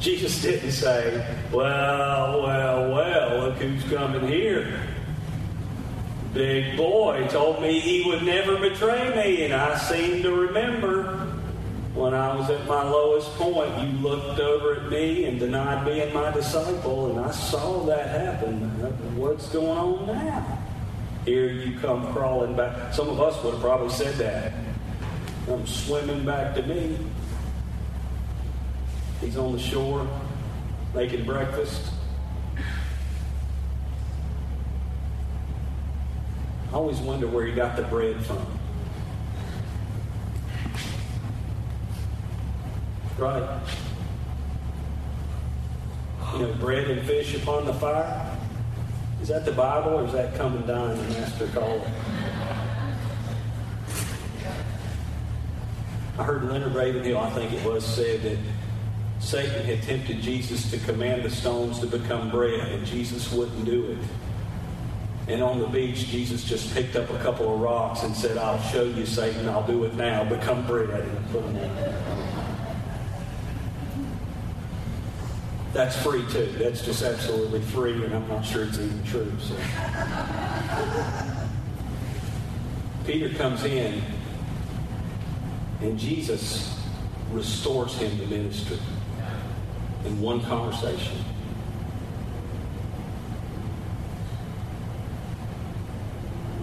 Jesus 0.00 0.40
didn't 0.40 0.72
say, 0.72 1.24
Well, 1.52 2.42
well, 2.42 2.90
well, 2.90 3.38
look 3.40 3.58
who's 3.58 3.84
coming 3.84 4.26
here. 4.26 4.82
Big 6.32 6.76
boy 6.76 7.26
told 7.28 7.60
me 7.60 7.80
he 7.80 8.04
would 8.08 8.22
never 8.22 8.56
betray 8.56 9.14
me, 9.14 9.44
and 9.44 9.52
I 9.52 9.76
seem 9.76 10.22
to 10.22 10.32
remember 10.32 11.30
when 11.94 12.14
I 12.14 12.34
was 12.34 12.48
at 12.48 12.66
my 12.66 12.82
lowest 12.82 13.28
point, 13.34 13.76
you 13.82 13.98
looked 13.98 14.40
over 14.40 14.76
at 14.76 14.90
me 14.90 15.24
and 15.24 15.38
denied 15.38 15.84
being 15.84 16.14
my 16.14 16.30
disciple, 16.30 17.10
and 17.10 17.20
I 17.20 17.30
saw 17.32 17.84
that 17.84 18.08
happen. 18.08 18.60
What's 19.18 19.48
going 19.48 19.76
on 19.76 20.06
now? 20.06 20.58
Here 21.26 21.50
you 21.50 21.78
come 21.80 22.10
crawling 22.12 22.56
back. 22.56 22.94
Some 22.94 23.08
of 23.08 23.20
us 23.20 23.42
would 23.44 23.54
have 23.54 23.62
probably 23.62 23.90
said 23.90 24.14
that. 24.14 24.52
Come 25.46 25.66
swimming 25.66 26.24
back 26.24 26.54
to 26.54 26.62
me. 26.62 26.96
He's 29.20 29.36
on 29.36 29.52
the 29.52 29.58
shore 29.58 30.08
making 30.94 31.24
breakfast. 31.24 31.92
I 36.70 36.74
always 36.74 36.98
wonder 36.98 37.26
where 37.26 37.46
he 37.46 37.52
got 37.52 37.76
the 37.76 37.82
bread 37.82 38.24
from. 38.24 38.46
Right. 43.18 43.60
You 46.34 46.38
know, 46.38 46.54
bread 46.54 46.90
and 46.90 47.06
fish 47.06 47.34
upon 47.34 47.66
the 47.66 47.74
fire. 47.74 48.38
Is 49.20 49.28
that 49.28 49.44
the 49.44 49.52
Bible 49.52 49.98
or 49.98 50.06
is 50.06 50.12
that 50.12 50.40
and 50.40 50.66
dine 50.66 50.96
the 50.96 51.02
master 51.02 51.48
called? 51.48 51.86
I 56.18 56.22
heard 56.22 56.44
Leonard 56.44 56.74
Ravenhill, 56.74 57.18
I 57.18 57.30
think 57.30 57.52
it 57.52 57.64
was, 57.64 57.84
said 57.84 58.22
that 58.22 58.38
Satan 59.20 59.64
had 59.64 59.82
tempted 59.82 60.22
Jesus 60.22 60.70
to 60.70 60.78
command 60.78 61.22
the 61.22 61.30
stones 61.30 61.78
to 61.80 61.86
become 61.86 62.30
bread, 62.30 62.72
and 62.72 62.86
Jesus 62.86 63.30
wouldn't 63.30 63.64
do 63.66 63.92
it. 63.92 63.98
And 65.30 65.42
on 65.42 65.60
the 65.60 65.66
beach, 65.66 66.06
Jesus 66.06 66.42
just 66.42 66.74
picked 66.74 66.96
up 66.96 67.08
a 67.10 67.18
couple 67.18 67.54
of 67.54 67.60
rocks 67.60 68.02
and 68.02 68.16
said, 68.16 68.38
I'll 68.38 68.60
show 68.72 68.82
you, 68.82 69.06
Satan, 69.06 69.48
I'll 69.48 69.66
do 69.66 69.84
it 69.84 69.94
now. 69.94 70.24
Become 70.24 70.66
bread. 70.66 71.06
That's 75.72 76.02
free 76.02 76.24
too. 76.30 76.46
That's 76.58 76.84
just 76.84 77.02
absolutely 77.02 77.60
free, 77.60 78.04
and 78.04 78.12
I'm 78.12 78.26
not 78.26 78.44
sure 78.44 78.64
it's 78.64 78.78
even 78.78 79.04
true. 79.04 79.32
So. 79.38 79.54
Peter 83.06 83.28
comes 83.34 83.64
in, 83.64 84.02
and 85.80 85.98
Jesus 85.98 86.76
restores 87.30 87.96
him 87.96 88.18
to 88.18 88.26
ministry 88.26 88.78
in 90.04 90.20
one 90.20 90.40
conversation. 90.42 91.18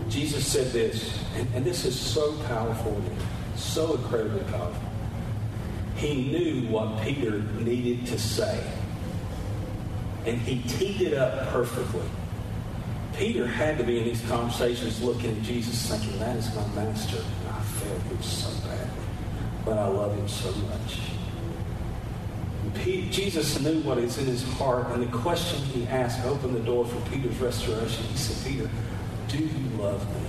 Jesus 0.10 0.48
said 0.48 0.72
this, 0.72 1.24
and, 1.36 1.48
and 1.54 1.66
this 1.66 1.86
is 1.86 2.00
so 2.00 2.34
powerful, 2.44 3.02
so 3.56 3.96
incredibly 3.96 4.42
powerful. 4.52 4.82
He 5.96 6.32
knew 6.32 6.68
what 6.70 7.02
Peter 7.04 7.40
needed 7.60 8.08
to 8.08 8.20
say, 8.20 8.64
and 10.26 10.38
he 10.40 10.62
teed 10.70 11.02
it 11.02 11.14
up 11.14 11.48
perfectly. 11.50 12.08
Peter 13.16 13.48
had 13.48 13.78
to 13.80 13.84
be 13.84 13.98
in 13.98 14.06
these 14.06 14.24
conversations 14.28 15.02
looking 15.02 15.36
at 15.36 15.42
Jesus 15.42 15.90
thinking, 15.90 16.20
that 16.20 16.36
is 16.36 16.54
my 16.56 16.68
master. 16.76 17.18
And 17.18 17.50
I 17.50 17.62
failed 17.62 18.02
him 18.04 18.22
so 18.22 18.68
badly, 18.68 19.04
but 19.66 19.78
I 19.78 19.88
love 19.88 20.16
him 20.16 20.28
so 20.28 20.52
much. 20.52 21.17
Jesus 22.74 23.60
knew 23.60 23.82
what 23.82 23.98
is 23.98 24.18
in 24.18 24.26
his 24.26 24.44
heart, 24.54 24.88
and 24.92 25.02
the 25.04 25.18
question 25.18 25.60
he 25.66 25.86
asked 25.88 26.26
opened 26.26 26.56
the 26.56 26.60
door 26.60 26.86
for 26.86 27.00
Peter's 27.10 27.38
restoration. 27.38 28.06
He 28.06 28.18
said, 28.18 28.52
Peter, 28.52 28.70
do 29.28 29.38
you 29.38 29.70
love 29.78 30.06
me? 30.08 30.28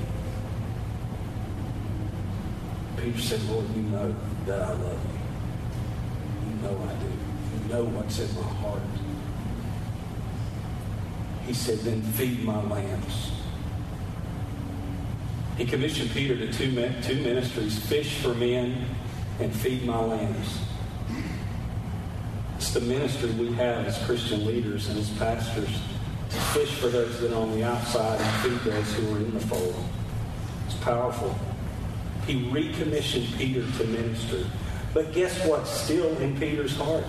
Peter 2.96 3.20
said, 3.20 3.42
Lord, 3.44 3.66
you 3.76 3.82
know 3.82 4.14
that 4.46 4.60
I 4.60 4.72
love 4.72 5.00
you. 5.04 6.50
You 6.50 6.56
know 6.62 6.82
I 6.82 6.92
do. 7.00 7.06
You 7.54 7.72
know 7.72 7.84
what's 7.84 8.18
in 8.18 8.34
my 8.34 8.42
heart. 8.42 8.82
He 11.46 11.54
said, 11.54 11.78
then 11.78 12.02
feed 12.02 12.44
my 12.44 12.62
lambs. 12.62 13.32
He 15.56 15.64
commissioned 15.64 16.10
Peter 16.10 16.36
to 16.36 16.52
two, 16.52 16.72
two 17.02 17.22
ministries, 17.22 17.78
fish 17.86 18.18
for 18.18 18.34
men 18.34 18.84
and 19.40 19.52
feed 19.52 19.84
my 19.84 20.00
lambs. 20.00 20.67
It's 22.68 22.74
the 22.74 22.80
ministry 22.84 23.30
we 23.30 23.50
have 23.54 23.86
as 23.86 23.96
Christian 24.04 24.44
leaders 24.44 24.90
and 24.90 24.98
as 24.98 25.08
pastors 25.16 25.80
to 26.28 26.36
fish 26.52 26.74
for 26.74 26.88
those 26.88 27.18
that 27.22 27.32
are 27.32 27.40
on 27.40 27.50
the 27.52 27.64
outside 27.64 28.20
and 28.20 28.42
feed 28.42 28.70
those 28.70 28.92
who 28.92 29.14
are 29.14 29.16
in 29.16 29.32
the 29.32 29.40
fold. 29.40 29.74
It's 30.66 30.74
powerful. 30.74 31.34
He 32.26 32.46
recommissioned 32.50 33.26
Peter 33.38 33.62
to 33.62 33.84
minister. 33.86 34.44
But 34.92 35.14
guess 35.14 35.46
what's 35.46 35.70
still 35.70 36.14
in 36.18 36.38
Peter's 36.38 36.76
heart? 36.76 37.04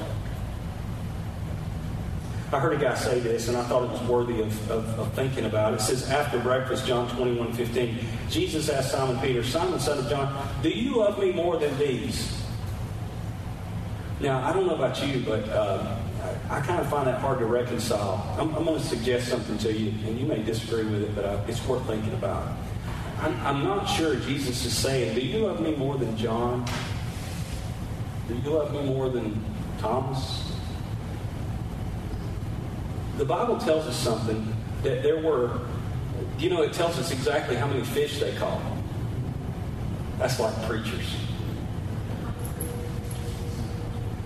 I 2.53 2.59
heard 2.61 2.75
a 2.75 2.81
guy 2.81 2.95
say 2.95 3.19
this, 3.19 3.49
and 3.49 3.57
I 3.57 3.63
thought 3.65 3.83
it 3.83 3.91
was 3.91 4.01
worthy 4.03 4.39
of, 4.39 4.71
of, 4.71 4.97
of, 4.97 5.11
thinking 5.11 5.43
about. 5.43 5.73
It 5.73 5.81
says, 5.81 6.09
after 6.09 6.39
breakfast, 6.39 6.87
John 6.87 7.13
21, 7.17 7.51
15, 7.51 7.99
Jesus 8.29 8.69
asked 8.69 8.91
Simon 8.91 9.19
Peter, 9.19 9.43
Simon, 9.43 9.81
son 9.81 9.97
of 9.97 10.09
John, 10.09 10.47
do 10.63 10.69
you 10.69 10.99
love 10.99 11.19
me 11.19 11.33
more 11.33 11.57
than 11.57 11.77
these? 11.77 12.38
Now, 14.19 14.45
I 14.45 14.51
don't 14.51 14.67
know 14.67 14.75
about 14.75 15.01
you, 15.05 15.21
but 15.25 15.47
uh, 15.47 15.95
I, 16.49 16.57
I, 16.57 16.61
kind 16.61 16.81
of 16.81 16.89
find 16.89 17.07
that 17.07 17.21
hard 17.21 17.39
to 17.39 17.45
reconcile. 17.45 18.35
I'm, 18.37 18.53
I'm 18.53 18.65
going 18.65 18.79
to 18.79 18.85
suggest 18.85 19.29
something 19.29 19.57
to 19.59 19.71
you, 19.71 19.93
and 20.05 20.19
you 20.19 20.25
may 20.25 20.43
disagree 20.43 20.83
with 20.83 21.03
it, 21.03 21.15
but 21.15 21.23
uh, 21.23 21.39
it's 21.47 21.65
worth 21.65 21.85
thinking 21.87 22.13
about. 22.13 22.51
I'm, 23.21 23.39
I'm 23.45 23.63
not 23.63 23.85
sure 23.85 24.15
Jesus 24.15 24.65
is 24.65 24.77
saying, 24.77 25.15
Do 25.15 25.21
you 25.21 25.39
love 25.39 25.61
me 25.61 25.73
more 25.75 25.97
than 25.97 26.17
John? 26.17 26.65
Do 28.27 28.35
you 28.35 28.49
love 28.49 28.73
me 28.73 28.83
more 28.83 29.09
than 29.09 29.41
Thomas? 29.79 30.51
The 33.17 33.25
Bible 33.25 33.57
tells 33.57 33.87
us 33.87 33.95
something 33.95 34.53
that 34.83 35.01
there 35.01 35.21
were, 35.21 35.61
you 36.37 36.49
know, 36.49 36.61
it 36.61 36.73
tells 36.73 36.99
us 36.99 37.11
exactly 37.11 37.55
how 37.55 37.67
many 37.67 37.83
fish 37.83 38.19
they 38.19 38.35
caught. 38.35 38.61
That's 40.17 40.39
like 40.39 40.55
preachers. 40.63 41.15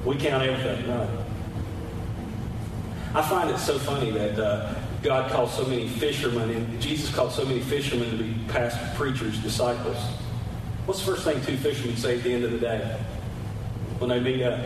We 0.06 0.18
count 0.18 0.44
everything, 0.44 0.90
right? 0.90 1.10
I 3.16 3.22
find 3.22 3.50
it 3.50 3.58
so 3.58 3.80
funny 3.80 4.12
that 4.12 4.38
uh, 4.38 4.74
God 5.02 5.32
called 5.32 5.50
so 5.50 5.66
many 5.66 5.88
fishermen, 5.88 6.50
and 6.50 6.82
Jesus 6.82 7.14
called 7.14 7.32
so 7.32 7.46
many 7.46 7.62
fishermen 7.62 8.10
to 8.18 8.24
be 8.24 8.36
past 8.50 8.96
preachers, 8.96 9.38
disciples. 9.40 9.98
What's 10.86 11.00
the 11.00 11.12
first 11.12 11.24
thing 11.24 11.40
two 11.46 11.56
fishermen 11.56 11.96
say 11.96 12.18
at 12.18 12.24
the 12.24 12.34
end 12.34 12.44
of 12.44 12.52
the 12.52 12.58
day 12.58 12.98
when 14.00 14.10
they 14.10 14.20
meet 14.20 14.44
up? 14.44 14.60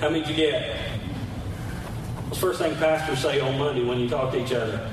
How 0.00 0.10
many 0.10 0.24
did 0.24 0.30
you 0.30 0.36
get? 0.36 0.76
What's 2.26 2.40
the 2.40 2.46
first 2.46 2.58
thing 2.58 2.74
pastors 2.76 3.20
say 3.20 3.38
on 3.38 3.58
Monday 3.58 3.84
when 3.84 4.00
you 4.00 4.08
talk 4.08 4.32
to 4.32 4.42
each 4.42 4.52
other? 4.52 4.90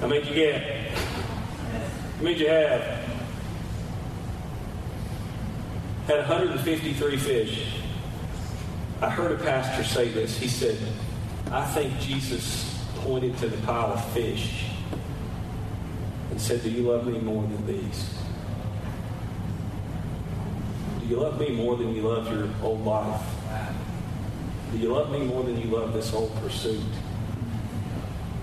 How 0.00 0.08
many 0.08 0.24
did 0.24 0.28
you 0.30 0.34
get? 0.34 0.62
How 0.90 2.22
many 2.22 2.34
did 2.34 2.40
you 2.40 2.48
have? 2.48 2.82
Had 6.06 6.18
153 6.18 7.16
fish. 7.18 7.76
I 9.06 9.10
heard 9.10 9.30
a 9.30 9.44
pastor 9.44 9.84
say 9.84 10.08
this. 10.08 10.36
He 10.36 10.48
said, 10.48 10.76
I 11.52 11.64
think 11.64 11.96
Jesus 12.00 12.76
pointed 12.96 13.38
to 13.38 13.46
the 13.48 13.56
pile 13.58 13.92
of 13.92 14.04
fish 14.12 14.64
and 16.32 16.40
said, 16.40 16.64
Do 16.64 16.70
you 16.70 16.90
love 16.90 17.06
me 17.06 17.20
more 17.20 17.44
than 17.44 17.64
these? 17.68 18.12
Do 20.98 21.06
you 21.06 21.20
love 21.20 21.38
me 21.38 21.50
more 21.50 21.76
than 21.76 21.94
you 21.94 22.02
love 22.02 22.32
your 22.32 22.48
old 22.64 22.84
life? 22.84 23.22
Do 24.72 24.78
you 24.78 24.92
love 24.92 25.12
me 25.12 25.20
more 25.20 25.44
than 25.44 25.56
you 25.60 25.68
love 25.68 25.92
this 25.92 26.12
old 26.12 26.34
pursuit? 26.42 26.82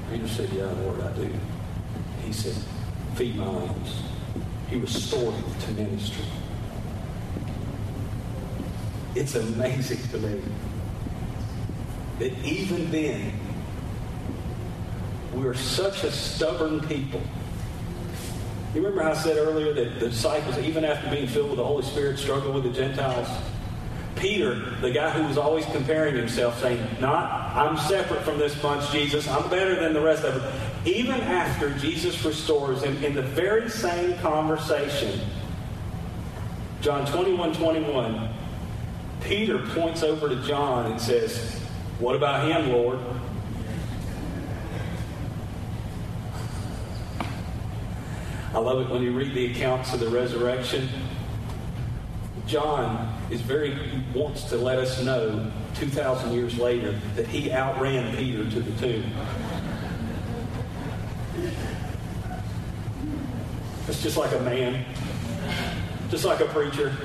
Peter 0.09 0.29
said, 0.29 0.49
Yeah, 0.53 0.71
Lord, 0.71 1.01
I 1.01 1.11
do. 1.11 1.29
He 2.23 2.31
said, 2.31 2.55
Feed 3.15 3.35
my 3.35 3.49
lambs. 3.49 4.01
He 4.69 4.77
restored 4.77 5.35
him 5.35 5.59
to 5.59 5.71
ministry. 5.73 6.23
It's 9.15 9.35
amazing 9.35 9.99
to 10.09 10.17
me 10.17 10.41
that 12.19 12.37
even 12.43 12.91
then, 12.91 13.33
we're 15.33 15.53
such 15.53 16.03
a 16.03 16.11
stubborn 16.11 16.79
people. 16.81 17.21
You 18.73 18.81
remember 18.81 19.03
how 19.03 19.11
I 19.11 19.15
said 19.15 19.37
earlier 19.37 19.73
that 19.73 19.99
the 19.99 20.09
disciples, 20.09 20.57
even 20.59 20.83
after 20.83 21.09
being 21.09 21.27
filled 21.27 21.49
with 21.49 21.57
the 21.57 21.65
Holy 21.65 21.83
Spirit, 21.83 22.17
struggled 22.17 22.55
with 22.55 22.63
the 22.63 22.71
Gentiles? 22.71 23.27
Peter, 24.15 24.71
the 24.81 24.91
guy 24.91 25.09
who 25.09 25.27
was 25.27 25.37
always 25.37 25.65
comparing 25.65 26.15
himself, 26.15 26.59
saying, 26.59 26.83
Not, 26.99 27.55
I'm 27.55 27.77
separate 27.77 28.21
from 28.21 28.37
this 28.37 28.55
bunch, 28.55 28.89
Jesus. 28.91 29.27
I'm 29.27 29.49
better 29.49 29.75
than 29.75 29.93
the 29.93 30.01
rest 30.01 30.23
of 30.23 30.35
them. 30.35 30.53
Even 30.85 31.21
after 31.21 31.71
Jesus 31.77 32.23
restores 32.23 32.83
him 32.83 33.03
in 33.03 33.15
the 33.15 33.21
very 33.21 33.69
same 33.69 34.17
conversation, 34.19 35.19
John 36.81 37.05
21 37.05 37.53
21, 37.53 38.32
Peter 39.23 39.59
points 39.69 40.03
over 40.03 40.27
to 40.27 40.35
John 40.43 40.91
and 40.91 40.99
says, 40.99 41.39
What 41.99 42.15
about 42.15 42.47
him, 42.47 42.71
Lord? 42.71 42.99
I 48.53 48.59
love 48.59 48.81
it 48.81 48.89
when 48.89 49.01
you 49.01 49.13
read 49.13 49.33
the 49.33 49.51
accounts 49.51 49.93
of 49.93 49.99
the 49.99 50.09
resurrection. 50.09 50.87
John 52.45 53.17
is 53.31 53.41
very 53.41 53.75
wants 54.13 54.43
to 54.45 54.57
let 54.57 54.77
us 54.77 55.01
know 55.01 55.51
2,000 55.75 56.33
years 56.33 56.59
later 56.59 56.91
that 57.15 57.25
he 57.27 57.51
outran 57.51 58.15
Peter 58.15 58.47
to 58.49 58.59
the 58.59 58.79
tomb. 58.79 59.11
It's 63.87 64.03
just 64.03 64.17
like 64.17 64.33
a 64.33 64.39
man, 64.41 64.85
just 66.09 66.25
like 66.25 66.41
a 66.41 66.45
preacher. 66.45 66.95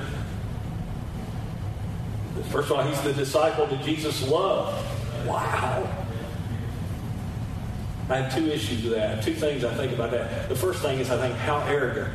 First 2.45 2.71
of 2.71 2.77
all, 2.77 2.83
he's 2.83 3.01
the 3.01 3.13
disciple 3.13 3.65
that 3.67 3.83
Jesus 3.83 4.27
loved. 4.27 4.85
Wow. 5.27 5.87
I 8.09 8.17
have 8.17 8.33
two 8.33 8.47
issues 8.47 8.83
with 8.83 8.93
that. 8.93 9.23
Two 9.23 9.33
things 9.33 9.63
I 9.63 9.73
think 9.75 9.93
about 9.93 10.11
that. 10.11 10.49
The 10.49 10.55
first 10.55 10.81
thing 10.81 10.99
is 10.99 11.11
I 11.11 11.17
think 11.19 11.35
how 11.35 11.59
arrogant. 11.67 12.13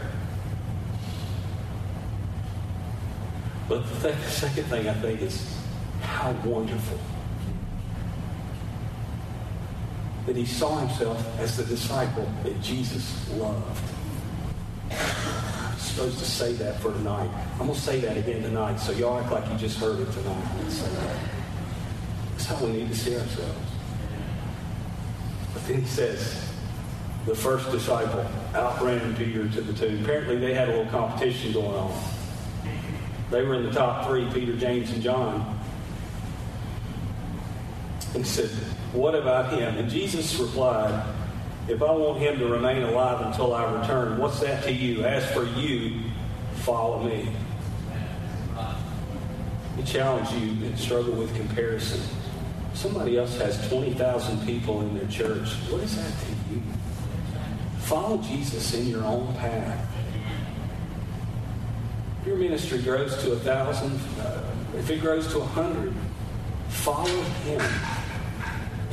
But 3.69 3.89
the, 3.89 4.09
th- 4.09 4.25
the 4.25 4.31
second 4.31 4.65
thing 4.65 4.89
I 4.89 4.95
think 4.95 5.23
is 5.23 5.57
how 6.01 6.33
wonderful 6.45 6.99
that 10.27 10.37
he 10.37 10.45
saw 10.45 10.79
himself 10.79 11.39
as 11.39 11.57
the 11.57 11.65
disciple 11.65 12.29
that 12.43 12.61
Jesus 12.61 13.31
loved. 13.37 13.81
I'm 15.95 16.11
supposed 16.11 16.19
to 16.19 16.25
say 16.25 16.53
that 16.55 16.81
for 16.81 16.91
tonight. 16.91 17.31
I'm 17.53 17.69
going 17.69 17.75
to 17.75 17.81
say 17.81 18.01
that 18.01 18.17
again 18.17 18.43
tonight, 18.43 18.79
so 18.79 18.91
y'all 18.91 19.21
act 19.21 19.31
like 19.31 19.49
you 19.49 19.57
just 19.57 19.79
heard 19.79 20.01
it 20.01 20.11
tonight. 20.11 20.45
Let's 20.59 20.75
say 20.75 20.91
that. 20.93 21.17
That's 22.33 22.47
how 22.47 22.67
we 22.67 22.73
need 22.73 22.89
to 22.89 22.97
see 22.97 23.15
ourselves. 23.15 23.71
But 25.53 25.65
then 25.69 25.83
he 25.83 25.87
says, 25.87 26.51
the 27.27 27.35
first 27.37 27.71
disciple 27.71 28.27
outran 28.57 29.15
Peter 29.15 29.49
to 29.49 29.61
the 29.61 29.73
tomb. 29.73 30.03
Apparently, 30.03 30.37
they 30.37 30.53
had 30.53 30.69
a 30.69 30.73
little 30.79 30.91
competition 30.91 31.53
going 31.53 31.77
on. 31.77 32.05
They 33.31 33.43
were 33.43 33.55
in 33.55 33.63
the 33.63 33.71
top 33.71 34.09
three 34.09 34.29
Peter, 34.33 34.57
James, 34.57 34.91
and 34.91 35.01
John. 35.01 35.61
And 38.15 38.25
he 38.25 38.29
said, 38.29 38.51
What 38.93 39.15
about 39.15 39.53
him? 39.53 39.77
And 39.77 39.89
Jesus 39.89 40.35
replied, 40.41 41.14
If 41.67 41.83
I 41.83 41.91
want 41.91 42.19
him 42.19 42.39
to 42.41 42.47
remain 42.47 42.83
alive 42.83 43.25
until 43.27 43.55
I 43.55 43.81
return, 43.81 44.19
what's 44.19 44.41
that 44.41 44.63
to 44.65 44.73
you? 44.73 45.05
As 45.05 45.25
for 45.33 45.45
you, 45.45 46.03
follow 46.57 47.03
me. 47.03 47.31
He 49.77 49.83
challenged 49.83 50.33
you 50.35 50.57
to 50.61 50.77
struggle 50.77 51.15
with 51.15 51.35
comparison. 51.35 52.03
Somebody 52.75 53.17
else 53.17 53.39
has 53.39 53.67
20,000 53.69 54.45
people 54.45 54.83
in 54.83 54.99
their 54.99 55.09
church. 55.09 55.49
What 55.71 55.83
is 55.83 55.97
that 55.97 56.13
to 56.27 56.55
you? 56.55 56.63
Follow 57.79 58.19
Jesus 58.19 58.75
in 58.75 58.87
your 58.87 59.05
own 59.05 59.35
path. 59.37 59.89
If 62.21 62.27
your 62.27 62.37
ministry 62.37 62.83
grows 62.83 63.17
to 63.23 63.33
a 63.33 63.37
thousand, 63.37 63.99
uh, 64.21 64.43
if 64.77 64.91
it 64.91 65.01
grows 65.01 65.29
to 65.33 65.41
a 65.41 65.45
hundred, 65.45 65.95
follow 66.69 67.23
him 67.45 67.61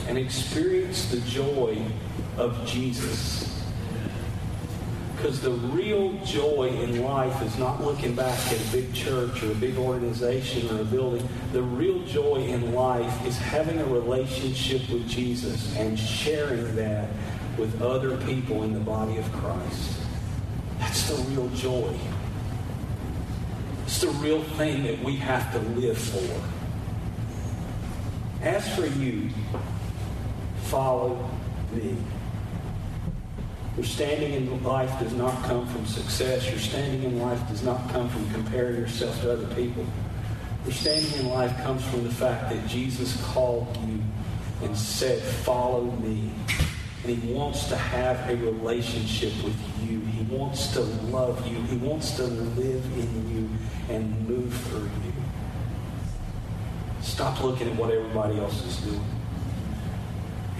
and 0.07 0.17
experience 0.17 1.09
the 1.11 1.19
joy 1.21 1.77
of 2.37 2.65
Jesus. 2.65 3.47
Because 5.15 5.39
the 5.41 5.51
real 5.51 6.13
joy 6.25 6.69
in 6.81 7.03
life 7.03 7.43
is 7.43 7.55
not 7.59 7.83
looking 7.83 8.15
back 8.15 8.39
at 8.51 8.59
a 8.59 8.71
big 8.71 8.91
church 8.91 9.43
or 9.43 9.51
a 9.51 9.55
big 9.55 9.77
organization 9.77 10.75
or 10.75 10.81
a 10.81 10.85
building. 10.85 11.27
The 11.53 11.61
real 11.61 12.03
joy 12.05 12.37
in 12.37 12.73
life 12.73 13.27
is 13.27 13.37
having 13.37 13.79
a 13.79 13.85
relationship 13.85 14.89
with 14.89 15.07
Jesus 15.07 15.75
and 15.77 15.99
sharing 15.99 16.75
that 16.75 17.07
with 17.57 17.81
other 17.83 18.17
people 18.25 18.63
in 18.63 18.73
the 18.73 18.79
body 18.79 19.17
of 19.17 19.31
Christ. 19.33 19.99
That's 20.79 21.07
the 21.07 21.21
real 21.29 21.49
joy. 21.49 21.95
It's 23.85 24.01
the 24.01 24.07
real 24.07 24.41
thing 24.41 24.81
that 24.83 25.03
we 25.03 25.17
have 25.17 25.51
to 25.51 25.59
live 25.79 25.99
for. 25.99 26.41
As 28.41 28.67
for 28.75 28.87
you, 28.87 29.29
follow 30.63 31.29
me. 31.71 31.95
Your 33.77 33.85
standing 33.85 34.33
in 34.33 34.63
life 34.63 34.99
does 34.99 35.13
not 35.13 35.43
come 35.43 35.65
from 35.67 35.85
success. 35.85 36.49
Your 36.49 36.59
standing 36.59 37.03
in 37.03 37.21
life 37.21 37.39
does 37.47 37.63
not 37.63 37.89
come 37.89 38.09
from 38.09 38.29
comparing 38.31 38.75
yourself 38.75 39.19
to 39.21 39.31
other 39.31 39.47
people. 39.55 39.85
Your 40.65 40.73
standing 40.73 41.19
in 41.19 41.29
life 41.29 41.55
comes 41.63 41.83
from 41.85 42.03
the 42.03 42.11
fact 42.11 42.49
that 42.49 42.67
Jesus 42.67 43.19
called 43.27 43.75
you 43.87 43.99
and 44.61 44.77
said, 44.77 45.21
Follow 45.21 45.85
me. 45.85 46.31
And 47.03 47.17
he 47.17 47.33
wants 47.33 47.67
to 47.69 47.77
have 47.77 48.29
a 48.29 48.35
relationship 48.35 49.33
with 49.43 49.57
you. 49.81 50.01
He 50.01 50.23
wants 50.35 50.71
to 50.73 50.81
love 50.81 51.47
you. 51.47 51.59
He 51.61 51.77
wants 51.77 52.11
to 52.17 52.23
live 52.23 52.85
in 52.97 53.33
you 53.33 53.49
and 53.89 54.27
move 54.27 54.53
through 54.53 54.81
you. 54.81 55.13
Stop 57.01 57.41
looking 57.41 57.69
at 57.69 57.75
what 57.77 57.89
everybody 57.89 58.37
else 58.37 58.63
is 58.65 58.77
doing. 58.81 59.20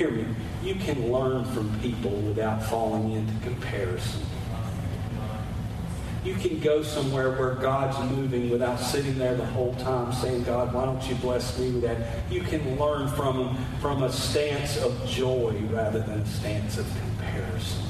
Hear 0.02 0.10
me. 0.10 0.26
You 0.64 0.74
can 0.74 1.12
learn 1.12 1.46
from 1.54 1.80
people 1.80 2.10
without 2.10 2.64
falling 2.64 3.12
into 3.12 3.34
comparison. 3.46 4.24
You 6.24 6.34
can 6.34 6.60
go 6.60 6.82
somewhere 6.82 7.34
where 7.34 7.54
God's 7.54 8.00
moving 8.12 8.50
without 8.50 8.80
sitting 8.80 9.20
there 9.20 9.36
the 9.36 9.46
whole 9.46 9.76
time 9.76 10.12
saying, 10.12 10.42
God, 10.42 10.74
why 10.74 10.86
don't 10.86 11.08
you 11.08 11.14
bless 11.14 11.56
me 11.60 11.70
with 11.70 11.84
that? 11.84 12.32
You 12.32 12.42
can 12.42 12.80
learn 12.80 13.10
from 13.10 13.56
from 13.80 14.02
a 14.02 14.12
stance 14.12 14.76
of 14.78 15.08
joy 15.08 15.54
rather 15.70 16.00
than 16.00 16.22
a 16.22 16.26
stance 16.26 16.80
of 16.80 16.88
comparison. 17.00 17.84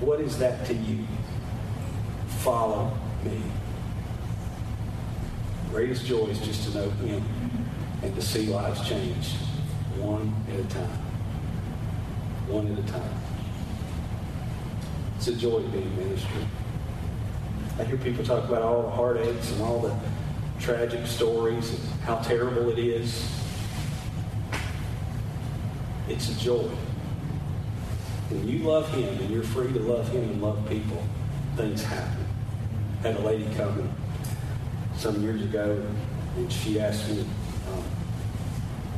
What 0.00 0.20
is 0.20 0.36
that 0.36 0.66
to 0.66 0.74
you? 0.74 1.06
Follow 2.40 2.92
me. 3.24 3.40
Greatest 5.70 6.04
joy 6.04 6.26
is 6.26 6.40
just 6.40 6.70
to 6.70 6.78
know 6.78 6.90
Him 6.90 7.24
and 8.02 8.14
to 8.14 8.20
see 8.20 8.48
lives 8.48 8.86
change 8.86 9.28
one 10.00 10.34
at 10.52 10.60
a 10.60 10.68
time. 10.68 10.98
One 12.48 12.72
at 12.72 12.78
a 12.78 12.82
time. 12.90 13.14
It's 15.16 15.28
a 15.28 15.34
joy 15.34 15.62
to 15.62 15.68
be 15.68 15.78
in 15.78 15.96
ministry. 15.96 16.46
I 17.78 17.84
hear 17.84 17.96
people 17.96 18.24
talk 18.24 18.48
about 18.48 18.62
all 18.62 18.82
the 18.82 18.90
heartaches 18.90 19.52
and 19.52 19.62
all 19.62 19.80
the 19.80 19.94
tragic 20.60 21.06
stories 21.06 21.70
and 21.70 22.00
how 22.02 22.16
terrible 22.16 22.70
it 22.70 22.78
is. 22.78 23.28
It's 26.08 26.30
a 26.30 26.38
joy. 26.40 26.68
When 28.30 28.46
you 28.48 28.58
love 28.60 28.88
Him 28.92 29.18
and 29.20 29.30
you're 29.30 29.42
free 29.42 29.72
to 29.72 29.80
love 29.80 30.08
Him 30.08 30.22
and 30.22 30.42
love 30.42 30.68
people, 30.68 31.02
things 31.56 31.82
happen. 31.82 32.26
I 33.02 33.08
had 33.08 33.16
a 33.16 33.20
lady 33.20 33.46
come 33.54 33.90
some 34.96 35.22
years 35.22 35.42
ago, 35.42 35.84
and 36.36 36.52
she 36.52 36.80
asked 36.80 37.08
me, 37.08 37.24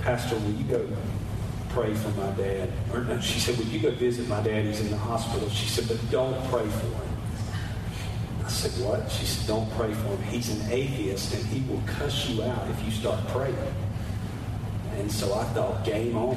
Pastor, 0.03 0.37
will 0.37 0.53
you 0.53 0.65
go 0.65 0.89
pray 1.69 1.95
for 1.95 2.09
my 2.11 2.31
dad? 2.33 2.71
Or 2.93 3.01
no, 3.05 3.21
she 3.21 3.39
said, 3.39 3.59
Will 3.59 3.67
you 3.67 3.81
go 3.81 3.91
visit 3.91 4.27
my 4.29 4.41
dad? 4.43 4.65
He's 4.65 4.81
in 4.81 4.91
the 4.91 4.97
hospital. 4.97 5.49
She 5.51 5.69
said, 5.69 5.89
But 5.89 5.99
don't 6.11 6.35
pray 6.49 6.67
for 6.67 6.87
him. 6.87 7.17
I 8.45 8.49
said, 8.49 8.73
What? 8.85 9.11
She 9.11 9.27
said, 9.27 9.47
Don't 9.47 9.71
pray 9.73 9.93
for 9.93 10.09
him. 10.09 10.23
He's 10.25 10.49
an 10.51 10.73
atheist 10.73 11.35
and 11.35 11.45
he 11.47 11.69
will 11.71 11.83
cuss 11.87 12.29
you 12.29 12.43
out 12.43 12.69
if 12.71 12.85
you 12.85 12.91
start 12.91 13.27
praying. 13.29 13.57
And 14.97 15.13
so 15.13 15.35
I 15.35 15.45
thought, 15.45 15.85
Game 15.85 16.17
on. 16.17 16.37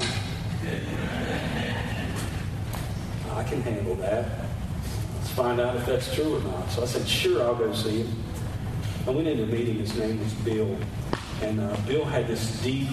I 3.31 3.43
can 3.43 3.61
handle 3.61 3.95
that. 3.95 4.25
Let's 5.15 5.29
find 5.31 5.59
out 5.59 5.75
if 5.75 5.85
that's 5.85 6.13
true 6.13 6.35
or 6.35 6.41
not. 6.41 6.69
So 6.69 6.83
I 6.83 6.85
said, 6.85 7.07
Sure, 7.07 7.41
I'll 7.43 7.55
go 7.55 7.73
see 7.73 8.01
him. 8.03 8.23
I 9.07 9.11
went 9.11 9.27
into 9.27 9.43
a 9.43 9.47
meeting. 9.47 9.75
His 9.75 9.97
name 9.97 10.19
was 10.19 10.33
Bill. 10.33 10.77
And 11.43 11.59
uh, 11.59 11.75
Bill 11.85 12.05
had 12.05 12.27
this 12.27 12.61
deep, 12.63 12.87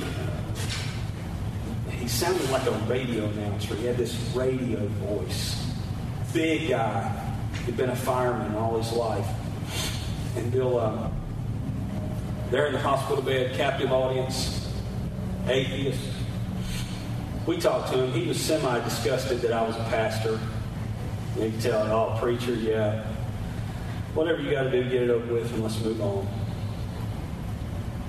he 1.89 2.09
sounded 2.09 2.51
like 2.51 2.67
a 2.67 2.73
radio 2.89 3.27
announcer. 3.27 3.77
He 3.77 3.87
had 3.87 3.97
this 3.97 4.17
radio 4.35 4.85
voice. 4.87 5.65
Big 6.33 6.71
guy. 6.71 7.37
He'd 7.65 7.77
been 7.77 7.91
a 7.91 7.97
fireman 7.97 8.57
all 8.57 8.77
his 8.77 8.93
life. 8.93 9.27
And 10.37 10.51
Bill, 10.51 10.79
uh, 10.79 11.11
there 12.51 12.67
in 12.67 12.73
the 12.73 12.81
hospital 12.81 13.23
bed, 13.23 13.55
captive 13.57 13.93
audience, 13.93 14.69
atheist. 15.47 16.01
We 17.47 17.59
talked 17.59 17.93
to 17.93 18.03
him. 18.03 18.13
He 18.13 18.27
was 18.27 18.41
semi 18.41 18.81
disgusted 18.81 19.43
that 19.43 19.53
I 19.53 19.63
was 19.63 19.77
a 19.77 19.85
pastor. 19.85 20.41
You 21.37 21.51
can 21.51 21.61
tell, 21.61 21.83
oh, 21.93 22.19
preacher, 22.19 22.55
yeah. 22.55 23.05
Whatever 24.15 24.43
you 24.43 24.51
got 24.51 24.65
to 24.65 24.71
do, 24.71 24.83
get 24.91 25.03
it 25.03 25.11
over 25.11 25.33
with 25.33 25.53
and 25.53 25.63
let's 25.63 25.81
move 25.81 26.01
on. 26.01 26.40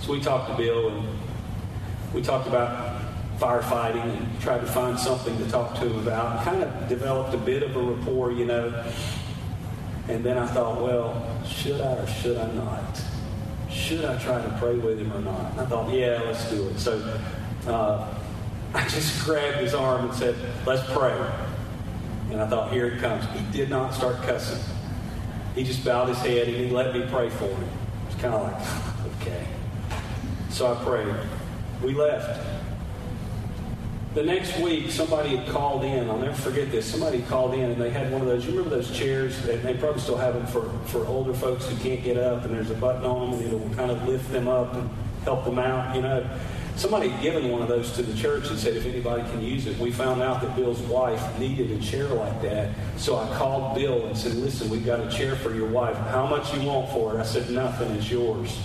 So 0.02 0.12
we 0.12 0.20
talked 0.20 0.50
to 0.50 0.58
Bill 0.58 0.90
and 0.90 1.08
we 2.12 2.24
talked 2.24 2.48
about 2.48 3.02
firefighting 3.38 4.18
and 4.18 4.42
tried 4.42 4.62
to 4.62 4.66
find 4.66 4.98
something 4.98 5.38
to 5.38 5.50
talk 5.50 5.76
to 5.76 5.82
him 5.82 6.00
about. 6.00 6.44
Kind 6.44 6.64
of 6.64 6.90
developed 6.90 7.36
a 7.36 7.38
bit 7.38 7.62
of 7.62 7.76
a 7.76 7.80
rapport, 7.80 8.32
you 8.32 8.46
know. 8.46 8.84
And 10.10 10.24
then 10.24 10.40
I 10.40 10.48
thought, 10.48 10.82
well, 10.82 11.44
should 11.46 11.80
I 11.80 11.94
or 11.94 12.08
should 12.08 12.38
I 12.38 12.52
not? 12.54 13.02
Should 13.70 14.04
I 14.04 14.18
try 14.18 14.42
to 14.42 14.58
pray 14.60 14.76
with 14.76 15.00
him 15.00 15.14
or 15.14 15.22
not? 15.22 15.52
And 15.52 15.62
I 15.62 15.66
thought, 15.68 15.94
yeah, 15.94 16.20
let's 16.26 16.50
do 16.50 16.68
it. 16.70 16.80
So 16.80 17.20
uh, 17.68 18.12
I 18.74 18.88
just 18.88 19.24
grabbed 19.24 19.58
his 19.58 19.76
arm 19.76 20.06
and 20.06 20.14
said, 20.16 20.36
let's 20.66 20.84
pray. 20.92 21.16
And 22.32 22.42
I 22.42 22.48
thought, 22.48 22.74
here 22.74 22.88
it 22.88 23.00
comes. 23.00 23.24
He 23.40 23.58
did 23.58 23.70
not 23.70 23.94
start 23.94 24.18
cussing. 24.24 24.64
He 25.54 25.64
just 25.64 25.86
bowed 25.86 26.10
his 26.10 26.18
head 26.20 26.48
and 26.48 26.58
he 26.58 26.72
let 26.72 26.92
me 26.92 27.06
pray 27.12 27.30
for 27.30 27.46
him. 27.46 27.70
It's 28.08 28.20
kind 28.20 28.34
of 28.34 28.42
like, 28.44 29.22
okay. 29.22 29.48
So 30.52 30.74
I 30.74 30.84
prayed. 30.84 31.16
We 31.82 31.94
left. 31.94 32.46
The 34.14 34.24
next 34.24 34.60
week, 34.60 34.92
somebody 34.92 35.38
had 35.38 35.48
called 35.48 35.86
in. 35.86 36.10
I'll 36.10 36.18
never 36.18 36.36
forget 36.36 36.70
this. 36.70 36.86
Somebody 36.86 37.22
called 37.22 37.54
in 37.54 37.72
and 37.72 37.82
they 37.82 37.90
had 37.90 38.12
one 38.12 38.20
of 38.20 38.28
those. 38.28 38.46
You 38.46 38.52
remember 38.52 38.76
those 38.76 38.92
chairs? 38.92 39.42
They 39.44 39.74
probably 39.76 40.02
still 40.02 40.18
have 40.18 40.34
them 40.34 40.46
for, 40.48 40.70
for 40.88 41.08
older 41.08 41.34
folks 41.34 41.68
who 41.68 41.78
can't 41.78 42.04
get 42.04 42.18
up, 42.18 42.44
and 42.44 42.54
there's 42.54 42.70
a 42.70 42.76
button 42.76 43.06
on 43.06 43.32
them, 43.32 43.40
and 43.40 43.48
it'll 43.48 43.76
kind 43.76 43.90
of 43.90 44.06
lift 44.06 44.30
them 44.34 44.50
up 44.50 44.74
and 44.74 44.90
help 45.24 45.46
them 45.46 45.58
out, 45.58 45.96
you 45.96 46.02
know. 46.02 46.30
Somebody 46.76 47.08
had 47.08 47.22
given 47.22 47.50
one 47.50 47.62
of 47.62 47.70
those 47.70 47.94
to 47.94 48.02
the 48.02 48.18
church 48.18 48.50
and 48.50 48.60
said 48.60 48.76
if 48.76 48.86
anybody 48.86 49.24
can 49.32 49.42
use 49.42 49.68
it. 49.68 49.78
We 49.78 49.92
found 49.92 50.22
out 50.22 50.42
that 50.42 50.56
Bill's 50.58 50.82
wife 50.82 51.40
needed 51.40 51.72
a 51.72 51.82
chair 51.82 52.08
like 52.08 52.42
that. 52.42 52.72
So 52.98 53.18
I 53.18 53.28
called 53.38 53.76
Bill 53.76 54.06
and 54.06 54.18
said, 54.18 54.34
listen, 54.36 54.70
we've 54.70 54.86
got 54.86 55.00
a 55.00 55.10
chair 55.10 55.38
for 55.38 55.54
your 55.54 55.68
wife. 55.70 55.96
How 55.96 56.26
much 56.26 56.54
you 56.54 56.68
want 56.68 56.90
for 56.92 57.16
it? 57.16 57.20
I 57.20 57.24
said, 57.24 57.50
nothing. 57.50 57.92
It's 57.92 58.12
yours. 58.12 58.58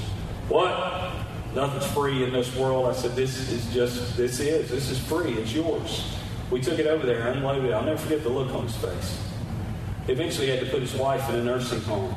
What? 0.48 1.15
Nothing's 1.56 1.86
free 1.86 2.22
in 2.22 2.34
this 2.34 2.54
world. 2.54 2.84
I 2.84 2.92
said, 2.92 3.16
this 3.16 3.50
is 3.50 3.72
just, 3.72 4.14
this 4.14 4.40
is. 4.40 4.68
This 4.68 4.90
is 4.90 4.98
free. 4.98 5.32
It's 5.32 5.54
yours. 5.54 6.14
We 6.50 6.60
took 6.60 6.78
it 6.78 6.86
over 6.86 7.06
there, 7.06 7.28
unloaded 7.28 7.64
it. 7.64 7.72
I'll 7.72 7.82
never 7.82 7.96
forget 7.96 8.22
the 8.22 8.28
look 8.28 8.54
on 8.54 8.64
his 8.64 8.76
face. 8.76 9.18
Eventually, 10.06 10.48
he 10.48 10.52
had 10.52 10.60
to 10.60 10.70
put 10.70 10.82
his 10.82 10.92
wife 10.94 11.26
in 11.30 11.36
a 11.36 11.42
nursing 11.42 11.80
home. 11.80 12.14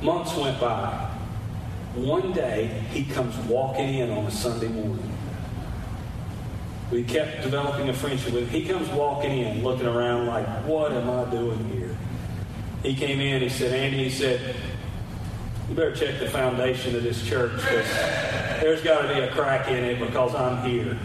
Months 0.00 0.34
went 0.34 0.58
by. 0.58 1.10
One 1.94 2.32
day, 2.32 2.68
he 2.90 3.04
comes 3.04 3.36
walking 3.46 3.92
in 3.92 4.10
on 4.10 4.24
a 4.24 4.30
Sunday 4.30 4.68
morning. 4.68 5.14
We 6.90 7.04
kept 7.04 7.42
developing 7.42 7.90
a 7.90 7.92
friendship 7.92 8.32
with 8.32 8.48
him. 8.48 8.48
He 8.48 8.66
comes 8.66 8.88
walking 8.88 9.40
in, 9.40 9.62
looking 9.62 9.86
around 9.86 10.26
like, 10.26 10.46
what 10.64 10.90
am 10.92 11.10
I 11.10 11.30
doing 11.30 11.70
here? 11.70 11.94
He 12.82 12.94
came 12.94 13.20
in, 13.20 13.42
he 13.42 13.50
said, 13.50 13.74
Andy, 13.74 14.04
he 14.04 14.10
said, 14.10 14.56
you 15.70 15.76
better 15.76 15.94
check 15.94 16.18
the 16.18 16.28
foundation 16.28 16.96
of 16.96 17.04
this 17.04 17.24
church 17.24 17.52
because 17.52 17.88
there's 18.60 18.82
got 18.82 19.02
to 19.02 19.14
be 19.14 19.20
a 19.20 19.30
crack 19.30 19.68
in 19.68 19.84
it 19.84 20.00
because 20.00 20.34
I'm 20.34 20.68
here. 20.68 20.98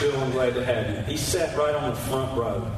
Bill, 0.00 0.20
I'm 0.20 0.32
glad 0.32 0.54
to 0.54 0.64
have 0.64 0.90
you. 0.90 1.02
He 1.04 1.16
sat 1.16 1.56
right 1.56 1.74
on 1.74 1.90
the 1.90 1.96
front 1.96 2.36
row. 2.36 2.68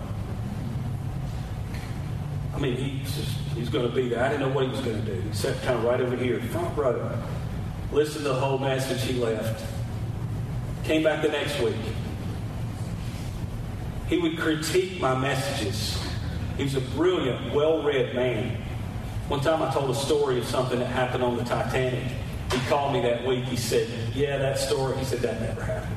I 2.55 2.59
mean, 2.59 2.77
he's 2.77 3.17
just, 3.17 3.31
he's 3.55 3.71
going 3.71 3.89
to 3.89 3.95
be 3.95 4.11
there. 4.11 4.23
I 4.23 4.29
didn't 4.29 4.41
know 4.41 4.55
what 4.55 4.65
he 4.65 4.71
was 4.71 4.81
going 4.81 5.03
to 5.03 5.15
do. 5.15 5.19
He 5.19 5.33
sat 5.33 5.61
kind 5.63 5.79
of 5.79 5.85
right 5.85 6.01
over 6.01 6.15
here, 6.15 6.39
front 6.39 6.77
row. 6.77 7.19
Listened 7.91 8.25
to 8.25 8.33
the 8.33 8.39
whole 8.39 8.59
message 8.59 9.01
he 9.03 9.15
left. 9.19 9.65
Came 10.85 11.03
back 11.03 11.23
the 11.23 11.29
next 11.29 11.59
week. 11.61 11.75
He 14.09 14.19
would 14.19 14.37
critique 14.37 15.01
my 15.01 15.19
messages. 15.19 15.99
He 16.59 16.65
was 16.65 16.75
a 16.75 16.83
brilliant, 16.83 17.55
well 17.55 17.83
read 17.83 18.15
man. 18.15 18.62
One 19.33 19.41
time 19.41 19.63
I 19.63 19.73
told 19.73 19.89
a 19.89 19.95
story 19.95 20.37
of 20.37 20.45
something 20.45 20.79
that 20.79 20.89
happened 20.89 21.25
on 21.25 21.39
the 21.39 21.45
Titanic. 21.45 22.05
He 22.53 22.59
called 22.69 22.93
me 22.93 23.01
that 23.01 23.27
week. 23.27 23.45
He 23.45 23.57
said, 23.57 23.89
Yeah, 24.15 24.37
that 24.37 24.59
story. 24.59 24.95
He 24.99 25.07
said, 25.07 25.21
That 25.21 25.41
never 25.41 25.63
happened. 25.65 25.97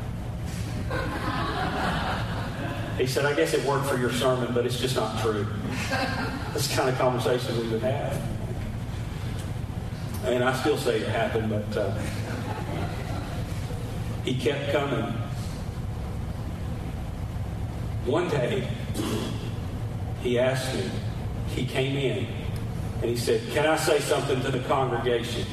He 2.97 3.05
said, 3.05 3.25
I 3.25 3.35
guess 3.35 3.53
it 3.53 3.61
worked 3.65 3.87
for 3.87 3.97
your 3.97 4.13
sermon, 4.13 4.53
but 4.53 4.65
it's 4.65 4.79
just 4.79 4.95
not 4.95 5.21
true. 5.21 5.45
That's 5.89 6.69
the 6.69 6.75
kind 6.77 6.87
of 6.87 6.97
conversation 6.97 7.57
we 7.59 7.67
would 7.71 7.81
have. 7.81 8.21
And 10.23 10.41
I 10.41 10.57
still 10.57 10.77
say 10.77 11.01
it 11.01 11.09
happened, 11.09 11.49
but 11.49 11.77
uh, 11.77 11.93
he 14.23 14.39
kept 14.39 14.71
coming. 14.71 15.13
One 18.05 18.29
day, 18.29 18.69
he 20.23 20.39
asked 20.39 20.73
me, 20.73 20.89
he 21.49 21.65
came 21.65 21.97
in 21.97 22.44
and 23.01 23.05
he 23.05 23.17
said, 23.17 23.41
Can 23.51 23.65
I 23.65 23.75
say 23.75 23.99
something 23.99 24.41
to 24.41 24.51
the 24.51 24.59
congregation? 24.59 25.45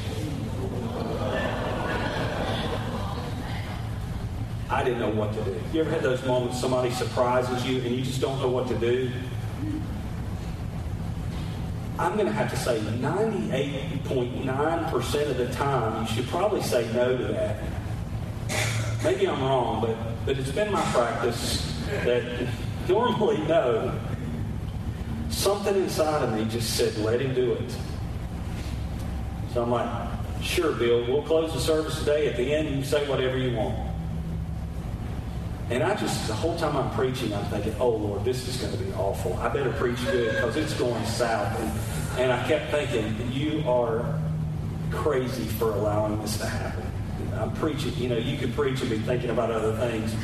I 4.70 4.82
didn't 4.82 5.00
know 5.00 5.10
what 5.10 5.34
to 5.34 5.44
do. 5.44 5.60
You 5.72 5.82
ever 5.82 5.90
had 5.90 6.02
those 6.02 6.24
moments 6.24 6.58
somebody 6.58 6.90
surprises 6.90 7.66
you 7.66 7.82
and 7.82 7.94
you 7.94 8.02
just 8.02 8.22
don't 8.22 8.40
know 8.40 8.48
what 8.48 8.68
to 8.68 8.78
do? 8.78 9.12
I'm 11.98 12.14
going 12.14 12.26
to 12.26 12.32
have 12.32 12.48
to 12.50 12.56
say 12.56 12.80
98.9% 12.80 15.30
of 15.30 15.36
the 15.36 15.52
time 15.52 16.02
you 16.02 16.08
should 16.08 16.26
probably 16.28 16.62
say 16.62 16.90
no 16.94 17.14
to 17.16 17.24
that. 17.24 17.62
Maybe 19.04 19.28
I'm 19.28 19.42
wrong, 19.42 19.82
but, 19.82 19.94
but 20.24 20.38
it's 20.38 20.52
been 20.52 20.72
my 20.72 20.80
practice 20.92 21.70
that 22.04 22.48
normally 22.88 23.38
no. 23.46 23.92
Something 25.42 25.74
inside 25.74 26.22
of 26.22 26.32
me 26.32 26.44
just 26.44 26.76
said, 26.76 26.96
let 26.98 27.20
him 27.20 27.34
do 27.34 27.54
it. 27.54 27.76
So 29.52 29.64
I'm 29.64 29.72
like, 29.72 29.90
sure, 30.40 30.70
Bill, 30.70 31.04
we'll 31.08 31.24
close 31.24 31.52
the 31.52 31.58
service 31.58 31.98
today. 31.98 32.28
At 32.28 32.36
the 32.36 32.54
end, 32.54 32.70
you 32.70 32.84
say 32.84 33.04
whatever 33.08 33.36
you 33.36 33.56
want. 33.56 33.76
And 35.68 35.82
I 35.82 35.96
just, 35.96 36.28
the 36.28 36.34
whole 36.34 36.56
time 36.56 36.76
I'm 36.76 36.92
preaching, 36.92 37.34
I'm 37.34 37.44
thinking, 37.46 37.74
oh, 37.80 37.88
Lord, 37.88 38.24
this 38.24 38.46
is 38.46 38.56
going 38.58 38.72
to 38.72 38.84
be 38.84 38.92
awful. 38.92 39.34
I 39.38 39.48
better 39.48 39.72
preach 39.72 40.00
good 40.04 40.32
because 40.32 40.54
it's 40.54 40.74
going 40.74 41.04
south. 41.06 41.58
And, 41.58 42.20
and 42.20 42.32
I 42.32 42.46
kept 42.46 42.70
thinking, 42.70 43.32
you 43.32 43.68
are 43.68 44.20
crazy 44.92 45.46
for 45.46 45.72
allowing 45.72 46.22
this 46.22 46.38
to 46.38 46.46
happen. 46.46 46.86
I'm 47.34 47.52
preaching, 47.54 47.92
you 47.96 48.08
know, 48.08 48.16
you 48.16 48.38
could 48.38 48.54
preach 48.54 48.80
and 48.80 48.90
be 48.90 48.98
thinking 49.00 49.30
about 49.30 49.50
other 49.50 49.76
things. 49.76 50.14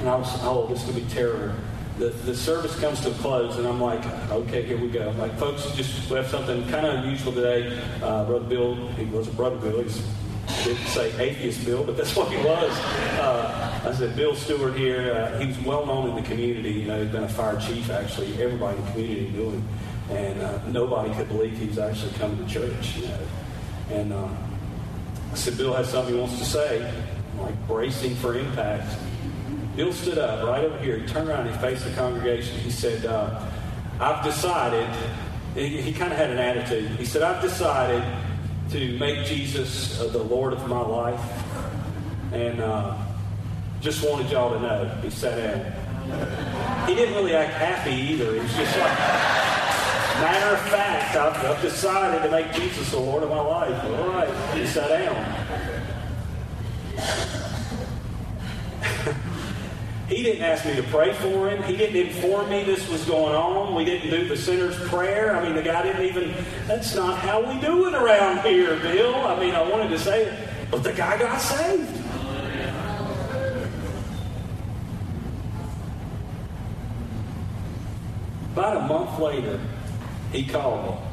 And 0.00 0.08
I 0.08 0.16
was, 0.16 0.28
oh, 0.42 0.66
this 0.66 0.82
to 0.86 0.92
be 0.92 1.02
terrible. 1.10 1.54
The, 1.98 2.08
the 2.08 2.34
service 2.34 2.78
comes 2.80 3.00
to 3.02 3.10
a 3.10 3.14
close, 3.14 3.56
and 3.56 3.68
I'm 3.68 3.80
like, 3.80 4.04
okay, 4.30 4.62
here 4.62 4.76
we 4.76 4.88
go. 4.88 5.14
Like, 5.16 5.38
folks, 5.38 5.70
just 5.76 6.10
we 6.10 6.16
have 6.16 6.26
something 6.26 6.68
kind 6.68 6.86
of 6.86 6.94
unusual 7.04 7.32
today. 7.32 7.80
Uh, 8.02 8.24
Brother 8.24 8.44
Bill, 8.46 8.74
he 8.92 9.04
wasn't 9.04 9.36
Brother 9.36 9.56
Bill, 9.56 9.80
he 9.80 10.64
didn't 10.64 10.86
say 10.86 11.12
atheist 11.18 11.64
Bill, 11.64 11.84
but 11.84 11.96
that's 11.96 12.16
what 12.16 12.30
he 12.30 12.36
was. 12.38 12.70
Uh, 13.18 13.80
I 13.84 13.92
said, 13.92 14.16
Bill 14.16 14.34
Stewart 14.34 14.76
here. 14.76 15.12
Uh, 15.12 15.38
he 15.38 15.46
was 15.46 15.58
well 15.60 15.86
known 15.86 16.10
in 16.10 16.16
the 16.16 16.28
community. 16.28 16.72
You 16.72 16.86
know, 16.86 17.00
he'd 17.00 17.12
been 17.12 17.24
a 17.24 17.28
fire 17.28 17.60
chief, 17.60 17.90
actually. 17.90 18.42
Everybody 18.42 18.78
in 18.78 18.84
the 18.84 18.90
community 18.90 19.30
knew 19.30 19.50
him. 19.50 19.68
And 20.10 20.42
uh, 20.42 20.66
nobody 20.68 21.14
could 21.14 21.28
believe 21.28 21.56
he 21.56 21.66
was 21.66 21.78
actually 21.78 22.12
coming 22.14 22.44
to 22.44 22.52
church, 22.52 22.96
you 22.96 23.08
know. 23.08 23.18
And 23.90 24.12
um, 24.12 24.36
I 25.32 25.34
said, 25.34 25.56
Bill 25.56 25.72
has 25.74 25.90
something 25.90 26.14
he 26.14 26.20
wants 26.20 26.38
to 26.38 26.44
say, 26.44 26.92
like 27.38 27.66
bracing 27.66 28.14
for 28.16 28.36
impact. 28.36 28.94
Bill 29.76 29.92
stood 29.92 30.18
up 30.18 30.46
right 30.46 30.64
over 30.64 30.78
here. 30.78 30.98
He 30.98 31.06
turned 31.06 31.28
around 31.28 31.46
and 31.46 31.56
he 31.56 31.60
faced 31.60 31.84
the 31.84 31.90
congregation. 31.92 32.58
He 32.60 32.70
said, 32.70 33.04
uh, 33.06 33.44
I've 33.98 34.24
decided, 34.24 34.88
he, 35.54 35.80
he 35.82 35.92
kind 35.92 36.12
of 36.12 36.18
had 36.18 36.30
an 36.30 36.38
attitude. 36.38 36.90
He 36.92 37.04
said, 37.04 37.22
I've 37.22 37.42
decided 37.42 38.02
to 38.70 38.98
make 38.98 39.26
Jesus 39.26 40.00
uh, 40.00 40.06
the 40.08 40.22
Lord 40.22 40.52
of 40.52 40.66
my 40.68 40.80
life. 40.80 41.20
And 42.32 42.60
uh, 42.60 42.96
just 43.80 44.08
wanted 44.08 44.30
y'all 44.30 44.54
to 44.54 44.60
know. 44.60 44.84
He 45.02 45.10
sat 45.10 45.36
down. 45.36 46.86
He 46.86 46.94
didn't 46.94 47.14
really 47.14 47.34
act 47.34 47.54
happy 47.54 47.92
either. 47.92 48.32
He 48.32 48.40
was 48.40 48.54
just 48.54 48.78
like, 48.78 48.98
matter 50.20 50.54
of 50.54 50.60
fact, 50.68 51.16
I've, 51.16 51.44
I've 51.44 51.62
decided 51.62 52.22
to 52.22 52.30
make 52.30 52.52
Jesus 52.52 52.90
the 52.90 52.98
Lord 52.98 53.24
of 53.24 53.30
my 53.30 53.40
life. 53.40 53.84
All 53.84 54.08
right. 54.08 54.56
He 54.56 54.66
sat 54.66 54.88
down. 54.88 55.44
He 60.14 60.22
didn't 60.22 60.44
ask 60.44 60.64
me 60.64 60.76
to 60.76 60.82
pray 60.84 61.12
for 61.12 61.50
him. 61.50 61.60
He 61.64 61.76
didn't 61.76 61.96
inform 61.96 62.48
me 62.48 62.62
this 62.62 62.88
was 62.88 63.04
going 63.04 63.34
on. 63.34 63.74
We 63.74 63.84
didn't 63.84 64.10
do 64.10 64.28
the 64.28 64.36
sinner's 64.36 64.78
prayer. 64.88 65.34
I 65.34 65.42
mean, 65.42 65.56
the 65.56 65.62
guy 65.62 65.82
didn't 65.82 66.04
even, 66.04 66.32
that's 66.68 66.94
not 66.94 67.18
how 67.18 67.40
we 67.40 67.60
do 67.60 67.88
it 67.88 67.94
around 67.94 68.46
here, 68.46 68.78
Bill. 68.78 69.12
I 69.12 69.40
mean, 69.40 69.56
I 69.56 69.68
wanted 69.68 69.88
to 69.88 69.98
say 69.98 70.26
it, 70.26 70.48
but 70.70 70.84
the 70.84 70.92
guy 70.92 71.18
got 71.18 71.40
saved. 71.40 71.90
About 78.52 78.76
a 78.76 78.86
month 78.86 79.18
later, 79.18 79.60
he 80.30 80.44
called 80.44 80.94
me. 80.94 81.03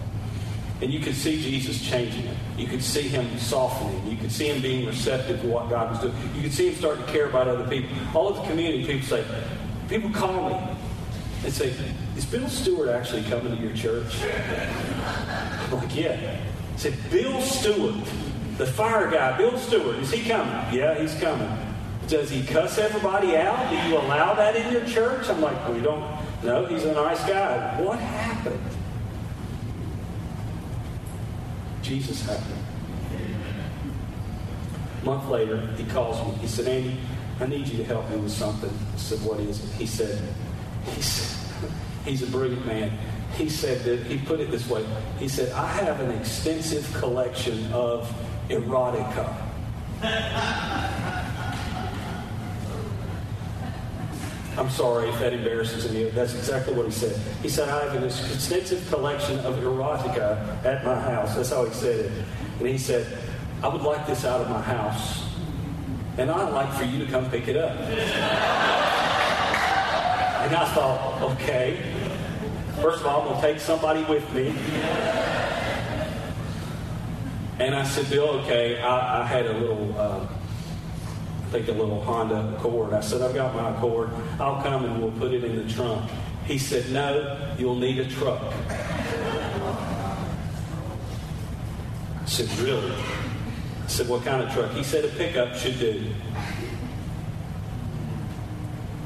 And 0.81 0.91
you 0.91 0.99
could 0.99 1.15
see 1.15 1.39
Jesus 1.39 1.79
changing 1.87 2.23
him. 2.23 2.35
You 2.57 2.67
could 2.67 2.83
see 2.83 3.03
him 3.03 3.37
softening. 3.37 4.09
You 4.09 4.17
could 4.17 4.31
see 4.31 4.47
him 4.47 4.61
being 4.61 4.87
receptive 4.87 5.39
to 5.41 5.47
what 5.47 5.69
God 5.69 5.91
was 5.91 5.99
doing. 5.99 6.15
You 6.35 6.41
could 6.41 6.53
see 6.53 6.69
him 6.69 6.75
starting 6.75 7.05
to 7.05 7.11
care 7.11 7.27
about 7.27 7.47
other 7.47 7.67
people. 7.69 7.95
All 8.15 8.29
of 8.29 8.37
the 8.37 8.41
community 8.43 8.85
people 8.85 9.07
say, 9.07 9.23
people 9.87 10.09
call 10.09 10.49
me 10.49 10.57
and 11.43 11.53
say, 11.53 11.71
is 12.17 12.25
Bill 12.25 12.49
Stewart 12.49 12.89
actually 12.89 13.23
coming 13.23 13.55
to 13.55 13.61
your 13.61 13.75
church? 13.75 14.15
I'm 14.23 15.71
like, 15.71 15.95
yeah. 15.95 16.39
I 16.73 16.77
said, 16.77 16.95
Bill 17.11 17.39
Stewart, 17.41 17.95
the 18.57 18.65
fire 18.65 19.09
guy, 19.11 19.37
Bill 19.37 19.57
Stewart, 19.59 19.97
is 19.97 20.11
he 20.11 20.27
coming? 20.27 20.53
Yeah, 20.73 20.99
he's 20.99 21.13
coming. 21.21 21.49
Does 22.07 22.31
he 22.31 22.43
cuss 22.43 22.79
everybody 22.79 23.37
out? 23.37 23.69
Do 23.69 23.75
you 23.87 23.97
allow 23.97 24.33
that 24.33 24.55
in 24.55 24.73
your 24.73 24.83
church? 24.85 25.29
I'm 25.29 25.41
like, 25.41 25.69
we 25.69 25.79
don't. 25.79 26.03
No, 26.43 26.65
he's 26.65 26.85
a 26.85 26.93
nice 26.93 27.23
guy. 27.25 27.79
What 27.79 27.99
happened? 27.99 28.59
Jesus 31.91 32.25
happened. 32.25 32.63
A 35.01 35.05
month 35.05 35.27
later, 35.27 35.67
he 35.75 35.83
calls 35.83 36.25
me. 36.25 36.37
He 36.39 36.47
said, 36.47 36.65
Andy, 36.65 36.97
I 37.41 37.47
need 37.47 37.67
you 37.67 37.75
to 37.79 37.83
help 37.83 38.09
me 38.09 38.15
with 38.15 38.31
something. 38.31 38.69
I 38.69 38.97
said, 38.97 39.19
what 39.25 39.41
is 39.41 39.61
it? 39.61 39.69
He 39.73 39.85
said, 39.85 40.17
he 40.85 41.01
said 41.01 41.37
he's 42.05 42.23
a 42.23 42.27
brilliant 42.27 42.65
man. 42.65 42.97
He 43.35 43.49
said 43.49 43.83
that, 43.83 44.07
he 44.07 44.19
put 44.19 44.39
it 44.39 44.51
this 44.51 44.69
way. 44.69 44.85
He 45.19 45.27
said, 45.27 45.51
I 45.51 45.67
have 45.67 45.99
an 45.99 46.11
extensive 46.11 46.89
collection 46.93 47.69
of 47.73 48.09
erotica. 48.47 49.35
I'm 54.57 54.69
sorry 54.69 55.07
if 55.09 55.17
that 55.19 55.33
embarrasses 55.33 55.85
any 55.85 56.03
of 56.03 56.13
That's 56.13 56.35
exactly 56.35 56.73
what 56.73 56.85
he 56.85 56.91
said. 56.91 57.15
He 57.41 57.47
said, 57.47 57.69
I 57.69 57.85
have 57.85 57.95
an 57.95 58.03
extensive 58.03 58.85
collection 58.89 59.39
of 59.39 59.55
erotica 59.59 60.65
at 60.65 60.83
my 60.83 60.99
house. 60.99 61.35
That's 61.35 61.51
how 61.51 61.63
he 61.65 61.73
said 61.73 62.05
it. 62.05 62.11
And 62.59 62.67
he 62.67 62.77
said, 62.77 63.17
I 63.63 63.69
would 63.69 63.81
like 63.81 64.05
this 64.05 64.25
out 64.25 64.41
of 64.41 64.49
my 64.49 64.61
house. 64.61 65.23
And 66.17 66.29
I'd 66.29 66.51
like 66.51 66.73
for 66.73 66.83
you 66.83 66.99
to 67.03 67.09
come 67.09 67.29
pick 67.29 67.47
it 67.47 67.55
up. 67.55 67.79
And 70.41 70.55
I 70.55 70.73
thought, 70.73 71.21
okay. 71.33 71.81
First 72.81 73.01
of 73.01 73.07
all, 73.07 73.21
I'm 73.21 73.27
going 73.29 73.41
to 73.41 73.47
take 73.47 73.59
somebody 73.59 74.03
with 74.03 74.33
me. 74.33 74.53
And 77.59 77.73
I 77.73 77.83
said, 77.83 78.09
Bill, 78.09 78.29
okay. 78.41 78.81
I, 78.81 79.21
I 79.21 79.25
had 79.25 79.45
a 79.45 79.53
little. 79.53 79.95
Uh, 79.97 80.27
think 81.51 81.67
a 81.67 81.73
little 81.73 82.01
Honda 82.01 82.55
Accord. 82.57 82.93
I 82.93 83.01
said, 83.01 83.21
I've 83.21 83.35
got 83.35 83.53
my 83.53 83.75
Accord. 83.75 84.09
I'll 84.39 84.63
come 84.63 84.85
and 84.85 85.01
we'll 85.01 85.11
put 85.11 85.33
it 85.33 85.43
in 85.43 85.57
the 85.57 85.73
trunk. 85.73 86.09
He 86.45 86.57
said, 86.57 86.89
No, 86.91 87.53
you'll 87.57 87.75
need 87.75 87.99
a 87.99 88.07
truck. 88.09 88.41
I 92.21 92.25
said, 92.25 92.49
Really? 92.59 92.93
I 92.93 93.87
said, 93.87 94.07
What 94.07 94.23
kind 94.23 94.41
of 94.41 94.53
truck? 94.53 94.71
He 94.71 94.83
said, 94.83 95.03
A 95.03 95.09
pickup 95.09 95.53
should 95.55 95.77
do. 95.77 96.05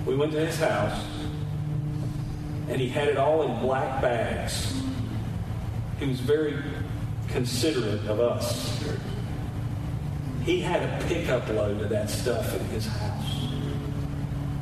We 0.05 0.15
went 0.15 0.31
to 0.33 0.45
his 0.45 0.59
house, 0.59 1.03
and 2.69 2.79
he 2.79 2.87
had 2.87 3.07
it 3.07 3.17
all 3.17 3.41
in 3.41 3.59
black 3.59 4.03
bags. 4.03 4.71
He 5.97 6.05
was 6.05 6.19
very 6.19 6.61
considerate 7.27 8.05
of 8.05 8.19
us. 8.19 8.83
He 10.45 10.59
had 10.59 10.83
a 10.83 11.05
pickup 11.07 11.49
load 11.49 11.81
of 11.81 11.89
that 11.89 12.09
stuff 12.09 12.53
in 12.53 12.63
his 12.67 12.85
house. 12.85 13.47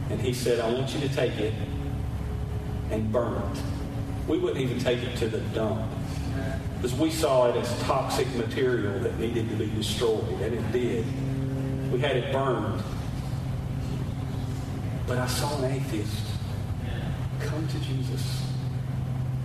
And 0.10 0.22
he 0.22 0.34
said, 0.34 0.62
I 0.62 0.72
want 0.72 0.94
you 0.94 1.02
to 1.02 1.14
take 1.14 1.38
it 1.38 1.54
and 2.90 3.12
burn 3.12 3.42
it. 3.52 3.62
We 4.28 4.40
wouldn't 4.40 4.62
even 4.62 4.80
take 4.80 5.04
it 5.04 5.18
to 5.18 5.28
the 5.28 5.40
dump 5.54 5.82
because 6.78 6.98
we 6.98 7.12
saw 7.12 7.50
it 7.50 7.56
as 7.58 7.80
toxic 7.84 8.28
material 8.36 9.00
that 9.00 9.18
needed 9.20 9.50
to 9.50 9.56
be 9.56 9.68
destroyed, 9.68 10.42
and 10.42 10.54
it 10.54 10.72
did. 10.72 11.06
We 11.92 12.00
had 12.00 12.18
it 12.18 12.32
burned. 12.32 12.82
But 15.08 15.18
I 15.18 15.28
saw 15.28 15.58
an 15.62 15.72
atheist 15.72 16.26
come 17.40 17.68
to 17.68 17.80
Jesus, 17.80 18.46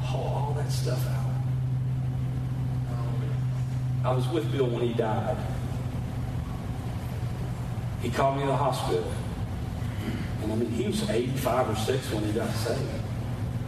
haul 0.02 0.22
all 0.22 0.54
that 0.54 0.70
stuff 0.70 1.04
out. 1.08 1.26
I 4.04 4.12
was 4.12 4.28
with 4.28 4.50
Bill 4.52 4.66
when 4.66 4.82
he 4.82 4.94
died. 4.94 5.36
He 8.02 8.10
called 8.10 8.36
me 8.36 8.42
to 8.42 8.48
the 8.48 8.56
hospital. 8.56 9.10
And 10.42 10.52
I 10.52 10.54
mean, 10.54 10.70
he 10.70 10.86
was 10.86 11.08
85 11.08 11.70
or 11.70 11.76
6 11.76 12.12
when 12.12 12.24
he 12.24 12.32
got 12.32 12.50
saved. 12.54 12.80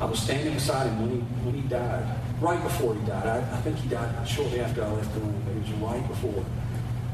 I 0.01 0.05
was 0.05 0.19
standing 0.19 0.55
beside 0.55 0.87
him 0.87 1.01
when 1.03 1.11
he, 1.11 1.17
when 1.45 1.55
he 1.55 1.69
died, 1.69 2.17
right 2.41 2.63
before 2.63 2.95
he 2.95 3.01
died. 3.07 3.27
I, 3.27 3.39
I 3.57 3.61
think 3.61 3.77
he 3.79 3.89
died 3.89 4.27
shortly 4.27 4.61
after 4.61 4.83
I 4.83 4.91
left 4.93 5.13
the 5.13 5.21
room, 5.21 5.43
but 5.45 5.57
it 5.57 5.61
was 5.61 5.73
right 5.73 6.09
before. 6.09 6.45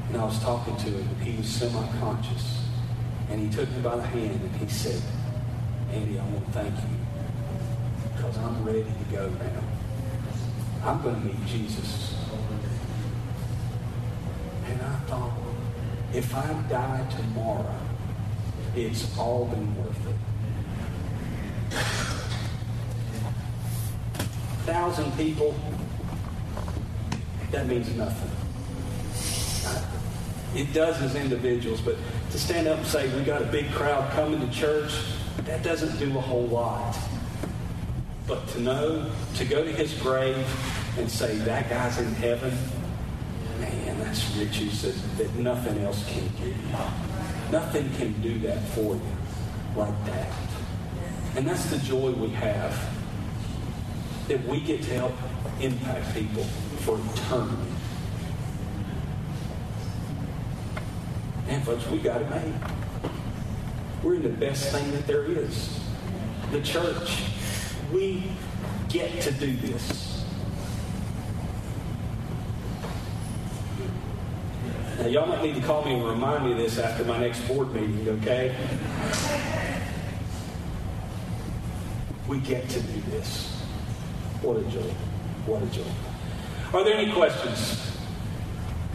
And 0.08 0.16
I 0.16 0.24
was 0.24 0.38
talking 0.40 0.76
to 0.76 0.84
him, 0.84 1.08
and 1.08 1.22
he 1.22 1.36
was 1.36 1.48
semi-conscious. 1.48 2.62
And 3.30 3.40
he 3.40 3.50
took 3.50 3.68
me 3.72 3.80
by 3.80 3.96
the 3.96 4.06
hand, 4.06 4.40
and 4.40 4.56
he 4.56 4.68
said, 4.68 5.02
Andy, 5.90 6.18
I 6.18 6.24
want 6.24 6.46
to 6.46 6.52
thank 6.52 6.74
you 6.76 6.96
because 8.14 8.38
I'm 8.38 8.64
ready 8.64 8.84
to 8.84 9.14
go 9.16 9.28
now. 9.28 9.62
I'm 10.84 11.02
going 11.02 11.16
to 11.16 11.26
meet 11.26 11.46
Jesus. 11.46 12.14
And 14.66 14.80
I 14.80 14.98
thought, 15.06 15.32
if 16.16 16.34
I 16.34 16.50
die 16.70 17.06
tomorrow, 17.10 17.78
it's 18.74 19.18
all 19.18 19.44
been 19.44 19.76
worth 19.76 20.06
it. 20.08 20.16
Thousand 24.64 25.14
people, 25.18 25.54
that 27.50 27.66
means 27.66 27.94
nothing. 27.94 28.30
It 30.54 30.72
does 30.72 31.02
as 31.02 31.14
individuals, 31.16 31.82
but 31.82 31.96
to 32.30 32.38
stand 32.38 32.66
up 32.66 32.78
and 32.78 32.86
say 32.86 33.14
we 33.14 33.22
got 33.22 33.42
a 33.42 33.46
big 33.46 33.70
crowd 33.72 34.10
coming 34.12 34.40
to 34.40 34.50
church, 34.50 34.98
that 35.44 35.62
doesn't 35.62 35.98
do 35.98 36.16
a 36.16 36.20
whole 36.20 36.46
lot. 36.46 36.96
But 38.26 38.48
to 38.48 38.60
know, 38.60 39.10
to 39.34 39.44
go 39.44 39.62
to 39.62 39.70
his 39.70 39.92
grave 40.00 40.46
and 40.98 41.10
say 41.10 41.36
that 41.36 41.68
guy's 41.68 41.98
in 41.98 42.14
heaven, 42.14 42.56
that's 44.16 44.36
riches 44.36 44.82
that, 44.82 45.18
that 45.18 45.34
nothing 45.36 45.78
else 45.84 46.04
can 46.08 46.26
give 46.38 46.56
you. 46.56 46.76
Nothing 47.50 47.90
can 47.94 48.20
do 48.22 48.38
that 48.40 48.60
for 48.68 48.94
you 48.94 49.00
like 49.76 50.06
that. 50.06 50.32
And 51.36 51.46
that's 51.46 51.66
the 51.66 51.78
joy 51.78 52.12
we 52.12 52.30
have. 52.30 52.74
That 54.28 54.42
we 54.46 54.60
get 54.60 54.82
to 54.84 54.94
help 54.94 55.12
impact 55.60 56.14
people 56.14 56.44
for 56.80 56.98
eternity. 57.14 57.72
Man, 61.46 61.62
folks, 61.62 61.86
we 61.88 61.98
got 61.98 62.22
it 62.22 62.30
made. 62.30 62.54
We're 64.02 64.16
in 64.16 64.22
the 64.22 64.28
best 64.30 64.72
thing 64.72 64.90
that 64.92 65.06
there 65.06 65.24
is. 65.24 65.78
The 66.50 66.62
church. 66.62 67.22
We 67.92 68.24
get 68.88 69.20
to 69.22 69.30
do 69.30 69.54
this. 69.56 70.05
Now, 75.06 75.12
y'all 75.12 75.26
might 75.28 75.40
need 75.40 75.54
to 75.54 75.60
call 75.60 75.84
me 75.84 75.94
and 75.94 76.04
remind 76.04 76.44
me 76.44 76.50
of 76.50 76.58
this 76.58 76.80
after 76.80 77.04
my 77.04 77.16
next 77.16 77.46
board 77.46 77.72
meeting, 77.72 78.08
okay? 78.08 78.52
We 82.26 82.40
get 82.40 82.68
to 82.70 82.80
do 82.80 83.00
this. 83.02 83.62
What 84.42 84.56
a 84.56 84.62
joy. 84.62 84.92
What 85.46 85.62
a 85.62 85.66
joy. 85.66 85.84
Are 86.74 86.82
there 86.82 86.94
any 86.94 87.12
questions? 87.12 87.96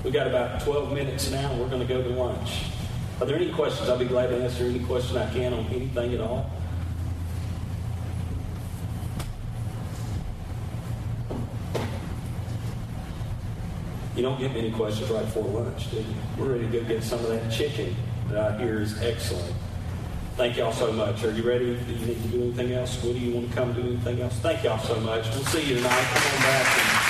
We've 0.03 0.11
got 0.11 0.27
about 0.27 0.59
12 0.59 0.91
minutes 0.91 1.31
now. 1.31 1.53
We're 1.53 1.69
going 1.69 1.79
to 1.79 1.87
go 1.87 2.03
to 2.03 2.09
lunch. 2.09 2.65
Are 3.21 3.25
there 3.25 3.37
any 3.37 3.53
questions? 3.53 3.87
I'll 3.87 3.97
be 3.97 4.03
glad 4.03 4.31
to 4.31 4.43
answer 4.43 4.65
any 4.65 4.79
question 4.79 5.15
I 5.15 5.31
can 5.31 5.53
on 5.53 5.65
anything 5.67 6.13
at 6.13 6.19
all. 6.19 6.51
You 14.15 14.21
don't 14.23 14.39
get 14.39 14.53
many 14.53 14.71
questions 14.71 15.09
right 15.09 15.23
before 15.23 15.43
lunch, 15.43 15.89
do 15.89 15.97
you? 15.97 16.05
We're 16.37 16.53
ready 16.53 16.67
to 16.69 16.79
go 16.79 16.83
get 16.83 17.03
some 17.03 17.19
of 17.19 17.29
that 17.29 17.49
chicken 17.49 17.95
that 18.29 18.37
I 18.37 18.57
hear 18.57 18.81
is 18.81 19.01
excellent. 19.01 19.55
Thank 20.35 20.57
y'all 20.57 20.73
so 20.73 20.91
much. 20.91 21.23
Are 21.23 21.31
you 21.31 21.43
ready? 21.43 21.75
Do 21.75 21.93
you 21.93 22.05
need 22.05 22.21
to 22.23 22.27
do 22.29 22.41
anything 22.41 22.73
else? 22.73 23.01
Woody, 23.03 23.19
you 23.19 23.33
want 23.35 23.49
to 23.49 23.55
come 23.55 23.73
do 23.73 23.81
anything 23.81 24.21
else? 24.21 24.33
Thank 24.39 24.63
y'all 24.63 24.79
so 24.79 24.99
much. 24.99 25.27
We'll 25.29 25.45
see 25.45 25.63
you 25.63 25.75
tonight. 25.75 26.07
Come 26.13 26.33
on 26.33 26.41
back. 26.41 27.00